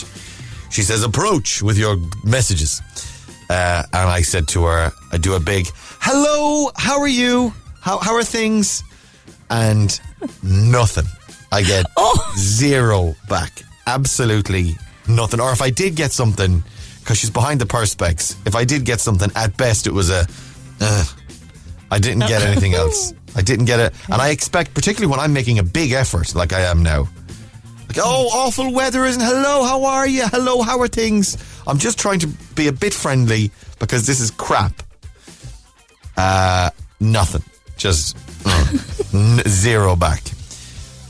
She 0.70 0.82
says, 0.82 1.02
"Approach 1.02 1.62
with 1.62 1.78
your 1.78 1.96
messages." 2.24 2.82
Uh, 3.48 3.82
and 3.92 4.10
I 4.10 4.22
said 4.22 4.48
to 4.48 4.64
her, 4.64 4.92
"I 5.12 5.18
do 5.18 5.34
a 5.34 5.40
big 5.40 5.68
hello. 6.00 6.72
How 6.76 7.00
are 7.00 7.08
you? 7.08 7.54
How 7.80 7.98
how 7.98 8.14
are 8.14 8.24
things?" 8.24 8.82
And 9.50 10.00
nothing. 10.42 11.06
I 11.52 11.62
get 11.62 11.86
zero 12.38 13.14
back. 13.28 13.62
Absolutely 13.86 14.76
nothing. 15.08 15.40
Or 15.40 15.52
if 15.52 15.60
I 15.60 15.70
did 15.70 15.96
get 15.96 16.12
something, 16.12 16.62
because 17.00 17.18
she's 17.18 17.30
behind 17.30 17.60
the 17.60 17.66
perspex, 17.66 18.36
if 18.46 18.54
I 18.54 18.64
did 18.64 18.84
get 18.84 19.00
something, 19.00 19.30
at 19.34 19.56
best 19.56 19.86
it 19.86 19.92
was 19.92 20.10
a, 20.10 20.26
uh, 20.80 21.04
I 21.90 21.98
didn't 21.98 22.26
get 22.28 22.42
anything 22.42 22.74
else. 22.82 23.12
I 23.34 23.42
didn't 23.42 23.66
get 23.66 23.80
it. 23.80 23.94
And 24.06 24.20
I 24.20 24.30
expect, 24.30 24.74
particularly 24.74 25.10
when 25.10 25.20
I'm 25.20 25.32
making 25.32 25.58
a 25.58 25.62
big 25.62 25.92
effort 25.92 26.34
like 26.34 26.52
I 26.52 26.60
am 26.60 26.82
now, 26.82 27.08
like, 27.88 27.98
oh, 27.98 28.28
awful 28.32 28.72
weather 28.72 29.04
isn't, 29.04 29.20
hello, 29.20 29.64
how 29.64 29.84
are 29.84 30.06
you? 30.06 30.24
Hello, 30.28 30.62
how 30.62 30.78
are 30.80 30.86
things? 30.88 31.36
I'm 31.66 31.78
just 31.78 31.98
trying 31.98 32.20
to 32.20 32.28
be 32.54 32.68
a 32.68 32.72
bit 32.72 32.94
friendly 32.94 33.50
because 33.80 34.06
this 34.06 34.20
is 34.20 34.30
crap. 34.30 34.82
Uh, 36.16 36.70
nothing. 37.00 37.42
Just 37.76 38.16
mm, 38.44 38.89
n- 39.14 39.42
zero 39.46 39.96
back. 39.96 40.22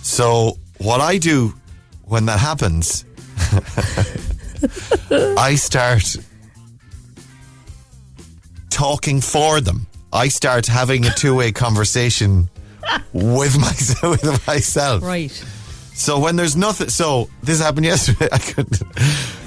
So 0.02 0.58
what 0.78 1.00
I 1.00 1.18
do 1.18 1.54
when 2.04 2.26
that 2.26 2.40
happens, 2.40 3.04
I 5.38 5.54
start 5.54 6.16
talking 8.70 9.20
for 9.20 9.60
them. 9.60 9.86
I 10.12 10.28
start 10.28 10.66
having 10.66 11.06
a 11.06 11.10
two-way 11.10 11.52
conversation 11.66 12.48
with 13.12 13.58
myself. 13.58 14.22
With 14.22 14.46
myself. 14.46 15.02
Right. 15.02 15.44
So 15.94 16.18
when 16.18 16.36
there's 16.36 16.56
nothing, 16.56 16.88
so 16.88 17.28
this 17.42 17.60
happened 17.60 17.84
yesterday. 17.84 18.28
I 18.32 18.38
could, 18.38 18.74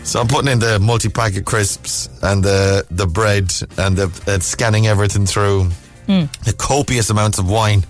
so 0.05 0.21
I'm 0.21 0.27
putting 0.27 0.51
in 0.51 0.59
the 0.59 0.79
multi-packet 0.79 1.45
crisps 1.45 2.09
and 2.21 2.43
the 2.43 2.85
the 2.91 3.07
bread 3.07 3.51
and 3.79 3.97
the 3.97 4.21
and 4.27 4.43
scanning 4.43 4.85
everything 4.85 5.25
through 5.25 5.63
hmm. 6.05 6.25
the 6.45 6.53
copious 6.55 7.09
amounts 7.09 7.39
of 7.39 7.49
wine, 7.49 7.83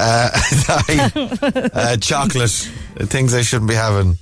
uh, 0.00 1.70
uh, 1.74 1.96
chocolate, 1.98 2.50
things 2.50 3.34
I 3.34 3.42
shouldn't 3.42 3.68
be 3.68 3.74
having. 3.74 4.16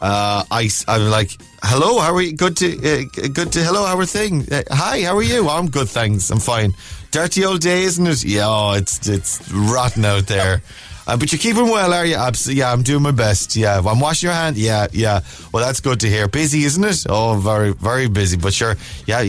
Uh, 0.00 0.42
I 0.50 0.68
I'm 0.88 1.10
like, 1.10 1.30
hello, 1.62 2.00
how 2.00 2.14
are 2.14 2.22
you? 2.22 2.32
Good 2.32 2.56
to 2.58 2.66
uh, 2.76 3.28
good 3.28 3.52
to 3.52 3.60
hello, 3.60 3.86
how 3.86 3.98
are 3.98 4.06
things? 4.06 4.50
Uh, 4.50 4.62
hi, 4.70 5.02
how 5.02 5.16
are 5.16 5.22
you? 5.22 5.48
I'm 5.48 5.70
good, 5.70 5.88
thanks. 5.88 6.30
I'm 6.30 6.40
fine. 6.40 6.74
Dirty 7.12 7.44
old 7.44 7.60
day, 7.60 7.82
isn't 7.82 8.06
it? 8.06 8.24
Yeah, 8.24 8.46
oh, 8.46 8.72
it's 8.72 9.08
it's 9.08 9.48
rotten 9.52 10.04
out 10.04 10.26
there. 10.26 10.62
Uh, 11.06 11.16
but 11.16 11.32
you're 11.32 11.38
keeping 11.38 11.68
well, 11.68 11.92
are 11.92 12.06
you? 12.06 12.14
Absolutely. 12.14 12.60
Yeah, 12.60 12.72
I'm 12.72 12.82
doing 12.82 13.02
my 13.02 13.10
best. 13.10 13.56
Yeah, 13.56 13.78
I'm 13.84 14.00
washing 14.00 14.28
your 14.28 14.34
hand. 14.34 14.56
Yeah, 14.56 14.86
yeah. 14.92 15.20
Well, 15.52 15.64
that's 15.64 15.80
good 15.80 16.00
to 16.00 16.08
hear. 16.08 16.28
Busy, 16.28 16.62
isn't 16.64 16.82
it? 16.84 17.06
Oh, 17.08 17.36
very, 17.38 17.72
very 17.72 18.08
busy. 18.08 18.36
But 18.36 18.54
sure, 18.54 18.76
yeah, 19.06 19.20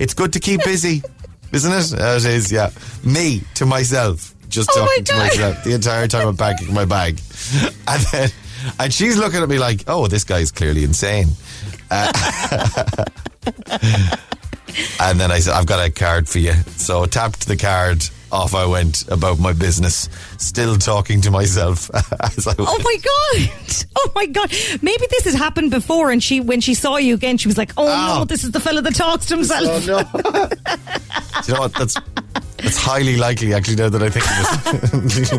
it's 0.00 0.14
good 0.14 0.32
to 0.32 0.40
keep 0.40 0.62
busy, 0.64 1.02
isn't 1.52 1.72
it? 1.72 2.00
Uh, 2.00 2.16
it 2.16 2.24
is. 2.24 2.52
Yeah. 2.52 2.70
Me 3.04 3.42
to 3.54 3.64
myself, 3.66 4.29
just 4.50 4.70
Oh 4.74 4.80
my 4.80 4.86
talking 4.86 5.04
to 5.04 5.16
myself 5.16 5.64
the 5.64 5.72
entire 5.74 6.06
time 6.08 6.28
I'm 6.28 6.36
packing 6.36 6.74
my 6.74 6.84
bag, 6.84 7.20
and 7.88 8.02
then 8.12 8.30
and 8.78 8.92
she's 8.92 9.16
looking 9.16 9.42
at 9.42 9.48
me 9.48 9.58
like, 9.58 9.84
"Oh, 9.88 10.06
this 10.06 10.24
guy's 10.24 10.52
clearly 10.52 10.84
insane." 10.84 11.28
Uh, 11.90 12.12
and 15.00 15.18
then 15.18 15.30
I 15.30 15.38
said, 15.40 15.54
"I've 15.54 15.66
got 15.66 15.84
a 15.84 15.90
card 15.90 16.28
for 16.28 16.38
you." 16.38 16.52
So 16.76 17.02
I 17.04 17.06
tapped 17.06 17.46
the 17.46 17.56
card. 17.56 18.04
Off 18.32 18.54
I 18.54 18.64
went 18.64 19.08
about 19.08 19.40
my 19.40 19.52
business, 19.52 20.08
still 20.38 20.76
talking 20.76 21.20
to 21.22 21.32
myself. 21.32 21.90
as 22.22 22.46
I 22.46 22.54
Oh 22.60 22.78
my 22.84 22.96
god! 23.02 23.50
Oh 23.98 24.12
my 24.14 24.26
god! 24.26 24.52
Maybe 24.82 25.04
this 25.10 25.24
has 25.24 25.34
happened 25.34 25.72
before, 25.72 26.12
and 26.12 26.22
she, 26.22 26.38
when 26.40 26.60
she 26.60 26.74
saw 26.74 26.96
you 26.96 27.14
again, 27.14 27.38
she 27.38 27.48
was 27.48 27.58
like, 27.58 27.72
"Oh, 27.76 27.88
Oh. 27.88 28.18
no, 28.20 28.24
this 28.24 28.44
is 28.44 28.52
the 28.52 28.60
fella 28.60 28.82
that 28.82 28.94
talks 28.94 29.26
to 29.26 29.34
himself." 29.34 29.66
Oh 29.66 29.80
no! 29.84 30.48
Do 31.42 31.48
you 31.48 31.54
know 31.54 31.60
what? 31.62 31.74
That's 31.74 31.96
that's 32.62 32.76
highly 32.76 33.16
likely, 33.16 33.54
actually. 33.54 33.76
Now 33.76 33.88
that 33.88 34.02
I 34.02 34.10
think 34.10 34.24
of 34.30 35.34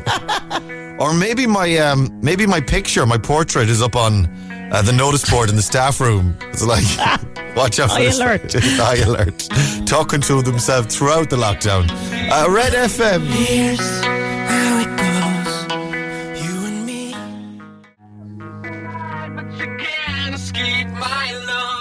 it, 0.96 1.00
or 1.02 1.14
maybe 1.14 1.46
my 1.48 1.78
um, 1.78 2.10
maybe 2.22 2.46
my 2.46 2.62
picture, 2.62 3.06
my 3.06 3.18
portrait, 3.18 3.70
is 3.70 3.82
up 3.82 3.96
on 3.96 4.26
uh, 4.72 4.82
the 4.82 4.94
notice 4.94 5.30
board 5.30 5.50
in 5.50 5.56
the 5.56 5.62
staff 5.62 6.00
room. 6.00 6.36
It's 6.52 6.64
like, 6.64 6.84
watch 7.56 7.80
out 7.80 7.90
for 7.90 7.96
High 7.96 8.04
this. 8.06 8.20
alert. 8.20 8.54
High 8.58 8.98
alert! 8.98 9.50
Talking 9.86 10.22
to 10.22 10.42
themselves 10.42 10.96
throughout 10.96 11.30
the 11.30 11.38
lockdown. 11.38 11.90
Uh, 12.32 12.50
Red 12.50 12.74
FM. 12.74 13.22
Here's 13.26 13.80
how 14.04 14.80
it 14.80 14.90
goes. 14.98 16.44
You 16.46 16.66
and 16.66 16.86
me. 16.86 17.16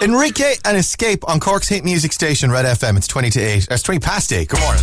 Enrique 0.02 0.54
and 0.64 0.76
Escape 0.76 1.28
on 1.28 1.38
Cork's 1.40 1.68
hit 1.68 1.84
music 1.84 2.12
station, 2.12 2.50
Red 2.50 2.64
FM. 2.64 2.96
It's 2.96 3.06
20 3.06 3.30
to 3.30 3.40
8. 3.40 3.68
It's 3.70 3.82
20 3.82 4.00
past 4.00 4.32
8. 4.32 4.48
Good 4.48 4.60
morning. 4.60 4.82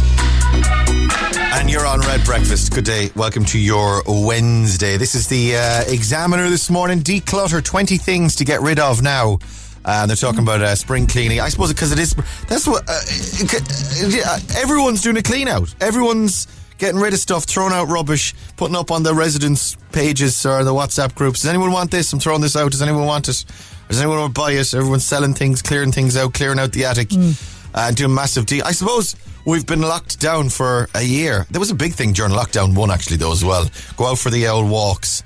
And 0.54 1.70
you're 1.70 1.86
on 1.86 2.00
Red 2.02 2.24
Breakfast. 2.24 2.74
Good 2.74 2.86
day. 2.86 3.10
Welcome 3.16 3.44
to 3.46 3.60
your 3.60 4.02
Wednesday. 4.08 4.98
This 4.98 5.16
is 5.16 5.28
the 5.28 5.56
uh, 5.58 5.84
examiner 5.88 6.50
this 6.50 6.70
morning. 6.70 7.00
Declutter 7.00 7.64
20 7.64 7.98
things 7.98 8.36
to 8.38 8.46
get 8.46 8.62
rid 8.62 8.80
of 8.80 9.02
now. 9.02 9.40
Uh, 9.84 10.02
and 10.02 10.10
they're 10.10 10.16
talking 10.16 10.42
about 10.42 10.62
uh, 10.62 10.76
spring 10.76 11.08
cleaning. 11.08 11.40
I 11.40 11.50
suppose 11.50 11.74
because 11.74 11.92
it 11.92 12.00
is. 12.00 12.14
That's 12.48 12.68
what. 12.68 12.84
Uh, 12.88 14.40
everyone's 14.58 15.02
doing 15.02 15.18
a 15.18 15.24
clean 15.24 15.48
out. 15.48 15.74
Everyone's 15.82 16.48
getting 16.78 17.00
rid 17.00 17.14
of 17.14 17.20
stuff, 17.20 17.46
throwing 17.46 17.74
out 17.74 17.88
rubbish, 17.88 18.34
putting 18.56 18.76
up 18.76 18.92
on 18.92 19.04
the 19.04 19.14
residence 19.14 19.76
pages 19.92 20.46
or 20.46 20.64
the 20.64 20.74
WhatsApp 20.74 21.16
groups. 21.16 21.42
Does 21.42 21.50
anyone 21.50 21.72
want 21.72 21.92
this? 21.92 22.12
I'm 22.14 22.20
throwing 22.20 22.42
this 22.42 22.56
out. 22.56 22.72
Does 22.72 22.82
anyone 22.82 23.06
want 23.06 23.28
it? 23.30 23.46
Does 23.88 24.00
anyone 24.00 24.20
want 24.20 24.36
to 24.36 24.42
buy 24.42 24.52
it? 24.52 24.74
Everyone's 24.74 25.06
selling 25.06 25.34
things, 25.34 25.62
clearing 25.62 25.92
things 25.92 26.18
out, 26.18 26.34
clearing 26.34 26.60
out 26.60 26.74
the 26.74 26.86
attic, 26.86 27.14
uh, 27.14 27.34
and 27.78 27.96
doing 27.96 28.14
massive 28.14 28.46
deal. 28.46 28.64
I 28.66 28.72
suppose 28.72 29.16
we've 29.46 29.66
been 29.66 29.82
locked 29.82 30.20
down 30.20 30.50
for 30.50 30.90
a 30.96 31.04
year. 31.04 31.46
There 31.52 31.60
was 31.60 31.72
a 31.72 31.76
big 31.76 31.94
thing 31.94 32.12
during 32.14 32.32
lockdown 32.32 32.76
one, 32.76 32.92
actually, 32.92 33.18
though, 33.18 33.32
as 33.32 33.46
well. 33.46 33.70
Go 33.96 34.08
out 34.08 34.18
for 34.18 34.30
the 34.30 34.48
old 34.48 34.70
walks 34.70 35.24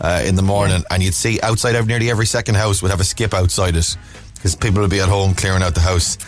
uh, 0.00 0.22
in 0.24 0.34
the 0.34 0.42
morning, 0.42 0.84
and 0.90 1.02
you'd 1.02 1.14
see 1.14 1.40
outside 1.42 1.74
of 1.74 1.86
nearly 1.86 2.10
every 2.10 2.26
second 2.26 2.56
house 2.56 2.82
would 2.82 2.90
have 2.90 3.00
a 3.00 3.04
skip 3.04 3.32
outside 3.32 3.74
it 3.76 3.96
because 4.34 4.54
people 4.54 4.82
would 4.82 4.90
be 4.90 5.00
at 5.00 5.08
home 5.08 5.34
clearing 5.34 5.62
out 5.62 5.74
the 5.74 5.80
house. 5.80 6.18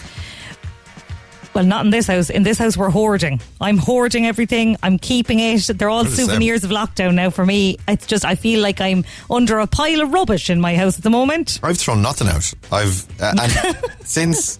Well, 1.56 1.64
not 1.64 1.86
in 1.86 1.90
this 1.90 2.06
house. 2.06 2.28
In 2.28 2.42
this 2.42 2.58
house, 2.58 2.76
we're 2.76 2.90
hoarding. 2.90 3.40
I'm 3.62 3.78
hoarding 3.78 4.26
everything. 4.26 4.76
I'm 4.82 4.98
keeping 4.98 5.40
it. 5.40 5.66
They're 5.68 5.88
all 5.88 6.04
souvenirs 6.04 6.64
of 6.64 6.70
lockdown 6.70 7.14
now 7.14 7.30
for 7.30 7.46
me. 7.46 7.78
It's 7.88 8.06
just, 8.06 8.26
I 8.26 8.34
feel 8.34 8.60
like 8.60 8.78
I'm 8.82 9.06
under 9.30 9.60
a 9.60 9.66
pile 9.66 10.02
of 10.02 10.12
rubbish 10.12 10.50
in 10.50 10.60
my 10.60 10.74
house 10.76 10.98
at 10.98 11.02
the 11.02 11.08
moment. 11.08 11.58
I've 11.62 11.78
thrown 11.78 12.02
nothing 12.02 12.28
out. 12.28 12.52
I've 12.70 13.06
uh, 13.22 13.32
and 13.40 13.78
since 14.06 14.58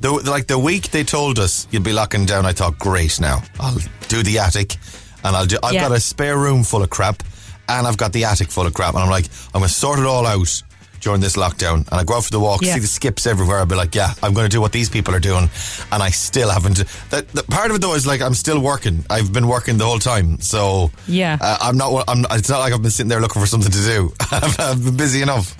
the 0.00 0.10
like 0.10 0.46
the 0.46 0.58
week 0.58 0.90
they 0.90 1.04
told 1.04 1.38
us 1.38 1.68
you'd 1.70 1.82
be 1.84 1.92
locking 1.92 2.24
down, 2.24 2.46
I 2.46 2.52
thought, 2.52 2.78
great. 2.78 3.20
Now 3.20 3.42
I'll 3.60 3.76
do 4.08 4.22
the 4.22 4.38
attic, 4.38 4.76
and 5.24 5.36
I'll 5.36 5.44
do. 5.44 5.58
I've 5.62 5.74
Yeah. 5.74 5.82
got 5.90 5.98
a 5.98 6.00
spare 6.00 6.38
room 6.38 6.64
full 6.64 6.82
of 6.82 6.88
crap, 6.88 7.22
and 7.68 7.86
I've 7.86 7.98
got 7.98 8.14
the 8.14 8.24
attic 8.24 8.48
full 8.50 8.66
of 8.66 8.72
crap, 8.72 8.94
and 8.94 9.02
I'm 9.02 9.10
like, 9.10 9.26
I'm 9.52 9.60
gonna 9.60 9.68
sort 9.68 9.98
it 9.98 10.06
all 10.06 10.26
out 10.26 10.62
during 11.00 11.20
this 11.20 11.36
lockdown. 11.36 11.78
And 11.90 11.94
I 12.00 12.04
go 12.04 12.14
out 12.14 12.24
for 12.24 12.30
the 12.30 12.40
walk, 12.40 12.62
Yeah. 12.62 12.74
see 12.74 12.80
the 12.80 12.86
skips 12.86 13.26
everywhere. 13.26 13.58
I'll 13.58 13.66
be 13.66 13.74
like, 13.74 13.94
yeah, 13.94 14.12
I'm 14.22 14.34
gonna 14.34 14.48
do 14.48 14.60
what 14.60 14.72
these 14.72 14.88
people 14.88 15.14
are 15.14 15.20
doing, 15.20 15.48
and 15.92 16.02
I 16.02 16.10
still 16.10 16.50
haven't. 16.50 16.84
That, 17.10 17.28
that 17.28 17.46
part 17.48 17.70
of 17.70 17.76
it 17.76 17.80
though 17.82 17.94
is 17.94 18.06
like 18.06 18.20
I'm 18.22 18.34
still 18.34 18.60
working. 18.60 19.04
I've 19.10 19.32
been 19.32 19.48
working 19.48 19.78
the 19.78 19.84
whole 19.86 19.98
time, 19.98 20.40
so 20.40 20.90
Yeah. 21.06 21.38
uh, 21.40 21.58
I'm 21.60 21.76
not. 21.76 22.04
I'm. 22.08 22.24
It's 22.32 22.48
not 22.48 22.58
like 22.60 22.72
I've 22.72 22.82
been 22.82 22.90
sitting 22.90 23.08
there 23.08 23.20
looking 23.20 23.40
for 23.40 23.46
something 23.46 23.72
to 23.72 23.82
do. 23.82 24.12
I've, 24.30 24.84
been 24.84 24.96
busy 24.96 25.22
enough. 25.22 25.56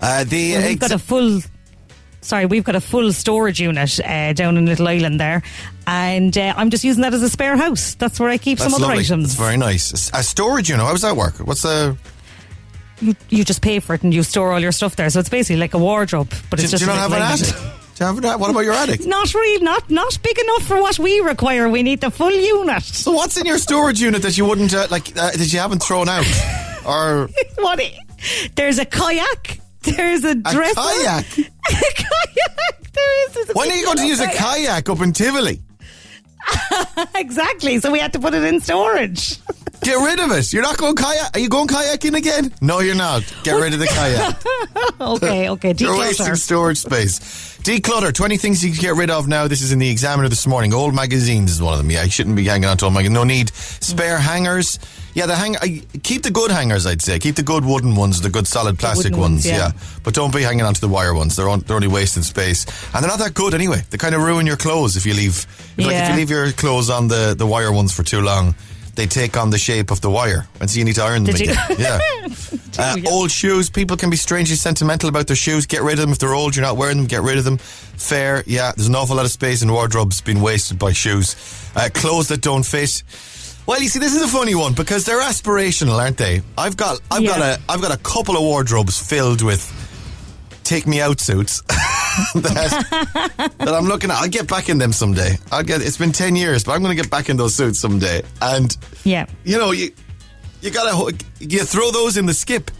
Uh, 0.00 0.24
the 0.24 0.52
Well, 0.52 0.68
we've 0.68 0.78
got 0.78 0.90
a 0.92 0.98
full 0.98 1.40
sorry, 2.20 2.44
we've 2.46 2.64
got 2.64 2.74
a 2.74 2.80
full 2.80 3.12
storage 3.12 3.60
unit 3.60 4.00
uh, 4.00 4.32
down 4.32 4.56
in 4.56 4.66
Little 4.66 4.88
Island 4.88 5.20
there, 5.20 5.42
and 5.86 6.36
uh, 6.36 6.54
I'm 6.56 6.70
just 6.70 6.82
using 6.84 7.02
that 7.02 7.14
as 7.14 7.22
a 7.22 7.28
spare 7.30 7.56
house. 7.56 7.94
That's 7.94 8.18
where 8.18 8.28
I 8.28 8.36
keep 8.38 8.58
That's 8.58 8.72
some 8.72 8.82
other 8.82 8.88
lovely. 8.92 9.04
items. 9.04 9.26
It's 9.26 9.34
very 9.34 9.56
nice. 9.56 10.10
A 10.12 10.22
storage, 10.22 10.68
unit. 10.68 10.84
how 10.84 10.92
does 10.92 11.02
that 11.02 11.16
work? 11.16 11.34
What's 11.38 11.62
the. 11.62 11.96
You, 13.00 13.14
you 13.28 13.44
just 13.44 13.62
pay 13.62 13.78
for 13.80 13.94
it 13.94 14.02
and 14.02 14.12
you 14.14 14.22
store 14.22 14.52
all 14.52 14.60
your 14.60 14.72
stuff 14.72 14.96
there. 14.96 15.08
So 15.10 15.20
it's 15.20 15.28
basically 15.28 15.60
like 15.60 15.74
a 15.74 15.78
wardrobe, 15.78 16.30
but 16.50 16.58
Do, 16.58 16.64
it's 16.64 16.72
do 16.72 16.78
just 16.78 16.84
you 16.84 16.90
a 16.90 16.94
not 16.94 17.02
have 17.02 17.12
an 17.12 17.22
attic? 17.22 17.54
Do 17.96 18.00
you 18.00 18.06
have 18.06 18.18
an 18.18 18.24
attic? 18.24 18.40
What 18.40 18.50
about 18.50 18.60
your 18.60 18.74
attic? 18.74 19.06
Not 19.06 19.32
really, 19.34 19.62
not 19.64 19.88
not 19.90 20.18
big 20.22 20.38
enough 20.38 20.64
for 20.64 20.80
what 20.80 20.98
we 20.98 21.20
require. 21.20 21.68
We 21.68 21.82
need 21.82 22.00
the 22.02 22.10
full 22.10 22.30
unit. 22.30 22.82
So 22.82 23.12
what's 23.12 23.36
in 23.38 23.46
your 23.46 23.58
storage 23.58 24.00
unit 24.02 24.20
that 24.22 24.36
you 24.36 24.44
wouldn't, 24.44 24.74
uh, 24.74 24.86
like, 24.90 25.16
uh, 25.16 25.30
that 25.30 25.52
you 25.52 25.58
haven't 25.58 25.82
thrown 25.82 26.08
out? 26.08 26.26
Or 26.86 27.28
what? 27.58 27.80
There's 28.54 28.78
a 28.78 28.84
kayak. 28.84 29.58
There's 29.82 30.22
a 30.22 30.36
dresser. 30.36 30.74
kayak? 30.74 31.38
a 31.38 31.92
kayak. 31.94 32.92
There 32.92 33.28
is. 33.42 33.50
a 33.50 33.52
when 33.54 33.72
are 33.72 33.74
you 33.74 33.84
going 33.84 33.96
to 33.98 34.06
use 34.06 34.20
a 34.20 34.26
kayak. 34.26 34.84
kayak 34.84 34.88
up 34.88 35.00
in 35.00 35.12
Tivoli? 35.12 35.60
exactly. 37.16 37.80
So 37.80 37.90
we 37.90 37.98
had 37.98 38.12
to 38.12 38.20
put 38.20 38.34
it 38.34 38.44
in 38.44 38.60
storage. 38.60 39.38
Get 39.86 40.04
rid 40.04 40.18
of 40.18 40.32
it. 40.32 40.52
You're 40.52 40.64
not 40.64 40.78
going 40.78 40.96
kayak. 40.96 41.36
Are 41.36 41.38
you 41.38 41.48
going 41.48 41.68
kayaking 41.68 42.16
again? 42.16 42.52
No, 42.60 42.80
you're 42.80 42.96
not. 42.96 43.22
Get 43.44 43.52
rid 43.52 43.72
of 43.72 43.78
the 43.78 43.86
kayak. 43.86 45.00
okay, 45.00 45.48
okay. 45.50 45.74
You're 45.78 45.96
wasting 45.96 46.34
storage 46.34 46.78
space. 46.78 47.20
Declutter. 47.62 48.12
20 48.12 48.36
things 48.36 48.64
you 48.64 48.72
can 48.72 48.80
get 48.80 48.96
rid 48.96 49.10
of 49.10 49.28
now. 49.28 49.46
This 49.46 49.62
is 49.62 49.70
in 49.70 49.78
the 49.78 49.88
Examiner 49.88 50.28
this 50.28 50.44
morning. 50.44 50.74
Old 50.74 50.92
magazines 50.92 51.52
is 51.52 51.62
one 51.62 51.72
of 51.72 51.78
them. 51.78 51.88
Yeah, 51.92 52.02
you 52.02 52.10
shouldn't 52.10 52.34
be 52.34 52.46
hanging 52.46 52.64
on 52.64 52.76
to 52.78 52.86
old 52.86 52.94
magazines. 52.94 53.14
No 53.14 53.22
need. 53.22 53.50
Spare 53.54 54.18
hangers. 54.18 54.80
Yeah, 55.14 55.26
the 55.26 55.36
hang. 55.36 55.56
I, 55.58 55.84
keep 56.02 56.24
the 56.24 56.32
good 56.32 56.50
hangers, 56.50 56.84
I'd 56.84 57.00
say. 57.00 57.20
Keep 57.20 57.36
the 57.36 57.44
good 57.44 57.64
wooden 57.64 57.94
ones, 57.94 58.20
the 58.20 58.28
good 58.28 58.48
solid 58.48 58.80
plastic 58.80 59.12
ones. 59.12 59.46
ones, 59.46 59.46
yeah. 59.46 59.70
But 60.02 60.14
don't 60.14 60.34
be 60.34 60.42
hanging 60.42 60.66
on 60.66 60.74
to 60.74 60.80
the 60.80 60.88
wire 60.88 61.14
ones. 61.14 61.36
They're, 61.36 61.48
on, 61.48 61.60
they're 61.60 61.76
only 61.76 61.86
wasting 61.86 62.24
space. 62.24 62.66
And 62.92 63.04
they're 63.04 63.10
not 63.10 63.20
that 63.20 63.34
good 63.34 63.54
anyway. 63.54 63.84
They 63.90 63.98
kind 63.98 64.16
of 64.16 64.22
ruin 64.22 64.48
your 64.48 64.56
clothes 64.56 64.96
if 64.96 65.06
you 65.06 65.14
leave. 65.14 65.46
If, 65.76 65.86
like, 65.86 65.94
if 65.94 66.08
you 66.08 66.16
leave 66.16 66.30
your 66.30 66.50
clothes 66.50 66.90
on 66.90 67.06
the, 67.06 67.36
the 67.38 67.46
wire 67.46 67.70
ones 67.70 67.94
for 67.94 68.02
too 68.02 68.20
long, 68.20 68.56
they 68.96 69.06
take 69.06 69.36
on 69.36 69.50
the 69.50 69.58
shape 69.58 69.90
of 69.90 70.00
the 70.00 70.10
wire. 70.10 70.46
And 70.60 70.68
so 70.70 70.78
you 70.78 70.84
need 70.84 70.94
to 70.96 71.02
iron 71.04 71.24
them 71.24 71.34
Did 71.34 71.46
you- 71.46 71.52
again. 71.52 71.76
Yeah. 71.78 72.00
Uh, 72.78 72.96
old 73.08 73.30
shoes. 73.30 73.70
People 73.70 73.96
can 73.96 74.10
be 74.10 74.16
strangely 74.16 74.56
sentimental 74.56 75.08
about 75.08 75.26
their 75.28 75.36
shoes. 75.36 75.64
Get 75.66 75.82
rid 75.82 75.94
of 75.94 76.00
them. 76.00 76.10
If 76.12 76.18
they're 76.18 76.34
old, 76.34 76.56
you're 76.56 76.64
not 76.64 76.76
wearing 76.76 76.96
them, 76.98 77.06
get 77.06 77.22
rid 77.22 77.38
of 77.38 77.44
them. 77.44 77.56
Fair. 77.58 78.42
Yeah, 78.46 78.72
there's 78.76 78.88
an 78.88 78.94
awful 78.94 79.16
lot 79.16 79.24
of 79.24 79.30
space 79.30 79.62
in 79.62 79.70
wardrobes 79.72 80.20
being 80.20 80.40
wasted 80.42 80.78
by 80.78 80.92
shoes. 80.92 81.36
Uh, 81.76 81.88
clothes 81.94 82.28
that 82.28 82.40
don't 82.42 82.64
fit. 82.64 83.02
Well, 83.66 83.80
you 83.82 83.88
see, 83.88 83.98
this 83.98 84.14
is 84.14 84.22
a 84.22 84.28
funny 84.28 84.54
one 84.54 84.74
because 84.74 85.04
they're 85.04 85.20
aspirational, 85.22 85.98
aren't 85.98 86.16
they? 86.18 86.42
I've 86.58 86.76
got, 86.76 87.00
I've 87.10 87.24
got 87.26 87.40
a, 87.40 87.60
I've 87.68 87.80
got 87.80 87.92
a 87.94 87.98
couple 87.98 88.36
of 88.36 88.42
wardrobes 88.42 88.98
filled 88.98 89.42
with 89.42 89.62
take 90.64 90.86
me 90.86 91.00
out 91.00 91.20
suits 91.20 91.62
that, 92.34 93.52
that 93.58 93.74
I'm 93.74 93.84
looking 93.86 94.10
at. 94.10 94.16
I'll 94.20 94.28
get 94.28 94.48
back 94.48 94.68
in 94.68 94.78
them 94.78 94.92
someday. 94.92 95.36
I'll 95.52 95.62
get. 95.62 95.82
It's 95.82 95.96
been 95.96 96.12
ten 96.12 96.36
years, 96.36 96.64
but 96.64 96.72
I'm 96.72 96.82
going 96.82 96.96
to 96.96 97.00
get 97.02 97.10
back 97.10 97.28
in 97.28 97.36
those 97.36 97.54
suits 97.54 97.78
someday. 97.78 98.22
And 98.40 98.76
Yeah. 99.04 99.26
you 99.44 99.58
know, 99.58 99.72
you 99.72 99.90
you 100.62 100.70
gotta 100.70 101.14
you 101.40 101.60
throw 101.64 101.90
those 101.90 102.16
in 102.16 102.26
the 102.26 102.34
skip. 102.34 102.70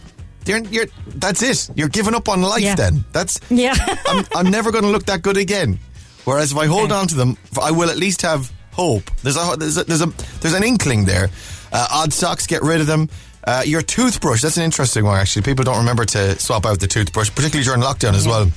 You're, 0.45 0.59
you're, 0.59 0.85
that's 1.15 1.41
it. 1.43 1.69
You're 1.75 1.89
giving 1.89 2.15
up 2.15 2.29
on 2.29 2.41
life. 2.41 2.61
Yeah. 2.61 2.75
Then 2.75 3.03
that's. 3.11 3.39
Yeah. 3.49 3.75
I'm, 4.07 4.25
I'm 4.35 4.49
never 4.51 4.71
going 4.71 4.85
to 4.85 4.89
look 4.89 5.05
that 5.07 5.21
good 5.21 5.35
again. 5.37 5.77
Whereas 6.23 6.51
if 6.53 6.57
I 6.57 6.67
hold 6.67 6.91
Okay. 6.91 6.99
on 7.01 7.07
to 7.09 7.15
them, 7.15 7.37
I 7.61 7.71
will 7.71 7.89
at 7.89 7.97
least 7.97 8.21
have 8.21 8.51
hope. 8.71 9.11
There's 9.23 9.35
a 9.37 9.55
there's 9.57 9.77
a, 9.77 9.83
there's 9.83 10.01
a 10.01 10.07
there's 10.41 10.53
an 10.53 10.63
inkling 10.63 11.03
there. 11.05 11.29
Uh, 11.73 11.87
odd 11.91 12.13
socks, 12.13 12.47
get 12.47 12.61
rid 12.63 12.79
of 12.79 12.87
them. 12.87 13.09
Uh, 13.43 13.61
your 13.65 13.81
toothbrush, 13.81 14.41
that's 14.41 14.57
an 14.57 14.63
interesting 14.63 15.03
one 15.05 15.17
actually. 15.19 15.41
People 15.41 15.63
don't 15.65 15.77
remember 15.77 16.03
to 16.05 16.37
swap 16.39 16.65
out 16.65 16.79
the 16.79 16.87
toothbrush, 16.87 17.29
particularly 17.33 17.63
during 17.63 17.81
lockdown 17.81 18.13
as 18.13 18.25
well. 18.27 18.49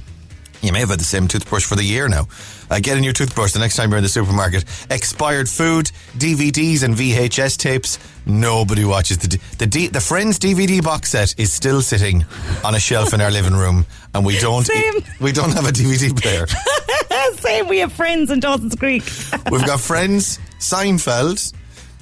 You 0.63 0.73
may 0.73 0.81
have 0.81 0.91
had 0.91 1.01
the 1.01 1.05
same 1.05 1.27
toothbrush 1.27 1.65
for 1.65 1.75
the 1.75 1.83
year 1.85 2.09
now. 2.09 2.29
Uh, 2.71 2.79
get 2.81 2.97
a 2.97 3.01
new 3.01 3.13
toothbrush 3.13 3.53
the 3.53 3.59
next 3.59 3.77
time 3.77 3.91
you're 3.91 3.97
in 3.99 4.03
the 4.03 4.09
supermarket. 4.11 4.65
Expired 4.91 5.49
food, 5.49 5.87
DVDs 6.19 6.83
and 6.83 6.95
VHS 6.95 7.57
tapes. 7.57 7.99
Nobody 8.27 8.85
watches 8.85 9.19
the 9.19 9.29
D- 9.29 9.41
the 9.59 9.67
D- 9.67 9.89
the 9.89 10.01
Friends 10.01 10.39
DVD 10.39 10.83
box 10.83 11.11
set 11.11 11.35
is 11.39 11.51
still 11.53 11.81
sitting 11.81 12.25
on 12.63 12.75
a 12.75 12.79
shelf 12.81 13.15
in 13.15 13.21
our 13.21 13.31
living 13.31 13.55
room, 13.55 13.87
and 14.15 14.25
we 14.25 14.39
don't 14.39 14.65
Same. 14.67 14.95
we 15.21 15.33
don't 15.33 15.53
have 15.53 15.67
a 15.67 15.73
DVD 15.73 16.15
player. 16.21 16.47
Same. 17.39 17.67
We 17.69 17.79
have 17.79 17.93
friends 17.93 18.31
in 18.31 18.41
Dawson's 18.41 18.75
Creek. 18.77 19.03
We've 19.51 19.65
got 19.65 19.81
Friends, 19.81 20.39
Seinfeld, 20.59 21.53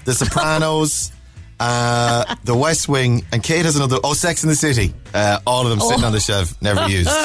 The 0.05 0.13
Sopranos, 0.15 1.13
uh, 1.61 2.35
The 2.45 2.57
West 2.57 2.89
Wing, 2.89 3.25
and 3.33 3.43
Kate 3.43 3.65
has 3.65 3.77
another. 3.77 3.99
Oh, 4.05 4.15
Sex 4.15 4.43
in 4.43 4.49
the 4.49 4.55
City. 4.55 4.95
Uh, 5.13 5.41
all 5.47 5.65
of 5.65 5.71
them 5.71 5.81
sitting 5.81 6.05
on 6.05 6.13
the 6.13 6.21
shelf, 6.21 6.61
never 6.63 6.89
used. 6.89 7.11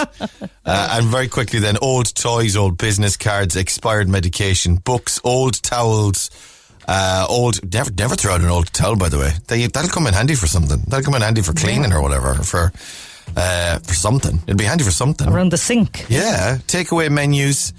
Uh, 0.65 0.87
and 0.93 1.07
very 1.07 1.27
quickly, 1.27 1.59
then, 1.59 1.75
old 1.81 2.15
toys, 2.15 2.55
old 2.55 2.77
business 2.77 3.17
cards, 3.17 3.57
expired 3.57 4.07
medication, 4.07 4.77
books, 4.77 5.19
old 5.25 5.61
towels. 5.61 6.29
Uh, 6.87 7.25
old, 7.27 7.59
never, 7.73 7.91
never 7.91 8.15
throw 8.15 8.33
out 8.33 8.39
an 8.39 8.47
old 8.47 8.71
towel, 8.71 8.95
by 8.95 9.09
the 9.09 9.19
way. 9.19 9.31
They, 9.47 9.67
that'll 9.67 9.89
come 9.89 10.07
in 10.07 10.13
handy 10.13 10.35
for 10.35 10.47
something. 10.47 10.81
That'll 10.87 11.03
come 11.03 11.15
in 11.15 11.21
handy 11.21 11.41
for 11.41 11.51
cleaning 11.51 11.91
or 11.91 12.01
whatever, 12.01 12.35
for, 12.35 12.71
uh, 13.35 13.79
for 13.79 13.93
something. 13.93 14.39
It'd 14.47 14.57
be 14.57 14.63
handy 14.63 14.85
for 14.85 14.91
something. 14.91 15.27
Around 15.27 15.51
the 15.51 15.57
sink. 15.57 16.05
Yeah, 16.07 16.59
takeaway 16.67 17.11
menus. 17.11 17.73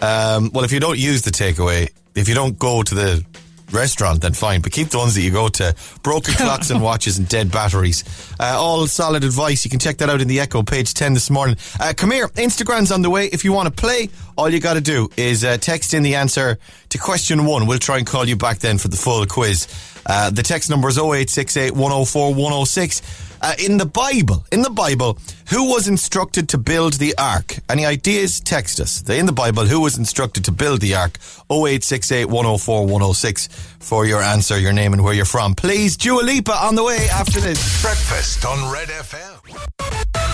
Um, 0.00 0.50
well, 0.54 0.64
if 0.64 0.72
you 0.72 0.80
don't 0.80 0.98
use 0.98 1.20
the 1.20 1.30
takeaway, 1.30 1.90
if 2.14 2.26
you 2.26 2.34
don't 2.34 2.58
go 2.58 2.82
to 2.82 2.94
the 2.94 3.24
restaurant, 3.72 4.20
then 4.20 4.32
fine. 4.32 4.60
But 4.60 4.72
keep 4.72 4.88
the 4.88 4.98
ones 4.98 5.14
that 5.14 5.22
you 5.22 5.30
go 5.30 5.48
to. 5.48 5.74
Broken 6.02 6.34
clocks 6.36 6.70
and 6.70 6.82
watches 6.82 7.18
and 7.18 7.28
dead 7.28 7.50
batteries. 7.50 8.04
Uh, 8.38 8.56
all 8.58 8.86
solid 8.86 9.24
advice. 9.24 9.64
You 9.64 9.70
can 9.70 9.80
check 9.80 9.98
that 9.98 10.10
out 10.10 10.20
in 10.20 10.28
the 10.28 10.40
Echo, 10.40 10.62
page 10.62 10.94
10 10.94 11.14
this 11.14 11.30
morning. 11.30 11.56
Uh, 11.78 11.92
come 11.96 12.10
here. 12.10 12.28
Instagram's 12.28 12.92
on 12.92 13.02
the 13.02 13.10
way. 13.10 13.26
If 13.26 13.44
you 13.44 13.52
want 13.52 13.66
to 13.66 13.72
play, 13.72 14.08
all 14.36 14.48
you 14.48 14.60
got 14.60 14.74
to 14.74 14.80
do 14.80 15.08
is 15.16 15.44
uh, 15.44 15.56
text 15.58 15.94
in 15.94 16.02
the 16.02 16.14
answer 16.14 16.58
to 16.90 16.98
question 16.98 17.44
one. 17.44 17.66
We'll 17.66 17.78
try 17.78 17.98
and 17.98 18.06
call 18.06 18.26
you 18.26 18.36
back 18.36 18.58
then 18.58 18.78
for 18.78 18.88
the 18.88 18.96
full 18.96 19.24
quiz. 19.26 19.66
Uh, 20.06 20.30
the 20.30 20.42
text 20.42 20.70
number 20.70 20.88
is 20.88 20.98
0868 20.98 21.72
104 21.72 22.34
106. 22.34 23.26
Uh, 23.42 23.54
in 23.58 23.78
the 23.78 23.86
Bible, 23.86 24.44
in 24.52 24.60
the 24.60 24.70
Bible, 24.70 25.18
who 25.48 25.70
was 25.70 25.88
instructed 25.88 26.48
to 26.50 26.58
build 26.58 26.94
the 26.94 27.14
ark? 27.16 27.56
Any 27.70 27.86
ideas? 27.86 28.38
Text 28.40 28.80
us. 28.80 29.08
In 29.08 29.24
the 29.24 29.32
Bible, 29.32 29.64
who 29.64 29.80
was 29.80 29.96
instructed 29.96 30.44
to 30.44 30.52
build 30.52 30.82
the 30.82 30.94
ark? 30.94 31.18
0868 31.50 32.26
104 32.26 32.82
106 32.82 33.48
for 33.78 34.06
your 34.06 34.22
answer, 34.22 34.58
your 34.58 34.72
name, 34.72 34.92
and 34.92 35.02
where 35.02 35.14
you're 35.14 35.24
from. 35.24 35.54
Please, 35.54 35.96
Dua 35.96 36.22
Lipa 36.22 36.52
on 36.52 36.74
the 36.74 36.84
way 36.84 37.08
after 37.12 37.40
this. 37.40 37.82
Breakfast 37.82 38.44
on 38.44 38.70
Red 38.72 38.88
FM. 38.88 39.40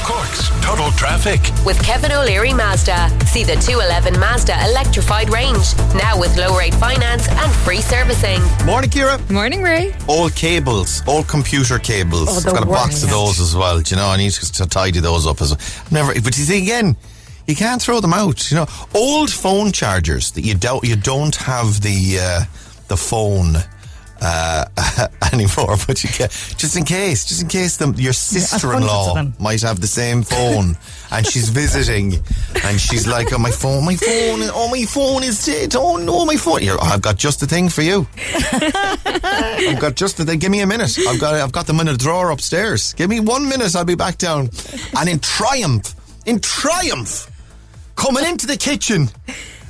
Cork's 0.07 0.51
Total 0.65 0.91
Traffic. 0.93 1.41
With 1.65 1.83
Kevin 1.83 2.13
O'Leary 2.13 2.53
Mazda. 2.53 3.09
See 3.27 3.43
the 3.43 3.57
211 3.57 4.21
Mazda 4.21 4.55
electrified 4.69 5.31
range. 5.31 5.77
Now 5.95 6.19
with 6.19 6.37
low 6.37 6.57
rate 6.57 6.75
finance 6.75 7.29
and 7.29 7.53
free 7.53 7.81
servicing. 7.81 8.41
Morning, 8.65 8.89
Kira. 8.89 9.19
Morning, 9.31 9.63
Ray. 9.63 9.93
Old 10.09 10.35
cables, 10.37 11.03
old 11.09 11.27
computer 11.27 11.79
cables. 11.81 12.29
Oh, 12.29 12.37
I've 12.37 12.55
got 12.55 12.63
a 12.63 12.67
box 12.67 13.03
of 13.03 13.11
those 13.11 13.41
as 13.41 13.57
well. 13.57 13.81
Do 13.81 13.95
you 13.95 14.01
know, 14.01 14.09
I 14.09 14.17
need 14.17 14.33
to 14.33 14.67
tidy 14.67 15.01
those 15.01 15.27
up 15.27 15.41
as 15.41 15.51
well. 15.51 15.61
Never, 15.91 16.21
but 16.21 16.39
you 16.39 16.45
see, 16.45 16.63
again, 16.63 16.97
you 17.47 17.57
can't 17.57 17.83
throw 17.83 18.01
them 18.01 18.13
out. 18.13 18.51
You 18.51 18.59
know, 18.59 18.67
old 18.95 19.33
phone 19.33 19.73
chargers 19.73 20.31
that 20.33 20.43
you 20.43 20.55
don't, 20.55 20.85
you 20.85 20.95
don't 20.97 21.35
have 21.37 21.81
the 21.81 22.19
uh, 22.21 22.45
the 22.89 22.97
phone 22.97 23.57
uh, 24.21 24.65
anymore, 25.33 25.77
but 25.87 26.03
you 26.03 26.11
can 26.11 26.29
just 26.29 26.77
in 26.77 26.85
case, 26.85 27.25
just 27.25 27.43
in 27.43 27.49
case 27.49 27.81
your 27.81 28.13
sister-in-law 28.13 29.15
them. 29.15 29.35
might 29.39 29.63
have 29.63 29.81
the 29.81 29.87
same 29.87 30.23
phone 30.23 30.77
and 31.11 31.27
she's 31.27 31.49
visiting 31.49 32.15
and 32.65 32.81
she's 32.81 33.07
like, 33.07 33.33
"Oh, 33.33 33.39
my 33.39 33.51
phone, 33.51 33.85
my 33.85 33.97
phone, 33.97 34.41
oh, 34.55 34.69
my 34.71 34.85
phone 34.85 35.23
is 35.23 35.45
dead. 35.45 35.77
Oh 35.77 35.97
no, 35.97 36.25
my 36.25 36.37
phone. 36.37 36.61
Here, 36.61 36.77
I've 36.81 37.03
got 37.03 37.17
just 37.17 37.41
the 37.41 37.47
thing 37.47 37.69
for 37.69 37.83
you. 37.83 38.07
I've 38.53 39.81
got 39.81 39.95
just 39.95 40.17
the 40.17 40.25
thing. 40.25 40.39
Give 40.39 40.51
me 40.51 40.61
a 40.61 40.67
minute. 40.67 40.97
I've 41.07 41.21
got 41.21 41.35
I've 41.35 41.53
got 41.53 41.67
them 41.67 41.81
in 41.81 41.89
a 41.89 41.97
drawer 41.97 42.31
upstairs. 42.31 42.95
Give 42.95 43.11
me 43.11 43.21
one 43.21 43.49
minute. 43.49 43.77
I'll 43.77 43.85
be 43.85 43.95
back 43.95 44.19
down. 44.19 44.51
And 44.99 45.09
in 45.09 45.19
triumph, 45.19 45.95
in 46.25 46.41
triumph, 46.41 47.31
coming 47.97 48.25
into 48.25 48.47
the 48.47 48.57
kitchen 48.57 49.09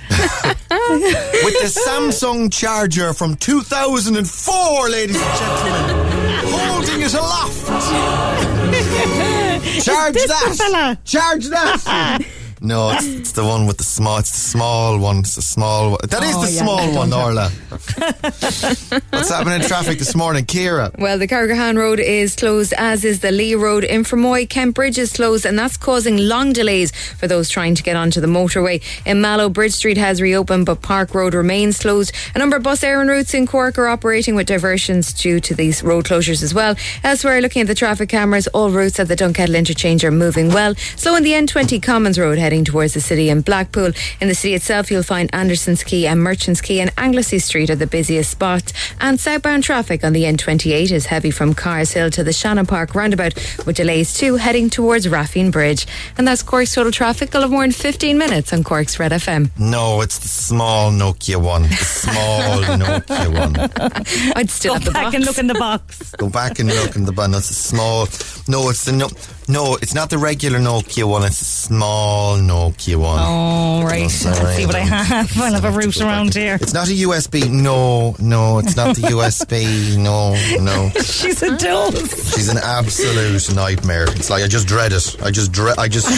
with 0.11 1.55
the 1.61 1.69
Samsung 1.87 2.51
charger 2.53 3.13
from 3.13 3.37
2004, 3.37 4.89
ladies 4.89 5.21
and 5.21 5.39
gentlemen, 5.39 6.07
holding 6.47 7.03
it 7.03 7.15
aloft. 7.15 7.67
Charge 9.85 10.15
that. 10.15 10.99
Charge 11.05 11.47
that. 11.47 12.23
No, 12.61 12.91
it's, 12.93 13.07
it's 13.21 13.33
the 13.33 13.45
one 13.45 13.67
with 13.67 13.79
the 13.79 13.85
small. 13.85 14.19
It's 14.19 14.31
the 14.31 14.39
small 14.39 14.99
one. 14.99 15.19
It's 15.19 15.37
the 15.37 15.43
small 15.43 15.91
one. 15.91 15.99
That 16.09 16.23
oh, 16.23 16.29
is 16.29 16.37
Oh, 16.37 16.45
the 16.45 16.51
yeah, 16.53 16.63
small 16.63 16.95
one, 16.95 17.13
Orla. 17.13 17.51
What's 19.11 19.31
happening 19.31 19.61
in 19.61 19.67
traffic 19.67 19.99
this 19.99 20.15
morning, 20.15 20.45
Kira? 20.45 20.97
Well, 20.99 21.19
the 21.19 21.29
Carrigrohane 21.29 21.77
Road 21.77 22.01
is 22.01 22.35
closed, 22.37 22.73
as 22.77 23.05
is 23.05 23.21
the 23.21 23.31
Lee 23.31 23.55
Road. 23.55 23.85
In 23.85 24.05
Fermoy, 24.05 24.49
Kent 24.49 24.75
Bridge 24.75 24.99
is 24.99 25.13
closed, 25.13 25.45
and 25.47 25.59
that's 25.59 25.77
causing 25.77 26.17
long 26.17 26.53
delays 26.53 26.91
for 26.93 27.27
those 27.27 27.49
trying 27.49 27.75
to 27.75 27.83
get 27.83 27.97
onto 27.97 28.21
the 28.21 28.27
motorway. 28.27 28.83
In 29.05 29.21
Mallow, 29.21 29.49
Bridge 29.49 29.73
Street 29.73 29.97
has 29.99 30.21
reopened, 30.23 30.67
but 30.67 30.83
Park 30.83 31.15
Road 31.15 31.35
remains 31.35 31.79
closed. 31.79 32.13
A 32.35 32.39
number 32.39 32.57
of 32.57 32.63
bus 32.63 32.81
Éireann 32.81 33.09
routes 33.09 33.35
in 33.35 33.47
Cork 33.47 33.79
are 33.79 33.89
operating 33.89 34.35
with 34.35 34.47
diversions 34.47 35.13
due 35.13 35.41
to 35.41 35.55
these 35.55 35.83
road 35.83 36.05
closures 36.05 36.43
as 36.43 36.55
well. 36.55 36.75
Elsewhere, 37.05 37.41
looking 37.41 37.63
at 37.63 37.69
the 37.69 37.75
traffic 37.75 38.09
cameras, 38.09 38.47
all 38.49 38.71
routes 38.71 38.99
at 39.01 39.09
the 39.09 39.17
Dunkettle 39.17 39.57
interchange 39.57 40.05
are 40.05 40.11
moving 40.11 40.49
well. 40.49 40.75
Slow 40.97 41.17
in 41.17 41.23
the 41.23 41.33
N20 41.33 41.83
Commons 41.83 42.19
Road, 42.19 42.39
heading 42.47 42.57
heading 42.57 42.65
towards 42.65 42.95
the 42.95 43.01
city 43.01 43.29
in 43.29 43.41
Blackpool. 43.41 43.91
In 44.21 44.29
the 44.29 44.35
city 44.35 44.55
itself, 44.55 44.89
you'll 44.89 45.03
find 45.03 45.29
Anderson's 45.35 45.83
Quay 45.83 46.07
and 46.07 46.23
Merchants 46.23 46.61
Quay 46.61 46.79
and 46.79 46.93
Anglesey 46.97 47.41
Street 47.41 47.69
are 47.71 47.75
the 47.75 47.89
busiest 47.89 48.31
spots. 48.31 48.73
And 49.01 49.19
southbound 49.19 49.65
traffic 49.65 50.05
on 50.05 50.13
the 50.13 50.23
N28 50.23 50.93
is 50.93 51.07
heavy 51.07 51.33
from 51.33 51.55
Carr's 51.55 51.91
Hill 51.93 52.09
to 52.13 52.23
the 52.23 52.33
Shannon 52.33 52.65
Park 52.65 52.95
roundabout, 52.95 53.35
with 53.67 53.75
delays 53.77 54.15
too 54.15 54.37
heading 54.37 54.71
towards 54.71 55.09
Raffeen 55.09 55.51
Bridge. 55.51 55.87
And 56.17 56.27
that's 56.27 56.43
Cork's 56.45 56.73
total 56.73 56.93
traffic. 56.93 57.35
I'll 57.35 57.43
have 57.43 57.51
more 57.51 57.65
in 57.65 57.73
15 57.73 58.17
minutes 58.17 58.53
on 58.53 58.63
Cork's 58.63 58.99
Red 59.01 59.11
FM. 59.11 59.51
No, 59.59 60.01
it's 60.01 60.19
the 60.21 60.29
small 60.29 60.93
Nokia 60.93 61.37
one. 61.43 61.63
The 61.65 61.75
small 61.75 62.63
Nokia 62.79 63.29
one. 63.37 64.33
I'd 64.37 64.51
still 64.51 64.75
Go 64.75 64.79
have 64.79 64.85
the 64.85 64.93
back 64.93 65.03
box. 65.07 65.15
and 65.17 65.25
look 65.27 65.39
in 65.39 65.47
the 65.49 65.55
box. 65.55 66.13
Go 66.13 66.29
back 66.31 66.61
and 66.61 66.69
look 66.69 66.95
in 66.95 67.05
the 67.07 67.13
button. 67.13 67.35
It's 67.35 67.51
a 67.51 67.55
small. 67.55 68.07
No, 68.49 68.71
it's 68.71 68.85
the 68.85 68.93
no. 68.93 69.09
No, 69.49 69.77
it's 69.81 69.95
not 69.95 70.11
the 70.11 70.19
regular 70.19 70.59
Nokia 70.59 71.09
one. 71.09 71.25
It's 71.25 71.41
a 71.41 71.45
small 71.45 72.37
Nokia 72.37 72.97
one. 72.97 73.21
Oh, 73.23 73.83
right. 73.85 74.01
Let's 74.25 74.57
see 74.57 74.67
what 74.67 74.75
I 74.75 74.81
have. 74.81 75.39
I'll 75.39 75.53
have 75.53 75.65
a 75.65 75.71
route 75.71 76.01
around 76.01 76.35
here. 76.35 76.59
It's 76.61 76.73
not 76.73 76.89
a 76.89 76.93
USB. 76.93 77.49
No, 77.49 78.17
no, 78.19 78.59
it's 78.59 78.77
not 78.77 78.97
the 78.97 79.03
USB. 79.03 79.97
No, 79.97 80.35
no. 80.65 80.91
She's 81.01 81.43
a 81.45 81.57
dose. 81.57 82.35
She's 82.35 82.49
an 82.49 82.59
absolute 82.59 83.55
nightmare. 83.55 84.11
It's 84.11 84.31
like 84.31 84.43
I 84.43 84.49
just 84.49 84.67
dread 84.67 84.93
it. 84.93 85.17
I 85.23 85.31
just 85.31 85.53
dread. 85.53 85.79
I 85.79 85.87
just. 85.87 86.09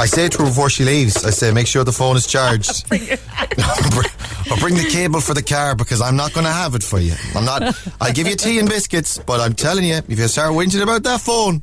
I 0.00 0.06
say 0.06 0.28
to 0.28 0.38
her 0.38 0.44
before 0.44 0.70
she 0.70 0.84
leaves. 0.84 1.24
I 1.24 1.30
say, 1.30 1.52
make 1.52 1.66
sure 1.66 1.82
the 1.82 1.90
phone 1.92 2.16
is 2.16 2.26
charged. 2.26 2.84
or 2.92 2.96
bring 4.60 4.74
the 4.74 4.88
cable 4.92 5.20
for 5.20 5.34
the 5.34 5.42
car 5.42 5.74
because 5.74 6.00
I'm 6.00 6.16
not 6.16 6.34
going 6.34 6.46
to 6.46 6.52
have 6.52 6.74
it 6.76 6.82
for 6.84 7.00
you. 7.00 7.14
I'm 7.34 7.44
not. 7.44 7.76
I 8.00 8.12
give 8.12 8.28
you 8.28 8.36
tea 8.36 8.60
and 8.60 8.68
biscuits, 8.68 9.18
but 9.18 9.40
I'm 9.40 9.54
telling 9.54 9.84
you, 9.84 9.96
if 10.08 10.18
you 10.18 10.28
start 10.28 10.52
whinging 10.52 10.82
about 10.82 11.02
that 11.02 11.20
phone. 11.20 11.62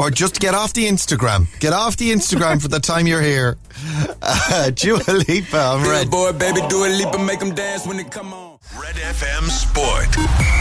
Or 0.00 0.10
just 0.10 0.40
get 0.40 0.54
off 0.54 0.72
the 0.72 0.86
Instagram. 0.86 1.46
Get 1.60 1.74
off 1.74 1.98
the 1.98 2.10
Instagram 2.10 2.62
for 2.62 2.68
the 2.68 2.80
time 2.80 3.06
you're 3.06 3.20
here. 3.20 3.58
Uh, 4.22 4.70
Dua 4.70 4.98
Lipa, 5.06 5.58
I'm 5.58 5.86
red. 5.86 6.10
Boy, 6.10 6.32
baby, 6.32 6.60
do 6.68 6.84
a 6.84 6.88
leap 6.88 7.12
and 7.12 7.26
make 7.26 7.38
them 7.38 7.54
dance 7.54 7.86
when 7.86 7.98
they 7.98 8.04
come 8.04 8.32
on. 8.32 8.58
Red 8.80 8.94
FM 8.94 9.48
Sport. 9.50 10.16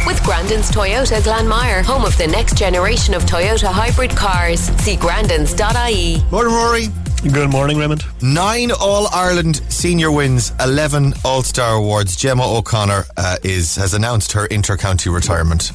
With 0.06 0.22
Grandin's 0.24 0.70
Toyota 0.70 1.22
Glanmire, 1.22 1.84
home 1.84 2.04
of 2.04 2.18
the 2.18 2.28
next 2.28 2.58
generation 2.58 3.14
of 3.14 3.24
Toyota 3.24 3.72
hybrid 3.72 4.12
cars. 4.12 4.60
See 4.84 4.98
grandins.ie. 4.98 6.22
Morning, 6.32 6.54
Rory. 6.54 6.88
Good 7.32 7.50
morning, 7.50 7.78
Raymond. 7.78 8.04
Nine 8.22 8.72
All 8.80 9.08
Ireland 9.14 9.58
senior 9.70 10.12
wins, 10.12 10.52
eleven 10.60 11.14
All 11.24 11.44
Star 11.44 11.76
awards. 11.76 12.16
Gemma 12.16 12.44
O'Connor 12.46 13.06
uh, 13.16 13.38
is 13.44 13.76
has 13.76 13.94
announced 13.94 14.32
her 14.34 14.48
inter-county 14.48 15.10
retirement. 15.10 15.72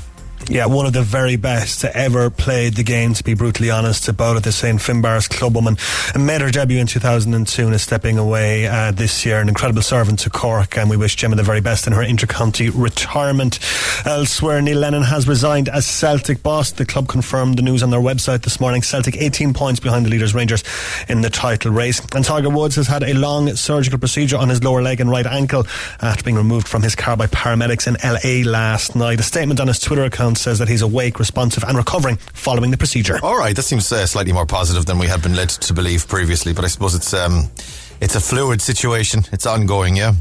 Yeah, 0.48 0.66
one 0.66 0.84
of 0.84 0.92
the 0.92 1.02
very 1.02 1.36
best 1.36 1.80
to 1.80 1.96
ever 1.96 2.28
played 2.28 2.74
the 2.74 2.82
game, 2.82 3.14
to 3.14 3.24
be 3.24 3.32
brutally 3.32 3.70
honest 3.70 4.08
about 4.08 4.36
it. 4.36 4.42
The 4.42 4.52
St. 4.52 4.78
Finbarr's 4.78 5.26
clubwoman 5.26 5.78
and 6.14 6.26
made 6.26 6.42
her 6.42 6.50
debut 6.50 6.78
in 6.78 6.86
2002 6.86 7.64
and 7.64 7.74
is 7.74 7.80
stepping 7.80 8.18
away 8.18 8.66
uh, 8.66 8.92
this 8.92 9.24
year. 9.24 9.40
An 9.40 9.48
incredible 9.48 9.80
servant 9.80 10.18
to 10.20 10.30
Cork, 10.30 10.76
and 10.76 10.90
we 10.90 10.98
wish 10.98 11.16
Gemma 11.16 11.36
the 11.36 11.42
very 11.42 11.62
best 11.62 11.86
in 11.86 11.94
her 11.94 12.02
intercounty 12.02 12.70
retirement. 12.74 13.58
Elsewhere, 14.04 14.60
Neil 14.60 14.78
Lennon 14.78 15.02
has 15.02 15.26
resigned 15.26 15.70
as 15.70 15.86
Celtic 15.86 16.42
boss. 16.42 16.72
The 16.72 16.84
club 16.84 17.08
confirmed 17.08 17.56
the 17.56 17.62
news 17.62 17.82
on 17.82 17.88
their 17.88 18.00
website 18.00 18.42
this 18.42 18.60
morning. 18.60 18.82
Celtic 18.82 19.16
18 19.16 19.54
points 19.54 19.80
behind 19.80 20.04
the 20.04 20.10
leaders 20.10 20.34
Rangers 20.34 20.62
in 21.08 21.22
the 21.22 21.30
title 21.30 21.72
race. 21.72 22.02
And 22.14 22.22
Tiger 22.22 22.50
Woods 22.50 22.76
has 22.76 22.86
had 22.86 23.02
a 23.02 23.14
long 23.14 23.54
surgical 23.56 23.98
procedure 23.98 24.36
on 24.36 24.50
his 24.50 24.62
lower 24.62 24.82
leg 24.82 25.00
and 25.00 25.08
right 25.08 25.26
ankle 25.26 25.66
after 26.02 26.22
being 26.22 26.36
removed 26.36 26.68
from 26.68 26.82
his 26.82 26.94
car 26.94 27.16
by 27.16 27.28
paramedics 27.28 27.86
in 27.86 27.96
LA 28.04 28.48
last 28.48 28.94
night. 28.94 29.20
A 29.20 29.22
statement 29.22 29.58
on 29.58 29.68
his 29.68 29.78
Twitter 29.78 30.04
account 30.04 30.23
says 30.32 30.58
that 30.58 30.68
he's 30.68 30.82
awake, 30.82 31.18
responsive, 31.18 31.64
and 31.64 31.76
recovering 31.76 32.16
following 32.32 32.70
the 32.70 32.76
procedure. 32.78 33.18
All 33.22 33.36
right, 33.36 33.54
that 33.54 33.62
seems 33.62 33.90
uh, 33.92 34.06
slightly 34.06 34.32
more 34.32 34.46
positive 34.46 34.86
than 34.86 34.98
we 34.98 35.06
had 35.06 35.22
been 35.22 35.34
led 35.34 35.50
to 35.50 35.74
believe 35.74 36.08
previously, 36.08 36.52
but 36.52 36.64
I 36.64 36.68
suppose 36.68 36.94
it's 36.94 37.12
um, 37.12 37.50
it's 38.00 38.14
a 38.14 38.20
fluid 38.20 38.62
situation. 38.62 39.24
It's 39.32 39.46
ongoing, 39.46 39.96
yeah. 39.96 40.12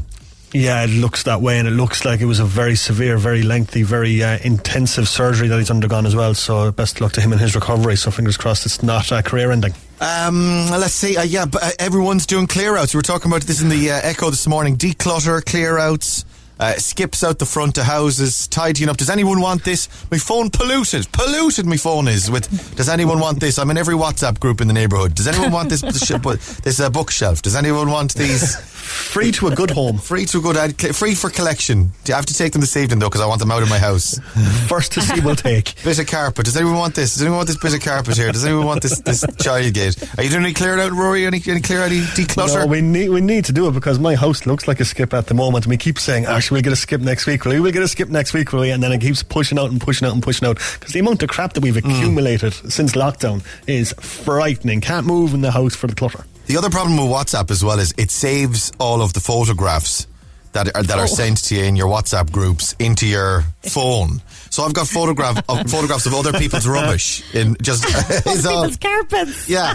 Yeah, 0.54 0.84
it 0.84 0.90
looks 0.90 1.24
that 1.24 1.40
way, 1.40 1.58
and 1.58 1.66
it 1.66 1.72
looks 1.72 2.04
like 2.04 2.20
it 2.20 2.26
was 2.26 2.38
a 2.38 2.44
very 2.44 2.76
severe, 2.76 3.18
very 3.18 3.42
lengthy, 3.42 3.82
very 3.82 4.22
uh, 4.22 4.38
intensive 4.44 5.08
surgery 5.08 5.48
that 5.48 5.58
he's 5.58 5.70
undergone 5.70 6.06
as 6.06 6.14
well. 6.14 6.32
So, 6.32 6.70
best 6.70 7.00
luck 7.00 7.10
to 7.14 7.20
him 7.20 7.32
in 7.32 7.40
his 7.40 7.56
recovery. 7.56 7.96
So, 7.96 8.12
fingers 8.12 8.36
crossed 8.36 8.64
it's 8.64 8.80
not 8.80 9.10
a 9.10 9.20
career 9.20 9.50
ending. 9.50 9.74
Um, 10.00 10.68
let's 10.70 10.94
see. 10.94 11.16
Uh, 11.16 11.24
yeah, 11.24 11.46
but 11.46 11.60
uh, 11.60 11.70
everyone's 11.80 12.24
doing 12.24 12.46
clear 12.46 12.76
outs. 12.76 12.94
We 12.94 12.98
were 12.98 13.02
talking 13.02 13.32
about 13.32 13.42
this 13.42 13.62
in 13.62 13.68
the 13.68 13.90
uh, 13.90 14.00
Echo 14.04 14.30
this 14.30 14.46
morning. 14.46 14.76
Declutter, 14.76 15.44
clear 15.44 15.76
outs. 15.76 16.24
Uh, 16.58 16.74
skips 16.74 17.24
out 17.24 17.38
the 17.38 17.46
front 17.46 17.78
of 17.78 17.84
houses, 17.84 18.46
tidying 18.46 18.88
up. 18.88 18.96
Does 18.96 19.10
anyone 19.10 19.40
want 19.40 19.64
this? 19.64 19.88
My 20.10 20.18
phone 20.18 20.50
polluted. 20.50 21.10
Polluted 21.12 21.66
my 21.66 21.76
phone 21.76 22.06
is 22.06 22.30
with. 22.30 22.76
Does 22.76 22.88
anyone 22.88 23.18
want 23.18 23.40
this? 23.40 23.58
I'm 23.58 23.70
in 23.70 23.78
every 23.78 23.96
WhatsApp 23.96 24.38
group 24.38 24.60
in 24.60 24.68
the 24.68 24.74
neighbourhood. 24.74 25.14
Does 25.14 25.26
anyone 25.26 25.50
want 25.50 25.68
this 25.68 25.80
this 25.80 26.80
uh, 26.80 26.90
bookshelf? 26.90 27.42
Does 27.42 27.56
anyone 27.56 27.90
want 27.90 28.14
these? 28.14 28.56
Free 28.84 29.32
to 29.32 29.48
a 29.48 29.54
good 29.54 29.70
home. 29.70 29.98
Free 29.98 30.26
to 30.26 30.38
a 30.38 30.40
good 30.40 30.94
free 30.94 31.14
for 31.14 31.30
collection. 31.30 31.90
Do 32.04 32.12
I 32.12 32.16
have 32.16 32.26
to 32.26 32.34
take 32.34 32.52
them 32.52 32.60
this 32.60 32.76
evening 32.76 32.98
though 32.98 33.08
because 33.08 33.22
I 33.22 33.26
want 33.26 33.40
them 33.40 33.50
out 33.50 33.62
of 33.62 33.70
my 33.70 33.78
house? 33.78 34.20
First 34.68 34.92
to 34.92 35.00
see 35.00 35.20
will 35.20 35.34
take. 35.34 35.74
Bit 35.84 35.98
of 35.98 36.06
carpet. 36.06 36.44
Does 36.44 36.56
anyone 36.56 36.76
want 36.76 36.94
this? 36.94 37.14
Does 37.14 37.22
anyone 37.22 37.38
want 37.38 37.48
this 37.48 37.56
bit 37.56 37.74
of 37.74 37.80
carpet 37.80 38.16
here? 38.16 38.30
Does 38.30 38.44
anyone 38.44 38.66
want 38.66 38.82
this 38.82 39.00
this 39.00 39.24
child 39.40 39.72
gate? 39.74 39.96
Are 40.18 40.22
you 40.22 40.30
doing 40.30 40.44
any 40.44 40.52
clear 40.52 40.78
out, 40.78 40.92
Rory? 40.92 41.26
Any, 41.26 41.42
any 41.46 41.60
clear 41.60 41.80
out, 41.80 41.90
any 41.90 42.00
declutter? 42.00 42.60
No, 42.60 42.66
we 42.66 42.80
need 42.80 43.08
we 43.08 43.20
need 43.20 43.44
to 43.46 43.52
do 43.52 43.66
it 43.68 43.72
because 43.72 43.98
my 43.98 44.14
house 44.14 44.46
looks 44.46 44.68
like 44.68 44.80
a 44.80 44.84
skip 44.84 45.14
at 45.14 45.26
the 45.26 45.34
moment, 45.34 45.64
and 45.64 45.70
we 45.70 45.76
keep 45.76 45.98
saying, 45.98 46.26
"Actually, 46.44 46.56
we'll 46.56 46.62
get 46.62 46.72
a 46.74 46.76
skip 46.76 47.00
next 47.00 47.26
week. 47.26 47.46
Will 47.46 47.52
we? 47.52 47.60
We'll 47.60 47.72
get 47.72 47.82
a 47.82 47.88
skip 47.88 48.10
next 48.10 48.34
week, 48.34 48.52
will 48.52 48.60
we?" 48.60 48.70
And 48.70 48.82
then 48.82 48.92
it 48.92 49.00
keeps 49.00 49.22
pushing 49.22 49.58
out 49.58 49.70
and 49.70 49.80
pushing 49.80 50.06
out 50.06 50.12
and 50.12 50.22
pushing 50.22 50.46
out 50.46 50.56
because 50.56 50.92
the 50.92 51.00
amount 51.00 51.22
of 51.22 51.30
crap 51.30 51.54
that 51.54 51.62
we've 51.62 51.72
mm. 51.72 51.78
accumulated 51.78 52.52
since 52.70 52.92
lockdown 52.92 53.42
is 53.66 53.94
frightening. 53.94 54.82
Can't 54.82 55.06
move 55.06 55.32
in 55.32 55.40
the 55.40 55.50
house 55.50 55.74
for 55.74 55.86
the 55.86 55.94
clutter. 55.94 56.26
The 56.44 56.58
other 56.58 56.68
problem 56.68 56.98
with 56.98 57.06
WhatsApp 57.06 57.50
as 57.50 57.64
well 57.64 57.78
is 57.78 57.94
it 57.96 58.10
saves 58.10 58.72
all 58.78 59.00
of 59.00 59.14
the 59.14 59.20
photographs 59.20 60.06
that 60.54 60.74
are, 60.74 60.82
that 60.82 60.98
are 60.98 61.04
Oh. 61.04 61.06
sent 61.06 61.38
to 61.44 61.54
you 61.54 61.64
in 61.64 61.76
your 61.76 61.88
WhatsApp 61.88 62.32
groups 62.32 62.74
into 62.78 63.06
your 63.06 63.44
phone. 63.62 64.22
So 64.50 64.62
I've 64.64 64.72
got 64.72 64.86
photograph 64.88 65.38
of 65.48 65.68
photographs 65.70 66.06
of 66.06 66.14
other 66.14 66.32
people's 66.32 66.66
rubbish 66.66 67.22
in 67.34 67.56
just 67.60 67.84
it's 68.26 68.46
all, 68.46 68.62
People's 68.62 68.76
carpets. 68.78 69.48
yeah. 69.48 69.74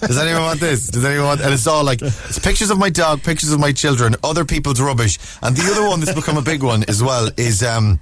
Does 0.00 0.18
anyone 0.18 0.42
want 0.42 0.60
this? 0.60 0.86
Does 0.88 1.04
anyone 1.04 1.26
want? 1.26 1.40
And 1.40 1.52
it's 1.52 1.66
all 1.66 1.82
like 1.84 2.00
it's 2.02 2.38
pictures 2.38 2.70
of 2.70 2.78
my 2.78 2.90
dog, 2.90 3.22
pictures 3.22 3.52
of 3.52 3.58
my 3.60 3.72
children, 3.72 4.14
other 4.22 4.44
people's 4.44 4.80
rubbish, 4.80 5.18
and 5.42 5.56
the 5.56 5.70
other 5.72 5.88
one 5.88 6.00
that's 6.00 6.14
become 6.14 6.36
a 6.36 6.42
big 6.42 6.62
one 6.62 6.84
as 6.88 7.02
well 7.02 7.28
is 7.36 7.62
um, 7.62 7.98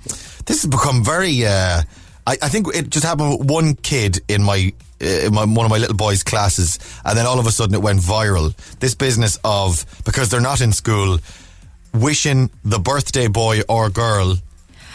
this 0.46 0.62
has 0.62 0.66
become 0.66 1.02
very. 1.04 1.46
Uh, 1.46 1.82
I, 2.26 2.32
I 2.42 2.48
think 2.48 2.66
it 2.74 2.90
just 2.90 3.04
happened 3.04 3.38
with 3.38 3.48
one 3.50 3.74
kid 3.76 4.20
in 4.28 4.42
my, 4.42 4.72
uh, 5.00 5.04
in 5.06 5.34
my 5.34 5.44
one 5.44 5.64
of 5.66 5.70
my 5.70 5.78
little 5.78 5.94
boys' 5.96 6.22
classes, 6.24 6.78
and 7.04 7.16
then 7.16 7.26
all 7.26 7.38
of 7.38 7.46
a 7.46 7.52
sudden 7.52 7.74
it 7.74 7.82
went 7.82 8.00
viral. 8.00 8.52
This 8.80 8.94
business 8.94 9.38
of 9.44 9.84
because 10.04 10.28
they're 10.30 10.40
not 10.40 10.60
in 10.60 10.72
school, 10.72 11.18
wishing 11.94 12.50
the 12.64 12.78
birthday 12.78 13.28
boy 13.28 13.60
or 13.68 13.88
girl 13.88 14.36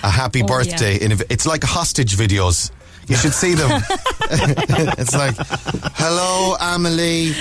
a 0.04 0.10
happy 0.10 0.43
Oh, 0.43 0.47
birthday. 0.47 0.97
In 0.97 1.12
a, 1.12 1.18
it's 1.30 1.45
like 1.45 1.64
hostage 1.64 2.16
videos. 2.16 2.72
You 3.08 3.16
should 3.16 3.34
see 3.34 3.54
them. 3.54 3.70
it's 4.97 5.16
like, 5.16 5.36
hello, 5.95 6.56
Amelie. 6.60 7.34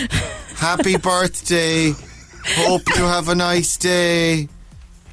Happy 0.56 0.96
birthday. 0.96 1.92
Hope 2.56 2.82
you 2.96 3.04
have 3.04 3.28
a 3.28 3.34
nice 3.34 3.76
day. 3.76 4.48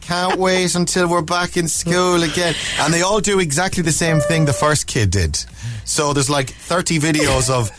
Can't 0.01 0.39
wait 0.39 0.75
until 0.75 1.09
we're 1.09 1.21
back 1.21 1.57
in 1.57 1.67
school 1.67 2.23
again. 2.23 2.55
And 2.79 2.93
they 2.93 3.01
all 3.01 3.19
do 3.19 3.39
exactly 3.39 3.83
the 3.83 3.91
same 3.91 4.19
thing 4.19 4.45
the 4.45 4.53
first 4.53 4.87
kid 4.87 5.11
did. 5.11 5.35
So 5.83 6.13
there's 6.13 6.29
like 6.29 6.49
30 6.51 6.99
videos 6.99 7.49
of, 7.49 7.69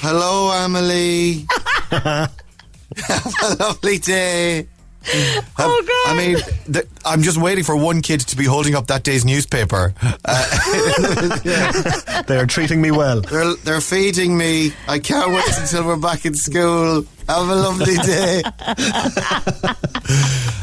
hello, 0.00 0.48
Amelie. 0.50 1.46
have 1.90 3.34
a 3.42 3.54
lovely 3.60 3.98
day. 3.98 4.66
Oh, 5.58 5.82
God. 6.06 6.12
I 6.12 6.14
mean, 6.16 6.38
th- 6.72 6.86
I'm 7.04 7.22
just 7.22 7.36
waiting 7.38 7.62
for 7.64 7.76
one 7.76 8.00
kid 8.02 8.20
to 8.20 8.36
be 8.36 8.44
holding 8.44 8.74
up 8.74 8.86
that 8.88 9.02
day's 9.04 9.24
newspaper. 9.24 9.94
Uh, 10.26 12.22
They 12.26 12.38
are 12.38 12.46
treating 12.46 12.80
me 12.80 12.90
well. 12.90 13.20
they're, 13.20 13.54
they're 13.56 13.80
feeding 13.82 14.36
me. 14.36 14.72
I 14.88 14.98
can't 14.98 15.30
wait 15.32 15.44
until 15.58 15.84
we're 15.86 15.96
back 15.96 16.24
in 16.24 16.34
school. 16.34 17.04
Have 17.28 17.48
a 17.48 17.54
lovely 17.54 17.96
day. 17.96 18.42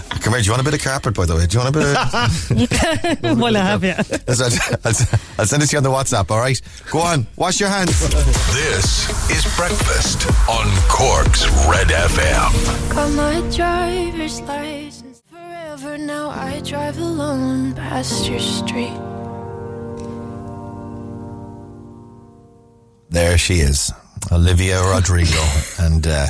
Come 0.22 0.34
here. 0.34 0.42
Do 0.42 0.46
you 0.46 0.52
want 0.52 0.62
a 0.62 0.66
bit 0.66 0.74
of 0.76 0.82
carpet, 0.84 1.14
by 1.16 1.26
the 1.26 1.36
way? 1.36 1.46
Do 1.48 1.58
you 1.58 1.64
want 1.64 1.76
a 1.76 1.80
bit 1.80 3.24
of. 3.24 3.40
well, 3.40 3.58
I 3.58 3.60
have 3.60 3.84
you. 3.84 3.94
I'll, 3.94 4.44
I'll- 4.86 5.20
I'll 5.40 5.46
send 5.48 5.64
it 5.64 5.68
to 5.68 5.72
you 5.74 5.78
on 5.78 5.84
the 5.84 5.90
WhatsApp, 5.90 6.30
all 6.30 6.38
right? 6.38 6.62
Go 6.92 7.00
on. 7.00 7.26
Wash 7.38 7.60
your 7.60 7.70
hands. 7.70 8.00
This 8.54 9.10
is 9.32 9.44
Breakfast 9.58 10.28
on 10.48 10.68
Cork's 10.88 11.48
Red 11.68 11.88
FM. 11.88 12.94
Got 12.94 13.12
my 13.14 13.40
driver's 13.56 14.40
license 14.42 15.24
forever 15.28 15.98
now. 15.98 16.30
I 16.30 16.62
drive 16.62 16.98
alone 17.00 17.74
past 17.74 18.28
your 18.30 18.40
street. 18.40 18.94
There 23.10 23.38
she 23.38 23.56
is. 23.56 23.92
Olivia 24.32 24.82
Rodrigo 24.84 25.44
and 25.80 26.06
uh, 26.06 26.28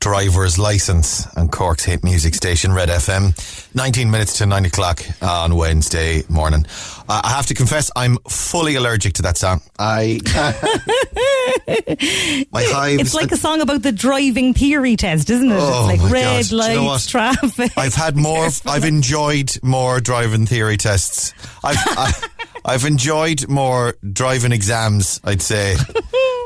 driver's 0.00 0.58
license 0.58 1.26
and 1.36 1.52
Cork's 1.52 1.84
hit 1.84 2.02
music 2.02 2.34
station 2.34 2.72
Red 2.72 2.88
FM. 2.88 3.36
19 3.74 4.10
minutes 4.10 4.38
to 4.38 4.46
9 4.46 4.64
o'clock 4.64 5.02
on 5.22 5.54
Wednesday 5.54 6.22
morning. 6.28 6.64
Uh, 7.06 7.20
I 7.22 7.28
have 7.28 7.46
to 7.46 7.54
confess, 7.54 7.90
I'm 7.94 8.16
fully 8.28 8.76
allergic 8.76 9.12
to 9.14 9.22
that 9.22 9.36
song. 9.36 9.60
I 9.78 10.20
My 12.50 12.64
hives. 12.64 13.02
It's 13.02 13.14
like 13.14 13.30
a 13.30 13.36
song 13.36 13.60
about 13.60 13.82
the 13.82 13.92
driving 13.92 14.54
theory 14.54 14.96
test, 14.96 15.28
isn't 15.28 15.50
it? 15.50 15.56
Oh, 15.58 15.62
it's 15.68 15.70
my 15.70 15.92
like 15.92 16.00
God. 16.00 16.12
red 16.12 16.50
you 16.50 16.56
know 16.56 16.86
lights, 16.86 17.06
traffic. 17.06 17.72
I've 17.76 17.94
had 17.94 18.16
more. 18.16 18.48
I've 18.66 18.84
enjoyed 18.84 19.58
more 19.62 20.00
driving 20.00 20.46
theory 20.46 20.78
tests. 20.78 21.34
I've 21.62 21.76
I, 21.78 22.12
I've 22.64 22.84
enjoyed 22.84 23.48
more 23.48 23.94
driving 24.12 24.52
exams. 24.52 25.20
I'd 25.24 25.42
say 25.42 25.76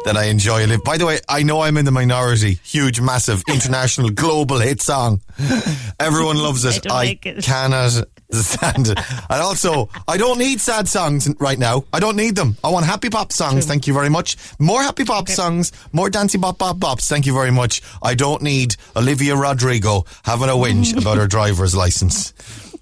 than 0.05 0.17
I 0.17 0.25
enjoy 0.25 0.63
it. 0.63 0.85
By 0.85 0.97
the 0.99 1.07
way, 1.07 1.19
I 1.29 1.43
know 1.43 1.63
I'm 1.63 1.77
in 1.77 1.85
the 1.85 1.91
minority. 1.91 2.59
Huge, 2.63 3.01
massive, 3.01 3.43
international, 3.49 4.11
global 4.11 4.59
hit 4.59 4.81
song. 4.83 5.21
Everyone 5.99 6.37
loves 6.37 6.65
it. 6.65 6.77
I 6.77 6.79
don't 6.79 6.93
like 6.97 7.27
it. 7.27 7.43
cannot 7.45 8.05
stand 8.33 8.89
it. 8.89 8.99
And 9.31 9.41
also, 9.43 9.89
I 10.09 10.17
don't 10.17 10.39
need 10.39 10.61
sad 10.61 10.89
songs 10.89 11.29
right 11.39 11.59
now. 11.59 11.85
I 11.93 12.01
don't 12.01 12.17
need 12.17 12.35
them. 12.37 12.57
I 12.65 12.69
want 12.71 12.85
happy 12.87 13.09
pop 13.11 13.33
songs. 13.33 13.67
Thank 13.67 13.87
you 13.87 13.95
very 13.95 14.09
much. 14.11 14.37
More 14.59 14.83
happy 14.83 15.05
pop 15.05 15.29
songs. 15.29 15.73
More 15.93 16.11
dancey 16.11 16.39
bop 16.39 16.59
bop 16.59 16.79
bops. 16.79 17.09
Thank 17.09 17.27
you 17.27 17.35
very 17.35 17.51
much. 17.53 17.83
I 18.03 18.15
don't 18.15 18.43
need 18.43 18.77
Olivia 18.97 19.37
Rodrigo 19.37 20.05
having 20.25 20.49
a 20.49 20.53
whinge 20.53 20.97
about 21.01 21.19
her 21.19 21.27
driver's 21.27 21.75
license. 21.75 22.33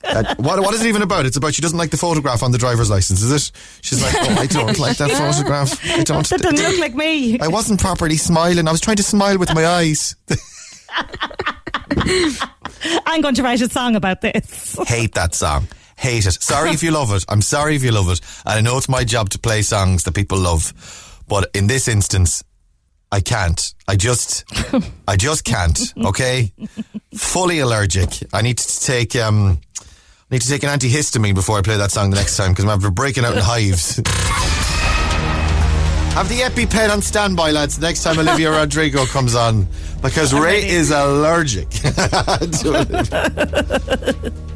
Uh, 0.05 0.35
what, 0.37 0.61
what 0.61 0.75
is 0.75 0.83
it 0.85 0.89
even 0.89 1.03
about? 1.03 1.27
It's 1.27 1.37
about 1.37 1.55
she 1.55 1.63
doesn't 1.63 1.79
like 1.79 1.91
the 1.91 1.97
photograph 1.97 2.43
on 2.43 2.51
the 2.53 2.59
driver's 2.59 2.91
license, 2.91 3.23
is 3.23 3.31
it? 3.31 3.53
She's 3.83 4.03
like, 4.03 4.15
oh, 4.17 4.41
I 4.41 4.47
don't 4.47 4.79
like 4.79 4.97
that 4.99 5.11
photograph. 5.13 5.79
I 5.85 6.03
don't. 6.03 6.27
that 6.29 6.41
doesn't 6.43 6.71
look 6.71 6.79
like 6.81 6.95
me. 6.95 7.39
I 7.39 7.49
wasn't 7.49 7.81
properly 7.81 8.17
smiling. 8.17 8.69
I 8.69 8.73
was 8.73 8.81
trying 8.81 8.97
to 8.97 9.03
smile 9.03 9.39
with 9.39 9.55
my 9.55 9.67
eyes. 9.67 10.17
I'm 13.07 13.21
going 13.21 13.35
to 13.37 13.43
write 13.43 13.61
a 13.61 13.69
song 13.69 13.97
about 13.97 14.21
this. 14.21 14.77
Hate 14.87 15.15
that 15.15 15.35
song. 15.35 15.69
Hate 15.97 16.27
it. 16.27 16.43
Sorry 16.43 16.71
if 16.71 16.83
you 16.83 16.91
love 16.91 17.13
it. 17.13 17.25
I'm 17.29 17.43
sorry 17.43 17.77
if 17.77 17.85
you 17.85 17.93
love 17.93 18.11
it. 18.11 18.21
And 18.45 18.55
I 18.55 18.61
know 18.61 18.77
it's 18.79 18.89
my 18.89 19.05
job 19.05 19.31
to 19.31 19.39
play 19.39 19.63
songs 19.63 20.05
that 20.05 20.15
people 20.15 20.39
love. 20.39 20.73
But 21.29 21.49
in 21.55 21.67
this 21.69 21.87
instance, 21.87 22.43
I 23.13 23.21
can't. 23.21 23.75
I 23.87 23.97
just, 23.97 24.45
I 25.09 25.17
just 25.17 25.45
can't. 25.45 25.93
Okay? 25.97 26.53
Fully 27.15 27.61
allergic. 27.61 28.09
I 28.33 28.43
need 28.43 28.59
to 28.59 28.81
take, 28.81 29.15
um, 29.17 29.61
I 30.33 30.37
need 30.37 30.41
to 30.41 30.49
take 30.49 30.63
an 30.63 30.71
antihistamine 30.71 31.35
before 31.35 31.59
I 31.59 31.61
play 31.61 31.77
that 31.77 31.91
song 31.91 32.09
the 32.09 32.17
next 32.17 32.39
time 32.39 32.53
because 32.53 32.65
I'm 32.65 32.81
breaking 32.95 33.27
out 33.27 33.35
in 33.35 33.43
hives. 33.43 33.97
Have 36.15 36.31
the 36.31 36.39
EpiPen 36.41 36.89
on 36.89 37.03
standby, 37.03 37.51
lads, 37.51 37.79
next 37.79 38.03
time 38.03 38.19
Olivia 38.19 38.51
Rodrigo 38.59 39.05
comes 39.05 39.35
on. 39.35 39.67
Because 40.01 40.33
Ray 40.33 40.67
is 40.67 40.91
allergic. 40.91 41.69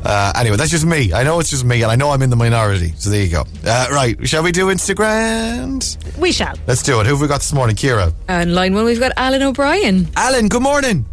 uh, 0.03 0.33
anyway, 0.35 0.57
that's 0.57 0.71
just 0.71 0.87
me. 0.87 1.13
I 1.13 1.23
know 1.25 1.41
it's 1.41 1.51
just 1.51 1.67
me, 1.67 1.83
and 1.83 1.93
I 1.93 1.95
know 1.95 2.09
I'm 2.09 2.23
in 2.23 2.31
the 2.31 2.37
minority. 2.37 2.95
So 2.97 3.11
there 3.11 3.23
you 3.23 3.31
go. 3.31 3.45
Uh, 3.67 3.89
right, 3.91 4.17
shall 4.27 4.43
we 4.43 4.53
do 4.53 4.69
Instagram? 4.69 6.17
We 6.17 6.33
shall. 6.33 6.55
Let's 6.67 6.83
do 6.83 7.01
it. 7.01 7.07
Who 7.07 7.13
have 7.13 7.21
we 7.21 7.29
got 7.29 7.41
this 7.41 7.53
morning? 7.53 7.77
Kira. 7.77 8.15
And 8.29 8.55
line 8.55 8.73
one, 8.73 8.87
we've 8.87 8.99
got 8.99 9.13
Alan 9.19 9.43
O'Brien. 9.43 10.09
Alan, 10.17 10.49
good 10.49 10.63
morning. 10.63 11.05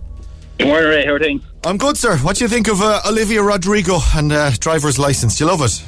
Good 0.58 0.68
morning, 0.68 0.90
Ray. 0.90 1.06
How 1.06 1.16
are 1.16 1.20
things? 1.20 1.44
I'm 1.66 1.78
good, 1.78 1.96
sir. 1.96 2.18
What 2.18 2.36
do 2.36 2.44
you 2.44 2.50
think 2.50 2.68
of 2.68 2.82
uh, 2.82 3.00
Olivia 3.08 3.42
Rodrigo 3.42 4.00
and 4.16 4.34
uh, 4.34 4.52
driver's 4.60 5.00
license? 5.00 5.38
Do 5.38 5.46
you 5.46 5.50
love 5.50 5.62
it? 5.62 5.82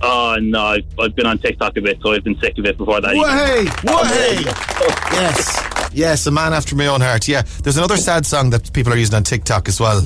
Oh, 0.00 0.36
no, 0.40 0.64
I've, 0.64 0.86
I've 0.98 1.14
been 1.14 1.26
on 1.26 1.38
TikTok 1.38 1.76
a 1.76 1.82
bit, 1.82 1.98
so 2.02 2.12
I've 2.12 2.24
been 2.24 2.38
sick 2.40 2.56
of 2.56 2.64
it 2.64 2.78
before 2.78 3.00
that. 3.02 3.12
Way, 3.12 3.66
way. 3.92 4.52
Yes, 5.12 5.90
yes, 5.92 6.26
a 6.26 6.30
man 6.30 6.54
after 6.54 6.74
my 6.74 6.86
own 6.86 7.02
heart. 7.02 7.28
Yeah, 7.28 7.42
there's 7.62 7.76
another 7.76 7.98
sad 7.98 8.24
song 8.24 8.50
that 8.50 8.72
people 8.72 8.92
are 8.92 8.96
using 8.96 9.14
on 9.14 9.22
TikTok 9.22 9.68
as 9.68 9.78
well. 9.78 10.02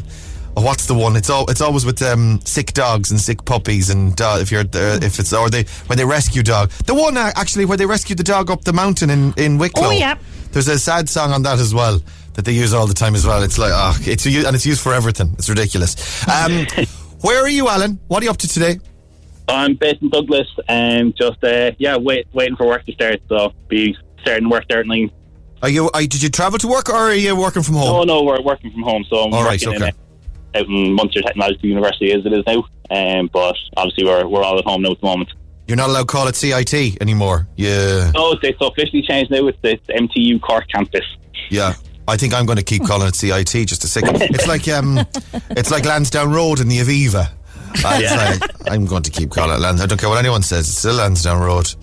Oh, 0.56 0.62
what's 0.62 0.86
the 0.86 0.94
one? 0.94 1.16
It's 1.16 1.30
all. 1.30 1.48
It's 1.48 1.60
always 1.60 1.86
with 1.86 2.02
um, 2.02 2.40
sick 2.44 2.72
dogs 2.72 3.12
and 3.12 3.20
sick 3.20 3.44
puppies, 3.44 3.90
and 3.90 4.20
uh, 4.20 4.38
if 4.40 4.50
you're 4.50 4.62
uh, 4.62 4.98
if 5.00 5.20
it's 5.20 5.32
or 5.32 5.48
they 5.48 5.64
when 5.86 5.96
they 5.96 6.04
rescue 6.04 6.42
dog. 6.42 6.70
The 6.70 6.94
one 6.94 7.16
uh, 7.16 7.30
actually 7.36 7.66
where 7.66 7.76
they 7.76 7.86
rescued 7.86 8.18
the 8.18 8.24
dog 8.24 8.50
up 8.50 8.64
the 8.64 8.72
mountain 8.72 9.10
in 9.10 9.32
in 9.36 9.58
Wicklow. 9.58 9.88
Oh, 9.88 9.90
yeah. 9.92 10.18
There's 10.50 10.68
a 10.68 10.78
sad 10.78 11.08
song 11.08 11.32
on 11.32 11.42
that 11.42 11.58
as 11.58 11.72
well 11.74 12.00
that 12.36 12.44
they 12.44 12.52
use 12.52 12.72
all 12.72 12.86
the 12.86 12.94
time 12.94 13.14
as 13.14 13.26
well. 13.26 13.42
It's 13.42 13.58
like 13.58 13.72
oh, 13.74 13.96
it's 14.02 14.26
and 14.26 14.54
it's 14.54 14.66
used 14.66 14.80
for 14.80 14.94
everything. 14.94 15.34
It's 15.38 15.48
ridiculous. 15.48 16.26
Um, 16.28 16.66
where 17.22 17.42
are 17.42 17.48
you, 17.48 17.68
Alan? 17.68 17.98
What 18.06 18.22
are 18.22 18.24
you 18.24 18.30
up 18.30 18.36
to 18.38 18.48
today? 18.48 18.78
I'm 19.48 19.74
based 19.74 20.02
in 20.02 20.10
Douglas, 20.10 20.48
and 20.68 21.16
just, 21.16 21.42
uh, 21.44 21.70
yeah, 21.78 21.96
wait, 21.96 22.26
waiting 22.32 22.56
for 22.56 22.66
work 22.66 22.84
to 22.86 22.92
start, 22.92 23.20
so 23.28 23.52
be 23.68 23.96
starting 24.20 24.48
work 24.48 24.64
there 24.68 24.82
9. 24.82 25.10
Are 25.62 25.68
you? 25.68 25.88
Are, 25.94 26.00
did 26.00 26.22
you 26.22 26.28
travel 26.28 26.58
to 26.58 26.68
work 26.68 26.88
or 26.90 26.96
are 26.96 27.14
you 27.14 27.34
working 27.36 27.62
from 27.62 27.76
home? 27.76 27.88
Oh, 27.88 28.02
no, 28.02 28.22
we're 28.22 28.42
working 28.42 28.70
from 28.72 28.82
home, 28.82 29.04
so 29.08 29.24
I'm 29.24 29.32
All 29.32 29.44
right, 29.44 29.64
working 29.64 29.82
in, 29.82 29.88
okay. 29.88 29.96
uh, 30.54 30.58
out 30.58 30.66
in 30.66 30.92
Munster 30.92 31.22
Technological 31.22 31.68
University 31.68 32.12
as 32.12 32.26
it 32.26 32.32
is 32.32 32.44
now, 32.46 32.66
um, 32.90 33.30
but 33.32 33.56
obviously 33.76 34.04
we're, 34.04 34.26
we're 34.26 34.42
all 34.42 34.58
at 34.58 34.64
home 34.64 34.82
now 34.82 34.90
at 34.90 35.00
the 35.00 35.06
moment. 35.06 35.30
You're 35.66 35.76
not 35.76 35.88
allowed 35.88 36.00
to 36.00 36.06
call 36.06 36.28
it 36.28 36.36
CIT 36.36 37.00
anymore. 37.00 37.48
Yeah. 37.56 38.12
Oh, 38.14 38.32
it's, 38.32 38.44
it's 38.44 38.58
officially 38.60 39.02
changed 39.02 39.30
now. 39.30 39.46
It's 39.48 39.58
the 39.62 39.78
MTU 39.88 40.40
Cork 40.40 40.68
campus. 40.68 41.04
Yeah. 41.50 41.74
I 42.08 42.16
think 42.16 42.34
I'm 42.34 42.46
going 42.46 42.58
to 42.58 42.64
keep 42.64 42.84
calling 42.84 43.08
it 43.08 43.14
CIT 43.14 43.66
just 43.68 43.84
a 43.84 43.88
second. 43.88 44.22
It's 44.22 44.46
like 44.48 44.68
um, 44.68 44.98
it's 45.50 45.70
like 45.70 45.84
Lansdowne 45.84 46.32
Road 46.32 46.60
in 46.60 46.68
the 46.68 46.78
Aviva. 46.78 47.30
It's 47.78 47.82
Yeah. 48.02 48.16
like, 48.40 48.70
I'm 48.72 48.86
going 48.86 49.02
to 49.02 49.10
keep 49.10 49.30
calling 49.30 49.54
it 49.56 49.60
Lansdowne. 49.60 49.84
I 49.84 49.86
don't 49.86 49.98
care 50.00 50.08
what 50.08 50.18
anyone 50.18 50.42
says. 50.42 50.68
It's 50.68 50.78
still 50.78 50.94
Lansdowne 50.94 51.42
Road 51.42 51.74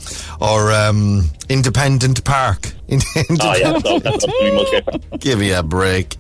or 0.42 0.72
um, 0.72 1.30
Independent 1.50 2.24
Park. 2.24 2.72
Oh, 2.94 3.56
yeah, 3.58 3.72
that's 4.00 4.24
up 4.24 4.30
to 4.30 4.38
me, 4.44 4.52
Musgrave. 4.52 5.20
Give 5.20 5.40
me 5.40 5.52
a 5.52 5.64
break. 5.64 6.16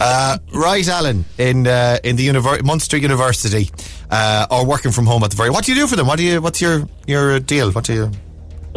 Uh, 0.00 0.36
right, 0.52 0.86
Alan, 0.86 1.24
in 1.38 1.66
uh, 1.66 1.98
in 2.04 2.16
the 2.16 2.28
univer- 2.28 2.62
Munster 2.62 2.98
University, 2.98 3.70
uh, 4.10 4.46
or 4.50 4.66
working 4.66 4.92
from 4.92 5.06
home 5.06 5.22
at 5.24 5.30
the 5.30 5.36
very. 5.36 5.48
What 5.48 5.64
do 5.64 5.72
you 5.72 5.80
do 5.80 5.86
for 5.86 5.96
them? 5.96 6.06
What 6.06 6.18
do 6.18 6.24
you? 6.24 6.42
What's 6.42 6.60
your 6.60 6.86
your 7.06 7.40
deal? 7.40 7.70
What 7.72 7.84
do 7.84 7.94
you? 7.94 8.10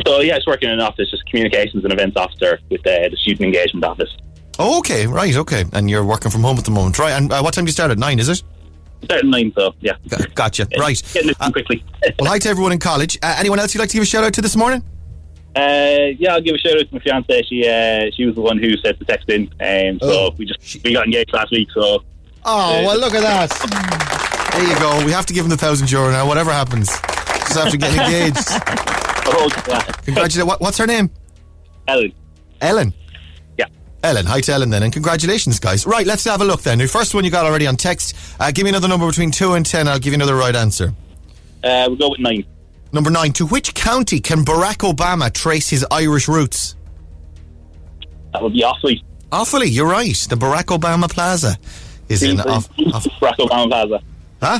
So, 0.06 0.22
yeah, 0.22 0.38
it's 0.38 0.48
working 0.48 0.70
in 0.70 0.76
an 0.76 0.80
office, 0.82 1.10
just 1.12 1.26
communications 1.26 1.84
and 1.84 1.92
events 1.92 2.16
officer 2.16 2.60
with 2.70 2.82
uh, 2.88 3.10
the 3.10 3.18
student 3.18 3.42
engagement 3.48 3.84
office. 3.84 4.16
Oh, 4.60 4.80
okay, 4.80 5.06
right, 5.06 5.36
okay, 5.36 5.66
and 5.74 5.90
you're 5.90 6.04
working 6.04 6.32
from 6.32 6.42
home 6.42 6.58
at 6.58 6.66
the 6.66 6.72
moment, 6.72 6.98
right? 6.98 7.12
And 7.12 7.32
uh, 7.32 7.42
what 7.42 7.54
time 7.54 7.66
do 7.66 7.70
you 7.70 7.74
start 7.74 7.92
at 7.92 7.98
nine? 8.00 8.18
Is 8.20 8.28
it? 8.30 8.42
Starting 9.04 9.30
nine, 9.30 9.54
so 9.56 9.74
yeah. 9.82 9.94
Gotcha. 10.34 10.68
Right. 10.80 11.00
Getting 11.14 11.34
done 11.34 11.52
quickly. 11.52 11.84
Well, 12.20 12.30
hi 12.32 12.40
to 12.40 12.50
everyone 12.50 12.72
in 12.72 12.80
college. 12.80 13.18
Uh, 13.22 13.36
anyone 13.38 13.60
else 13.60 13.74
you'd 13.74 13.80
like 13.82 13.90
to 13.90 13.94
give 13.94 14.02
a 14.04 14.06
shout 14.08 14.24
out 14.24 14.34
to 14.34 14.42
this 14.42 14.56
morning? 14.56 14.82
Uh, 15.56 16.14
yeah, 16.18 16.34
I'll 16.34 16.42
give 16.42 16.56
a 16.56 16.58
shout 16.58 16.74
out 16.80 16.88
to 16.88 16.94
my 16.94 17.00
fiance. 17.00 17.44
She 17.44 17.68
uh, 17.68 18.10
she 18.16 18.26
was 18.26 18.34
the 18.36 18.42
one 18.42 18.58
who 18.58 18.76
sent 18.78 18.98
the 18.98 19.06
text 19.06 19.30
in, 19.30 19.44
um, 19.60 20.00
so 20.00 20.34
we 20.38 20.46
just 20.46 20.84
we 20.84 20.94
got 20.94 21.06
engaged 21.06 21.34
last 21.34 21.52
week. 21.52 21.68
So 21.74 22.04
Oh, 22.46 22.84
well, 22.86 22.98
look 23.00 23.14
at 23.14 23.22
that. 23.22 24.24
There 24.58 24.68
you 24.68 24.80
go. 24.80 25.06
We 25.06 25.12
have 25.12 25.28
to 25.28 25.34
give 25.34 25.46
him 25.46 25.52
the 25.52 25.58
thousand 25.58 25.92
euro 25.92 26.10
now, 26.10 26.26
whatever 26.28 26.52
happens. 26.52 26.88
Just 26.88 27.54
have 27.60 27.70
to 27.70 27.78
get 27.78 27.92
engaged. 27.98 28.48
oh. 29.28 29.48
Congratulations. 30.06 30.46
What, 30.46 30.62
what's 30.62 30.80
her 30.80 30.88
name? 30.88 31.12
Ellen. 31.88 32.12
Ellen. 32.62 32.92
Ellen. 34.08 34.26
Hi 34.26 34.40
to 34.42 34.52
Ellen 34.54 34.70
then, 34.70 34.84
and 34.84 34.94
congratulations, 34.94 35.60
guys. 35.60 35.86
Right, 35.86 36.06
let's 36.08 36.24
have 36.24 36.42
a 36.42 36.46
look 36.46 36.62
then. 36.62 36.78
The 36.80 36.88
first 36.88 37.14
one 37.14 37.24
you 37.26 37.30
got 37.30 37.46
already 37.46 37.68
on 37.68 37.76
text. 37.76 38.16
Uh, 38.40 38.52
give 38.52 38.64
me 38.64 38.70
another 38.70 38.88
number 38.88 39.06
between 39.06 39.32
2 39.32 39.54
and 39.54 39.66
10. 39.66 39.88
I'll 39.88 40.00
give 40.00 40.14
you 40.14 40.16
another 40.16 40.36
right 40.36 40.56
answer. 40.56 40.94
Uh, 41.64 41.86
we'll 41.88 41.98
go 41.98 42.10
with 42.10 42.20
nine. 42.20 42.46
Number 42.94 43.10
9. 43.12 43.34
To 43.34 43.46
which 43.48 43.74
county 43.74 44.20
can 44.22 44.46
Barack 44.46 44.78
Obama 44.92 45.32
trace 45.32 45.70
his 45.70 45.86
Irish 45.92 46.28
roots? 46.30 46.76
That 48.34 48.42
would 48.42 48.54
be 48.54 48.62
Offaly. 48.64 49.02
Offaly, 49.32 49.68
you're 49.70 49.88
right. 49.90 50.16
The 50.30 50.36
Barack 50.36 50.66
Obama 50.78 51.10
Plaza 51.10 51.58
is 52.08 52.24
in 52.24 52.40
Off- 52.40 52.70
Off- 52.94 53.06
Barack 53.20 53.38
Obama 53.38 53.68
Plaza. 53.68 54.02
Huh? 54.42 54.60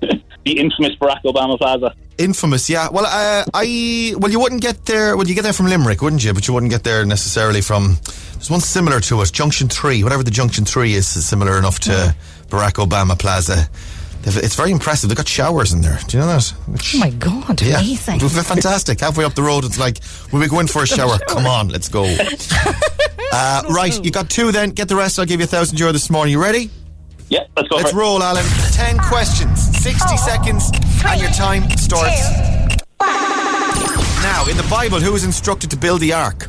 The 0.44 0.58
infamous 0.58 0.96
Barack 0.96 1.22
Obama 1.22 1.56
Plaza. 1.56 1.94
Infamous, 2.18 2.68
yeah. 2.68 2.88
Well, 2.90 3.06
uh, 3.06 3.44
I 3.54 4.12
well, 4.18 4.28
you 4.28 4.40
wouldn't 4.40 4.60
get 4.60 4.86
there. 4.86 5.16
Well, 5.16 5.28
you 5.28 5.36
get 5.36 5.42
there 5.44 5.52
from 5.52 5.66
Limerick, 5.66 6.02
wouldn't 6.02 6.24
you? 6.24 6.32
But 6.34 6.48
you 6.48 6.54
wouldn't 6.54 6.72
get 6.72 6.82
there 6.82 7.04
necessarily 7.04 7.60
from. 7.60 7.96
There's 8.42 8.50
one 8.50 8.60
similar 8.60 8.98
to 8.98 9.22
it, 9.22 9.32
Junction 9.32 9.68
Three. 9.68 10.02
Whatever 10.02 10.24
the 10.24 10.32
Junction 10.32 10.64
Three 10.64 10.94
is, 10.94 11.14
is 11.14 11.24
similar 11.24 11.58
enough 11.58 11.78
to 11.80 12.12
Barack 12.48 12.84
Obama 12.84 13.16
Plaza. 13.16 13.68
It's 14.24 14.56
very 14.56 14.72
impressive. 14.72 15.08
They've 15.08 15.16
got 15.16 15.28
showers 15.28 15.72
in 15.72 15.80
there. 15.80 15.96
Do 16.08 16.16
you 16.16 16.24
know 16.24 16.26
that? 16.26 16.52
Oh 16.68 16.98
my 16.98 17.10
God, 17.10 17.62
Yeah, 17.62 17.78
amazing. 17.78 18.18
They're 18.18 18.42
fantastic. 18.42 18.98
Halfway 18.98 19.22
up 19.22 19.36
the 19.36 19.44
road, 19.44 19.64
it's 19.64 19.78
like, 19.78 20.00
will 20.32 20.40
we 20.40 20.48
go 20.48 20.58
in 20.58 20.66
for 20.66 20.82
a 20.82 20.86
shower? 20.88 21.18
Come 21.28 21.46
on, 21.46 21.68
let's 21.68 21.88
go. 21.88 22.04
Uh, 23.34 23.62
right, 23.70 24.04
you 24.04 24.10
got 24.10 24.28
two. 24.28 24.52
Then 24.52 24.68
get 24.70 24.88
the 24.88 24.96
rest. 24.96 25.18
I'll 25.18 25.24
give 25.24 25.40
you 25.40 25.44
a 25.44 25.46
thousand 25.46 25.78
euro 25.78 25.90
this 25.92 26.10
morning. 26.10 26.32
You 26.32 26.42
ready? 26.42 26.68
Yeah, 27.30 27.46
let's 27.56 27.66
go. 27.68 27.76
Let's 27.76 27.90
for 27.92 27.96
it. 27.96 28.00
roll, 28.00 28.22
Alan. 28.22 28.44
Ten 28.72 28.98
questions, 28.98 29.58
sixty 29.78 30.18
seconds, 30.18 30.70
and 31.06 31.18
your 31.18 31.30
time 31.30 31.70
starts 31.78 32.20
now. 33.00 34.44
In 34.50 34.56
the 34.58 34.66
Bible, 34.68 35.00
who 35.00 35.12
was 35.12 35.24
instructed 35.24 35.70
to 35.70 35.78
build 35.78 36.02
the 36.02 36.12
ark? 36.12 36.46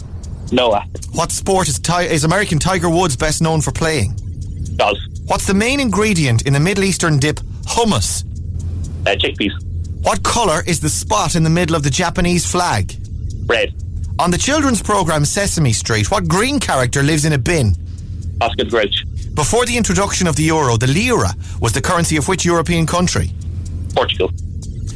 Noah. 0.53 0.85
What 1.13 1.31
sport 1.31 1.67
is, 1.67 1.79
Ti- 1.79 2.05
is 2.05 2.23
American 2.23 2.59
Tiger 2.59 2.89
Woods 2.89 3.15
best 3.17 3.41
known 3.41 3.61
for 3.61 3.71
playing? 3.71 4.15
Golf. 4.77 4.97
What's 5.25 5.47
the 5.47 5.53
main 5.53 5.79
ingredient 5.79 6.45
in 6.45 6.53
the 6.53 6.59
Middle 6.59 6.83
Eastern 6.83 7.17
dip 7.19 7.37
hummus? 7.65 8.23
Uh, 9.05 9.15
chickpeas. 9.15 9.51
What 10.03 10.23
colour 10.23 10.61
is 10.67 10.79
the 10.79 10.89
spot 10.89 11.35
in 11.35 11.43
the 11.43 11.49
middle 11.49 11.75
of 11.75 11.83
the 11.83 11.89
Japanese 11.89 12.49
flag? 12.49 12.93
Red. 13.45 13.73
On 14.19 14.29
the 14.31 14.37
children's 14.37 14.81
programme 14.81 15.25
Sesame 15.25 15.73
Street, 15.73 16.11
what 16.11 16.27
green 16.27 16.59
character 16.59 17.01
lives 17.01 17.25
in 17.25 17.33
a 17.33 17.37
bin? 17.37 17.75
Oscar 18.41 18.63
the 18.65 18.69
Grouch. 18.69 19.03
Before 19.33 19.65
the 19.65 19.75
introduction 19.75 20.27
of 20.27 20.35
the 20.35 20.43
euro, 20.43 20.77
the 20.77 20.87
lira 20.87 21.33
was 21.59 21.71
the 21.73 21.81
currency 21.81 22.17
of 22.17 22.27
which 22.27 22.45
European 22.45 22.85
country? 22.85 23.31
Portugal. 23.95 24.29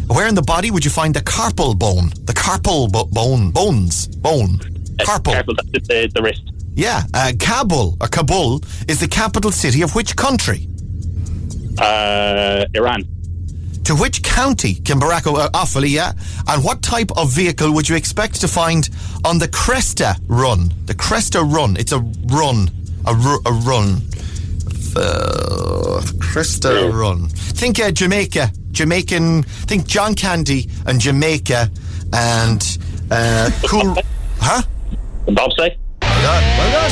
Where 0.07 0.27
in 0.27 0.35
the 0.35 0.41
body 0.43 0.71
would 0.71 0.85
you 0.85 0.91
find 0.91 1.13
the 1.13 1.21
carpal 1.21 1.77
bone? 1.77 2.09
The 2.25 2.33
carpal 2.33 2.91
bo- 2.91 3.05
bone, 3.05 3.51
bones, 3.51 4.07
bone. 4.07 4.59
Carpal. 5.05 5.33
Carpal, 5.33 5.55
the, 5.71 6.11
the 6.13 6.21
wrist. 6.21 6.43
Yeah, 6.75 7.03
uh, 7.13 7.33
Kabul 7.39 7.97
or 7.99 8.07
Kabul 8.07 8.61
is 8.87 8.99
the 8.99 9.07
capital 9.07 9.51
city 9.51 9.81
of 9.81 9.95
which 9.95 10.15
country? 10.15 10.67
Uh, 11.79 12.65
Iran. 12.73 13.03
To 13.85 13.95
which 13.95 14.21
county 14.21 14.75
can 14.75 14.99
Barack 14.99 15.25
uh, 15.27 15.49
Offaly, 15.51 15.89
yeah? 15.89 16.11
And 16.47 16.63
what 16.63 16.81
type 16.81 17.09
of 17.15 17.31
vehicle 17.31 17.71
would 17.73 17.87
you 17.87 17.95
expect 17.95 18.41
to 18.41 18.47
find 18.47 18.89
on 19.23 19.39
the 19.39 19.47
Cresta 19.47 20.19
Run? 20.27 20.73
The 20.85 20.93
Cresta 20.93 21.41
Run. 21.41 21.77
It's 21.77 21.93
a 21.93 21.99
run. 22.25 22.69
A, 23.05 23.13
ru- 23.15 23.41
a 23.45 23.51
run. 23.53 24.01
Uh, 24.95 26.01
Cresta 26.19 26.91
Run. 26.93 27.29
Think 27.29 27.79
uh, 27.79 27.91
Jamaica. 27.91 28.51
Jamaican. 28.71 29.43
Think 29.43 29.87
John 29.87 30.13
Candy 30.15 30.69
and 30.85 30.99
Jamaica 30.99 31.71
and 32.13 32.77
uh, 33.09 33.49
cool. 33.65 33.95
huh? 34.39 34.61
Bobsleigh. 35.27 35.77
Well 36.01 36.21
done. 36.21 36.43
Well 36.57 36.71
done. 36.71 36.91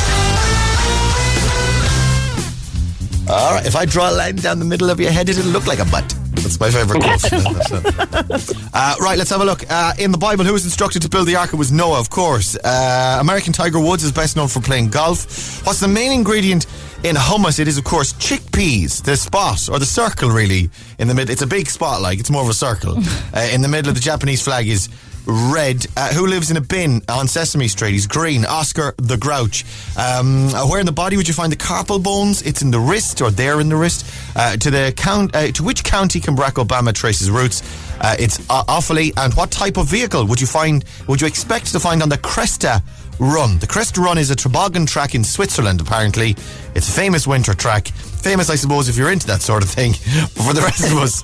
All 3.27 3.53
right. 3.55 3.65
If 3.65 3.75
I 3.75 3.85
draw 3.85 4.11
a 4.11 4.13
line 4.13 4.35
down 4.35 4.59
the 4.59 4.65
middle 4.65 4.89
of 4.89 4.99
your 4.99 5.11
head, 5.11 5.29
it'll 5.29 5.45
look 5.45 5.65
like 5.67 5.79
a 5.79 5.85
butt. 5.85 6.13
That's 6.35 6.59
my 6.59 6.69
favourite 6.69 7.01
quote. 7.01 7.33
uh, 8.73 8.95
right, 9.01 9.17
let's 9.17 9.31
have 9.31 9.41
a 9.41 9.45
look. 9.45 9.63
Uh, 9.69 9.93
in 9.97 10.11
the 10.11 10.17
Bible, 10.17 10.43
who 10.45 10.53
was 10.53 10.63
instructed 10.63 11.01
to 11.01 11.09
build 11.09 11.27
the 11.27 11.35
ark? 11.35 11.53
It 11.53 11.55
was 11.55 11.71
Noah, 11.71 11.99
of 11.99 12.09
course. 12.11 12.55
Uh, 12.63 13.17
American 13.19 13.51
Tiger 13.51 13.79
Woods 13.79 14.03
is 14.03 14.11
best 14.11 14.35
known 14.35 14.47
for 14.47 14.59
playing 14.59 14.89
golf. 14.89 15.65
What's 15.65 15.79
the 15.79 15.87
main 15.87 16.11
ingredient 16.11 16.67
in 17.03 17.15
hummus? 17.15 17.59
It 17.59 17.67
is, 17.67 17.79
of 17.79 17.83
course, 17.83 18.13
chickpeas. 18.13 19.03
The 19.03 19.17
spot, 19.17 19.69
or 19.69 19.79
the 19.79 19.85
circle, 19.85 20.29
really, 20.29 20.69
in 20.99 21.07
the 21.07 21.15
middle. 21.15 21.31
It's 21.31 21.41
a 21.41 21.47
big 21.47 21.67
spot, 21.67 22.01
like, 22.01 22.19
it's 22.19 22.29
more 22.29 22.43
of 22.43 22.49
a 22.49 22.53
circle. 22.53 22.97
uh, 23.33 23.49
in 23.51 23.61
the 23.61 23.67
middle 23.67 23.89
of 23.89 23.95
the 23.95 24.01
Japanese 24.01 24.43
flag 24.43 24.67
is 24.67 24.89
red. 25.25 25.85
Uh, 25.97 26.13
who 26.13 26.27
lives 26.27 26.51
in 26.51 26.57
a 26.57 26.61
bin 26.61 27.01
on 27.09 27.27
Sesame 27.27 27.67
Street? 27.67 27.91
He's 27.91 28.07
green. 28.07 28.45
Oscar 28.45 28.93
the 28.97 29.17
Grouch. 29.17 29.63
Um, 29.97 30.47
uh, 30.53 30.67
where 30.67 30.79
in 30.79 30.85
the 30.85 30.91
body 30.91 31.17
would 31.17 31.27
you 31.27 31.33
find 31.33 31.51
the 31.51 31.57
carpal 31.57 32.01
bones? 32.01 32.41
It's 32.41 32.61
in 32.61 32.71
the 32.71 32.79
wrist, 32.79 33.21
or 33.21 33.31
there 33.31 33.59
in 33.59 33.69
the 33.69 33.75
wrist. 33.75 34.05
Uh, 34.35 34.57
to 34.57 34.71
the 34.71 34.93
count. 34.95 35.35
Uh, 35.35 35.51
to 35.51 35.63
which 35.63 35.83
county 35.83 36.19
can 36.19 36.35
Barack 36.35 36.63
Obama 36.63 36.93
trace 36.93 37.19
his 37.19 37.31
roots? 37.31 37.61
Uh, 38.01 38.15
it's 38.19 38.39
uh, 38.49 38.63
Offaly. 38.65 39.11
And 39.17 39.33
what 39.33 39.51
type 39.51 39.77
of 39.77 39.87
vehicle 39.87 40.25
would 40.27 40.41
you 40.41 40.47
find? 40.47 40.83
Would 41.07 41.21
you 41.21 41.27
expect 41.27 41.71
to 41.71 41.79
find 41.79 42.01
on 42.01 42.09
the 42.09 42.17
Cresta 42.17 42.81
Run? 43.19 43.57
The 43.59 43.67
Cresta 43.67 44.03
Run 44.03 44.17
is 44.17 44.29
a 44.31 44.35
toboggan 44.35 44.85
track 44.85 45.15
in 45.15 45.23
Switzerland. 45.23 45.81
Apparently, 45.81 46.31
it's 46.75 46.89
a 46.89 46.91
famous 46.91 47.25
winter 47.25 47.53
track. 47.53 47.87
Famous, 47.87 48.49
I 48.49 48.55
suppose, 48.55 48.89
if 48.89 48.97
you're 48.97 49.11
into 49.11 49.27
that 49.27 49.41
sort 49.41 49.63
of 49.63 49.69
thing. 49.69 49.93
But 50.35 50.43
for 50.43 50.53
the 50.53 50.61
rest 50.61 50.91
of 50.91 50.97
us. 50.97 51.23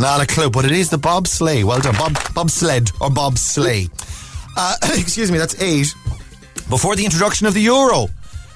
Not 0.00 0.20
a 0.22 0.26
clue, 0.26 0.50
but 0.50 0.64
it 0.64 0.72
is 0.72 0.90
the 0.90 0.98
Bob 0.98 1.26
Sleigh. 1.26 1.64
Well 1.64 1.80
done, 1.80 1.94
Bob, 1.96 2.14
bobsled 2.34 2.90
or 3.00 3.08
bobsleigh. 3.10 3.88
Uh, 4.56 4.76
excuse 4.98 5.30
me, 5.30 5.38
that's 5.38 5.60
eight. 5.60 5.94
Before 6.68 6.96
the 6.96 7.04
introduction 7.04 7.46
of 7.46 7.54
the 7.54 7.60
euro, 7.60 8.08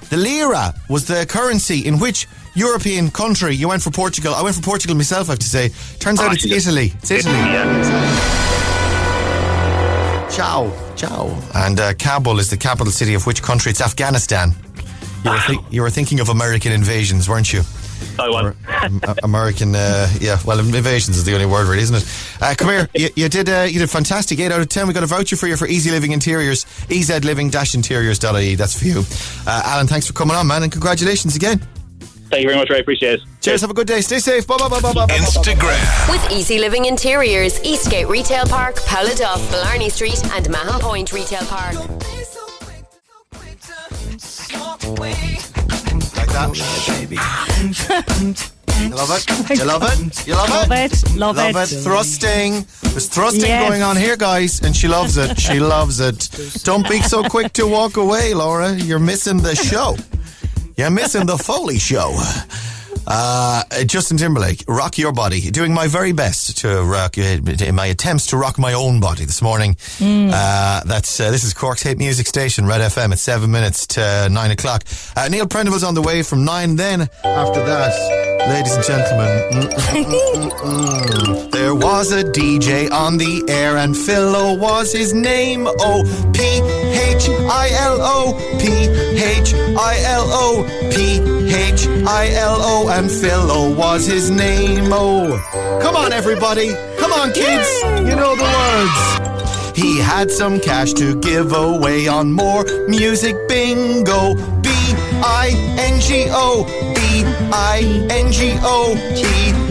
the 0.09 0.17
lira 0.17 0.73
was 0.89 1.05
the 1.05 1.25
currency 1.27 1.85
in 1.85 1.99
which 1.99 2.27
European 2.55 3.09
country. 3.11 3.55
You 3.55 3.69
went 3.69 3.81
for 3.81 3.91
Portugal. 3.91 4.33
I 4.33 4.41
went 4.41 4.55
for 4.55 4.61
Portugal 4.61 4.95
myself. 4.95 5.29
I 5.29 5.33
have 5.33 5.39
to 5.39 5.47
say. 5.47 5.69
Turns 5.99 6.19
out 6.19 6.33
it's 6.33 6.45
Italy. 6.45 6.93
It's 7.01 7.11
Italy. 7.11 7.37
Ciao, 10.29 10.71
ciao. 10.95 11.27
And 11.55 11.79
uh, 11.79 11.93
Kabul 11.95 12.39
is 12.39 12.49
the 12.49 12.57
capital 12.57 12.91
city 12.91 13.13
of 13.13 13.25
which 13.25 13.41
country? 13.41 13.71
It's 13.71 13.81
Afghanistan. 13.81 14.53
You 15.25 15.31
were, 15.31 15.39
thi- 15.39 15.59
you 15.69 15.81
were 15.81 15.89
thinking 15.89 16.19
of 16.19 16.29
American 16.29 16.71
invasions, 16.71 17.27
weren't 17.27 17.51
you? 17.51 17.61
I 18.17 18.29
was. 18.29 18.55
Uh, 18.67 19.15
American, 19.23 19.75
uh, 19.75 20.09
yeah. 20.19 20.37
Well, 20.45 20.59
invasions 20.59 21.17
is 21.17 21.23
the 21.25 21.33
only 21.33 21.45
word, 21.45 21.67
really, 21.67 21.83
isn't 21.83 21.95
it? 21.95 22.05
Uh, 22.41 22.53
come 22.57 22.69
here. 22.69 22.89
You, 22.93 23.09
you 23.15 23.29
did. 23.29 23.49
Uh, 23.49 23.67
you 23.69 23.79
did 23.79 23.89
fantastic. 23.89 24.39
Eight 24.39 24.51
out 24.51 24.61
of 24.61 24.69
ten. 24.69 24.87
We 24.87 24.93
got 24.93 25.03
a 25.03 25.07
voucher 25.07 25.35
for 25.35 25.47
you 25.47 25.57
for 25.57 25.67
Easy 25.67 25.91
Living 25.91 26.11
Interiors. 26.11 26.65
EZLiving-interiors.ie. 26.89 28.55
That's 28.55 28.79
for 28.79 28.85
you. 28.85 29.03
Uh, 29.47 29.61
Alan, 29.65 29.87
thanks 29.87 30.07
for 30.07 30.13
coming 30.13 30.35
on, 30.35 30.47
man, 30.47 30.63
and 30.63 30.71
congratulations 30.71 31.35
again. 31.35 31.59
Thank 32.29 32.43
you 32.43 32.49
very 32.49 32.59
much, 32.59 32.69
Ray. 32.69 32.79
Appreciate 32.79 33.15
it. 33.15 33.21
Cheers. 33.41 33.61
Have 33.61 33.71
a 33.71 33.73
good 33.73 33.87
day. 33.87 34.01
Stay 34.01 34.19
safe. 34.19 34.45
Bye 34.45 34.57
bye 34.57 34.69
bye 34.69 34.79
bye 34.79 34.93
bye. 34.93 35.07
Instagram. 35.07 36.09
With 36.11 36.31
Easy 36.31 36.59
Living 36.59 36.85
Interiors, 36.85 37.59
Eastgate 37.63 38.07
Retail 38.07 38.45
Park, 38.45 38.75
Pouladuff, 38.75 39.49
Blarney 39.49 39.89
Street, 39.89 40.21
and 40.33 40.49
Mahon 40.49 40.79
Point 40.79 41.11
Retail 41.11 41.45
Park. 41.45 41.75
Like 46.15 46.29
that. 46.29 46.49
You 48.79 48.91
love 48.95 49.09
it? 49.11 49.49
You 49.59 49.65
love 49.65 49.83
it? 49.83 50.25
You 50.27 50.35
love, 50.35 50.49
it? 50.49 50.53
Love 50.53 50.71
it? 50.71 50.93
it. 50.93 51.15
Love, 51.17 51.35
Love 51.35 51.55
it. 51.57 51.67
Thrusting. 51.83 52.65
There's 52.81 53.09
thrusting 53.09 53.41
Yes. 53.41 53.67
going 53.67 53.81
on 53.83 53.97
here, 53.97 54.15
guys, 54.15 54.61
and 54.61 54.73
she 54.73 54.87
loves 54.87 55.17
it. 55.17 55.37
She 55.37 55.59
loves 55.75 55.99
it. 55.99 56.29
Don't 56.63 56.87
be 56.87 57.01
so 57.01 57.21
quick 57.23 57.51
to 57.53 57.67
walk 57.67 57.97
away, 57.97 58.33
Laura. 58.33 58.73
You're 58.73 58.99
missing 58.99 59.39
the 59.39 59.53
show. 59.53 59.97
You're 60.77 60.91
missing 60.91 61.25
the 61.25 61.37
Foley 61.37 61.77
show. 61.77 62.15
Uh, 63.09 63.63
Justin 63.85 64.17
Timberlake, 64.17 64.63
rock 64.67 64.97
your 64.99 65.11
body. 65.11 65.49
Doing 65.49 65.73
my 65.73 65.87
very 65.87 66.11
best 66.11 66.59
to 66.59 66.83
rock 66.83 67.17
uh, 67.17 67.21
in 67.21 67.73
my 67.73 67.87
attempts 67.87 68.27
to 68.27 68.37
rock 68.37 68.59
my 68.59 68.73
own 68.73 68.99
body 68.99 69.25
this 69.25 69.41
morning. 69.41 69.75
Uh, 69.99 70.81
that's 70.85 71.19
uh, 71.19 71.31
this 71.31 71.43
is 71.43 71.53
Cork's 71.55 71.81
hit 71.81 71.97
music 71.97 72.27
station, 72.27 72.67
Red 72.67 72.81
FM. 72.81 73.11
at 73.11 73.17
seven 73.17 73.49
minutes 73.49 73.87
to 73.87 74.29
nine 74.29 74.51
o'clock. 74.51 74.83
Uh, 75.15 75.27
Neil 75.27 75.47
Prendeville's 75.47 75.83
on 75.83 75.95
the 75.95 76.03
way 76.03 76.21
from 76.21 76.45
nine. 76.45 76.75
Then 76.75 77.01
after 77.23 77.65
that, 77.65 77.93
ladies 78.47 78.75
and 78.75 78.85
gentlemen, 78.85 79.27
mm, 79.51 80.03
mm, 80.03 80.51
mm, 80.51 80.51
mm. 80.51 81.51
there 81.51 81.73
was 81.73 82.11
a 82.11 82.23
DJ 82.23 82.91
on 82.91 83.17
the 83.17 83.43
air, 83.49 83.77
and 83.77 83.97
Philo 83.97 84.55
was 84.55 84.93
his 84.93 85.13
name. 85.15 85.65
Oh, 85.67 86.03
P 86.33 86.41
H 86.43 87.27
I 87.29 87.69
L 87.73 87.97
O 88.01 88.57
P 88.59 88.67
H 88.67 89.53
I 89.55 89.99
L 90.03 90.25
O 90.27 90.63
P 90.91 91.19
H 91.51 91.87
I 92.07 92.29
L 92.33 92.57
O, 92.61 92.89
and 92.99 93.09
Philo 93.09 93.73
was 93.73 94.05
his 94.05 94.29
name. 94.29 94.89
Oh, 94.91 95.39
come 95.81 95.95
on, 95.95 96.11
everybody. 96.11 96.73
Come 96.97 97.13
on, 97.13 97.31
kids. 97.31 97.69
You 98.07 98.13
know 98.13 98.35
the 98.35 98.43
words. 98.43 99.77
He 99.77 99.99
had 99.99 100.29
some 100.29 100.59
cash 100.59 100.91
to 100.93 101.17
give 101.21 101.53
away 101.53 102.09
on 102.09 102.33
more 102.33 102.65
music 102.89 103.37
bingo. 103.47 104.35
B 104.61 104.69
I 105.23 105.51
N 105.79 106.01
G 106.01 106.25
O. 106.29 106.65
B 106.93 107.23
I 107.53 108.07
N 108.11 108.33
G 108.33 108.57
O. 108.61 108.95
B 109.15 109.23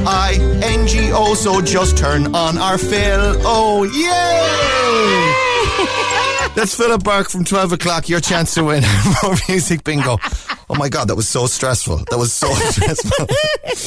I 0.06 0.38
N 0.62 0.86
G 0.86 1.12
O. 1.12 1.34
So 1.34 1.60
just 1.60 1.98
turn 1.98 2.34
on 2.34 2.56
our 2.56 2.78
Phil. 2.78 3.36
Oh, 3.44 3.84
yay! 3.84 4.38
That's 6.54 6.74
Philip 6.74 7.04
Burke 7.04 7.28
from 7.28 7.44
12 7.44 7.72
o'clock. 7.72 8.08
Your 8.08 8.20
chance 8.20 8.54
to 8.54 8.64
win 8.64 8.82
more 9.22 9.36
music 9.48 9.84
bingo. 9.84 10.16
Oh 10.70 10.74
my 10.74 10.88
God, 10.88 11.08
that 11.08 11.14
was 11.14 11.28
so 11.28 11.46
stressful. 11.46 11.98
That 12.10 12.18
was 12.18 12.32
so 12.32 12.52
stressful. 12.54 13.26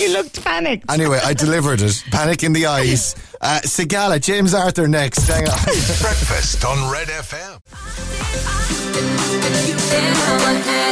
you 0.04 0.14
looked 0.14 0.44
panicked. 0.44 0.90
Anyway, 0.92 1.20
I 1.24 1.34
delivered 1.34 1.82
it. 1.82 2.04
Panic 2.12 2.44
in 2.44 2.54
the 2.54 2.66
eyes. 2.66 3.16
Uh, 3.40 3.60
Sigala, 3.64 4.20
James 4.22 4.54
Arthur 4.54 4.88
next. 4.88 5.28
Hang 5.28 5.48
on. 5.48 5.58
Breakfast 5.64 6.66
on 6.66 6.92
Red 6.92 7.08
FM. 7.08 7.62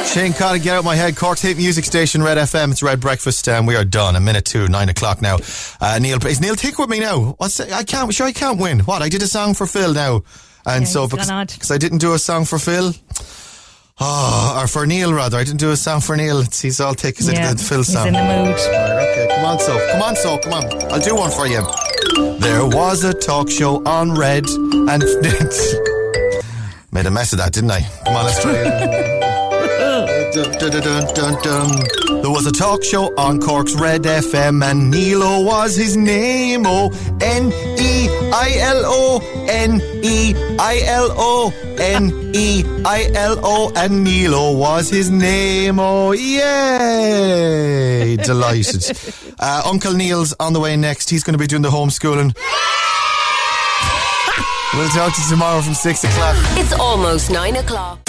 Shane 0.06 0.34
Codd, 0.34 0.62
get 0.62 0.76
out 0.76 0.84
my 0.84 0.96
head. 0.96 1.16
Cork's 1.16 1.42
hit 1.42 1.58
music 1.58 1.86
station, 1.86 2.22
Red 2.24 2.38
FM. 2.38 2.72
It's 2.72 2.82
Red 2.82 3.00
Breakfast, 3.00 3.48
and 3.48 3.68
we 3.68 3.76
are 3.76 3.86
done. 3.86 4.16
A 4.16 4.20
minute 4.20 4.46
to 4.46 4.68
nine 4.68 4.90
o'clock 4.90 5.22
now. 5.22 5.38
Uh, 5.80 6.00
Neil, 6.02 6.24
is 6.26 6.42
Neil 6.42 6.56
Tick 6.56 6.80
with 6.80 6.90
me 6.90 7.00
now? 7.00 7.36
What's 7.38 7.60
I 7.60 7.84
can't. 7.84 8.14
Sure, 8.14 8.28
I 8.28 8.32
can't 8.32 8.60
win. 8.60 8.80
What? 8.82 9.02
I 9.02 9.10
did 9.10 9.22
a 9.22 9.28
song 9.28 9.54
for 9.54 9.68
Phil 9.68 9.94
now, 9.94 10.24
and 10.66 10.84
Yeah, 10.84 10.90
so 10.90 11.08
because, 11.08 11.30
because 11.54 11.72
I 11.72 11.78
didn't 11.78 12.00
do 12.00 12.14
a 12.14 12.20
song 12.20 12.46
for 12.46 12.58
Phil. 12.60 12.94
Ah, 14.02 14.60
oh, 14.60 14.64
or 14.64 14.68
for 14.68 14.86
Neil 14.86 15.14
rather. 15.14 15.38
I 15.38 15.44
didn't 15.44 15.60
do 15.60 15.72
a 15.72 15.76
song 15.78 16.00
for 16.02 16.16
Neil. 16.16 16.40
It's, 16.40 16.62
he's 16.62 16.80
all 16.80 16.94
because 16.96 17.28
I 17.30 17.34
Yeah, 17.34 17.54
the 17.54 17.62
Phil 17.64 17.80
he's 17.80 17.92
song. 17.94 18.08
in 18.08 18.14
the 18.14 18.20
mood. 18.24 18.56
Right, 18.56 19.12
okay, 19.12 19.28
come 19.36 19.46
on, 19.46 19.60
so 19.60 19.92
come 19.92 20.02
on, 20.02 20.16
so 20.16 20.38
come 20.38 20.54
on. 20.54 20.92
I'll 20.92 21.00
do 21.02 21.16
one 21.16 21.32
for 21.32 21.48
you. 21.48 21.62
There 22.40 22.66
was 22.66 23.04
a 23.04 23.14
talk 23.14 23.50
show 23.50 23.84
on 23.86 24.14
Red, 24.16 24.46
and 24.48 25.04
made 26.92 27.06
a 27.06 27.12
mess 27.12 27.34
of 27.34 27.40
that, 27.40 27.52
didn't 27.54 27.72
I? 27.72 27.82
Come 28.06 28.16
on, 28.16 28.26
let's 28.26 28.42
try 28.42 28.54
it. 28.56 29.20
There 32.22 32.30
was 32.30 32.46
a 32.46 32.52
talk 32.52 32.84
show 32.84 33.12
on 33.18 33.40
Cork's 33.40 33.74
Red 33.74 34.04
FM, 34.04 34.64
and 34.64 34.92
Nilo 34.92 35.44
was 35.44 35.76
his 35.76 35.98
name. 35.98 36.66
Oh, 36.68 36.92
N 37.22 37.52
E 37.52 38.08
I 38.32 38.58
L 38.60 38.84
O, 38.86 39.20
N 39.50 39.82
E 40.04 40.36
I 40.60 40.82
L 40.86 41.12
O, 41.18 41.52
N 41.80 42.12
E 42.36 42.64
I 42.86 43.10
L 43.16 43.40
O, 43.44 43.72
and 43.76 44.04
Nilo 44.04 44.56
was 44.56 44.90
his 44.90 45.10
name. 45.10 45.80
Oh, 45.80 46.12
yay! 46.12 46.58
Delighted. 48.18 48.86
Uh, 49.42 49.62
Uncle 49.64 49.94
Neil's 49.94 50.34
on 50.42 50.52
the 50.52 50.60
way 50.60 50.76
next. 50.76 51.10
He's 51.10 51.24
going 51.24 51.32
to 51.32 51.38
be 51.38 51.48
doing 51.48 51.62
the 51.62 51.70
homeschooling. 51.70 52.36
We'll 54.74 54.88
talk 54.90 55.16
to 55.16 55.22
you 55.22 55.30
tomorrow 55.30 55.62
from 55.62 55.74
six 55.74 56.04
o'clock. 56.04 56.36
It's 56.60 56.74
almost 56.74 57.32
nine 57.32 57.56
o'clock. 57.56 58.09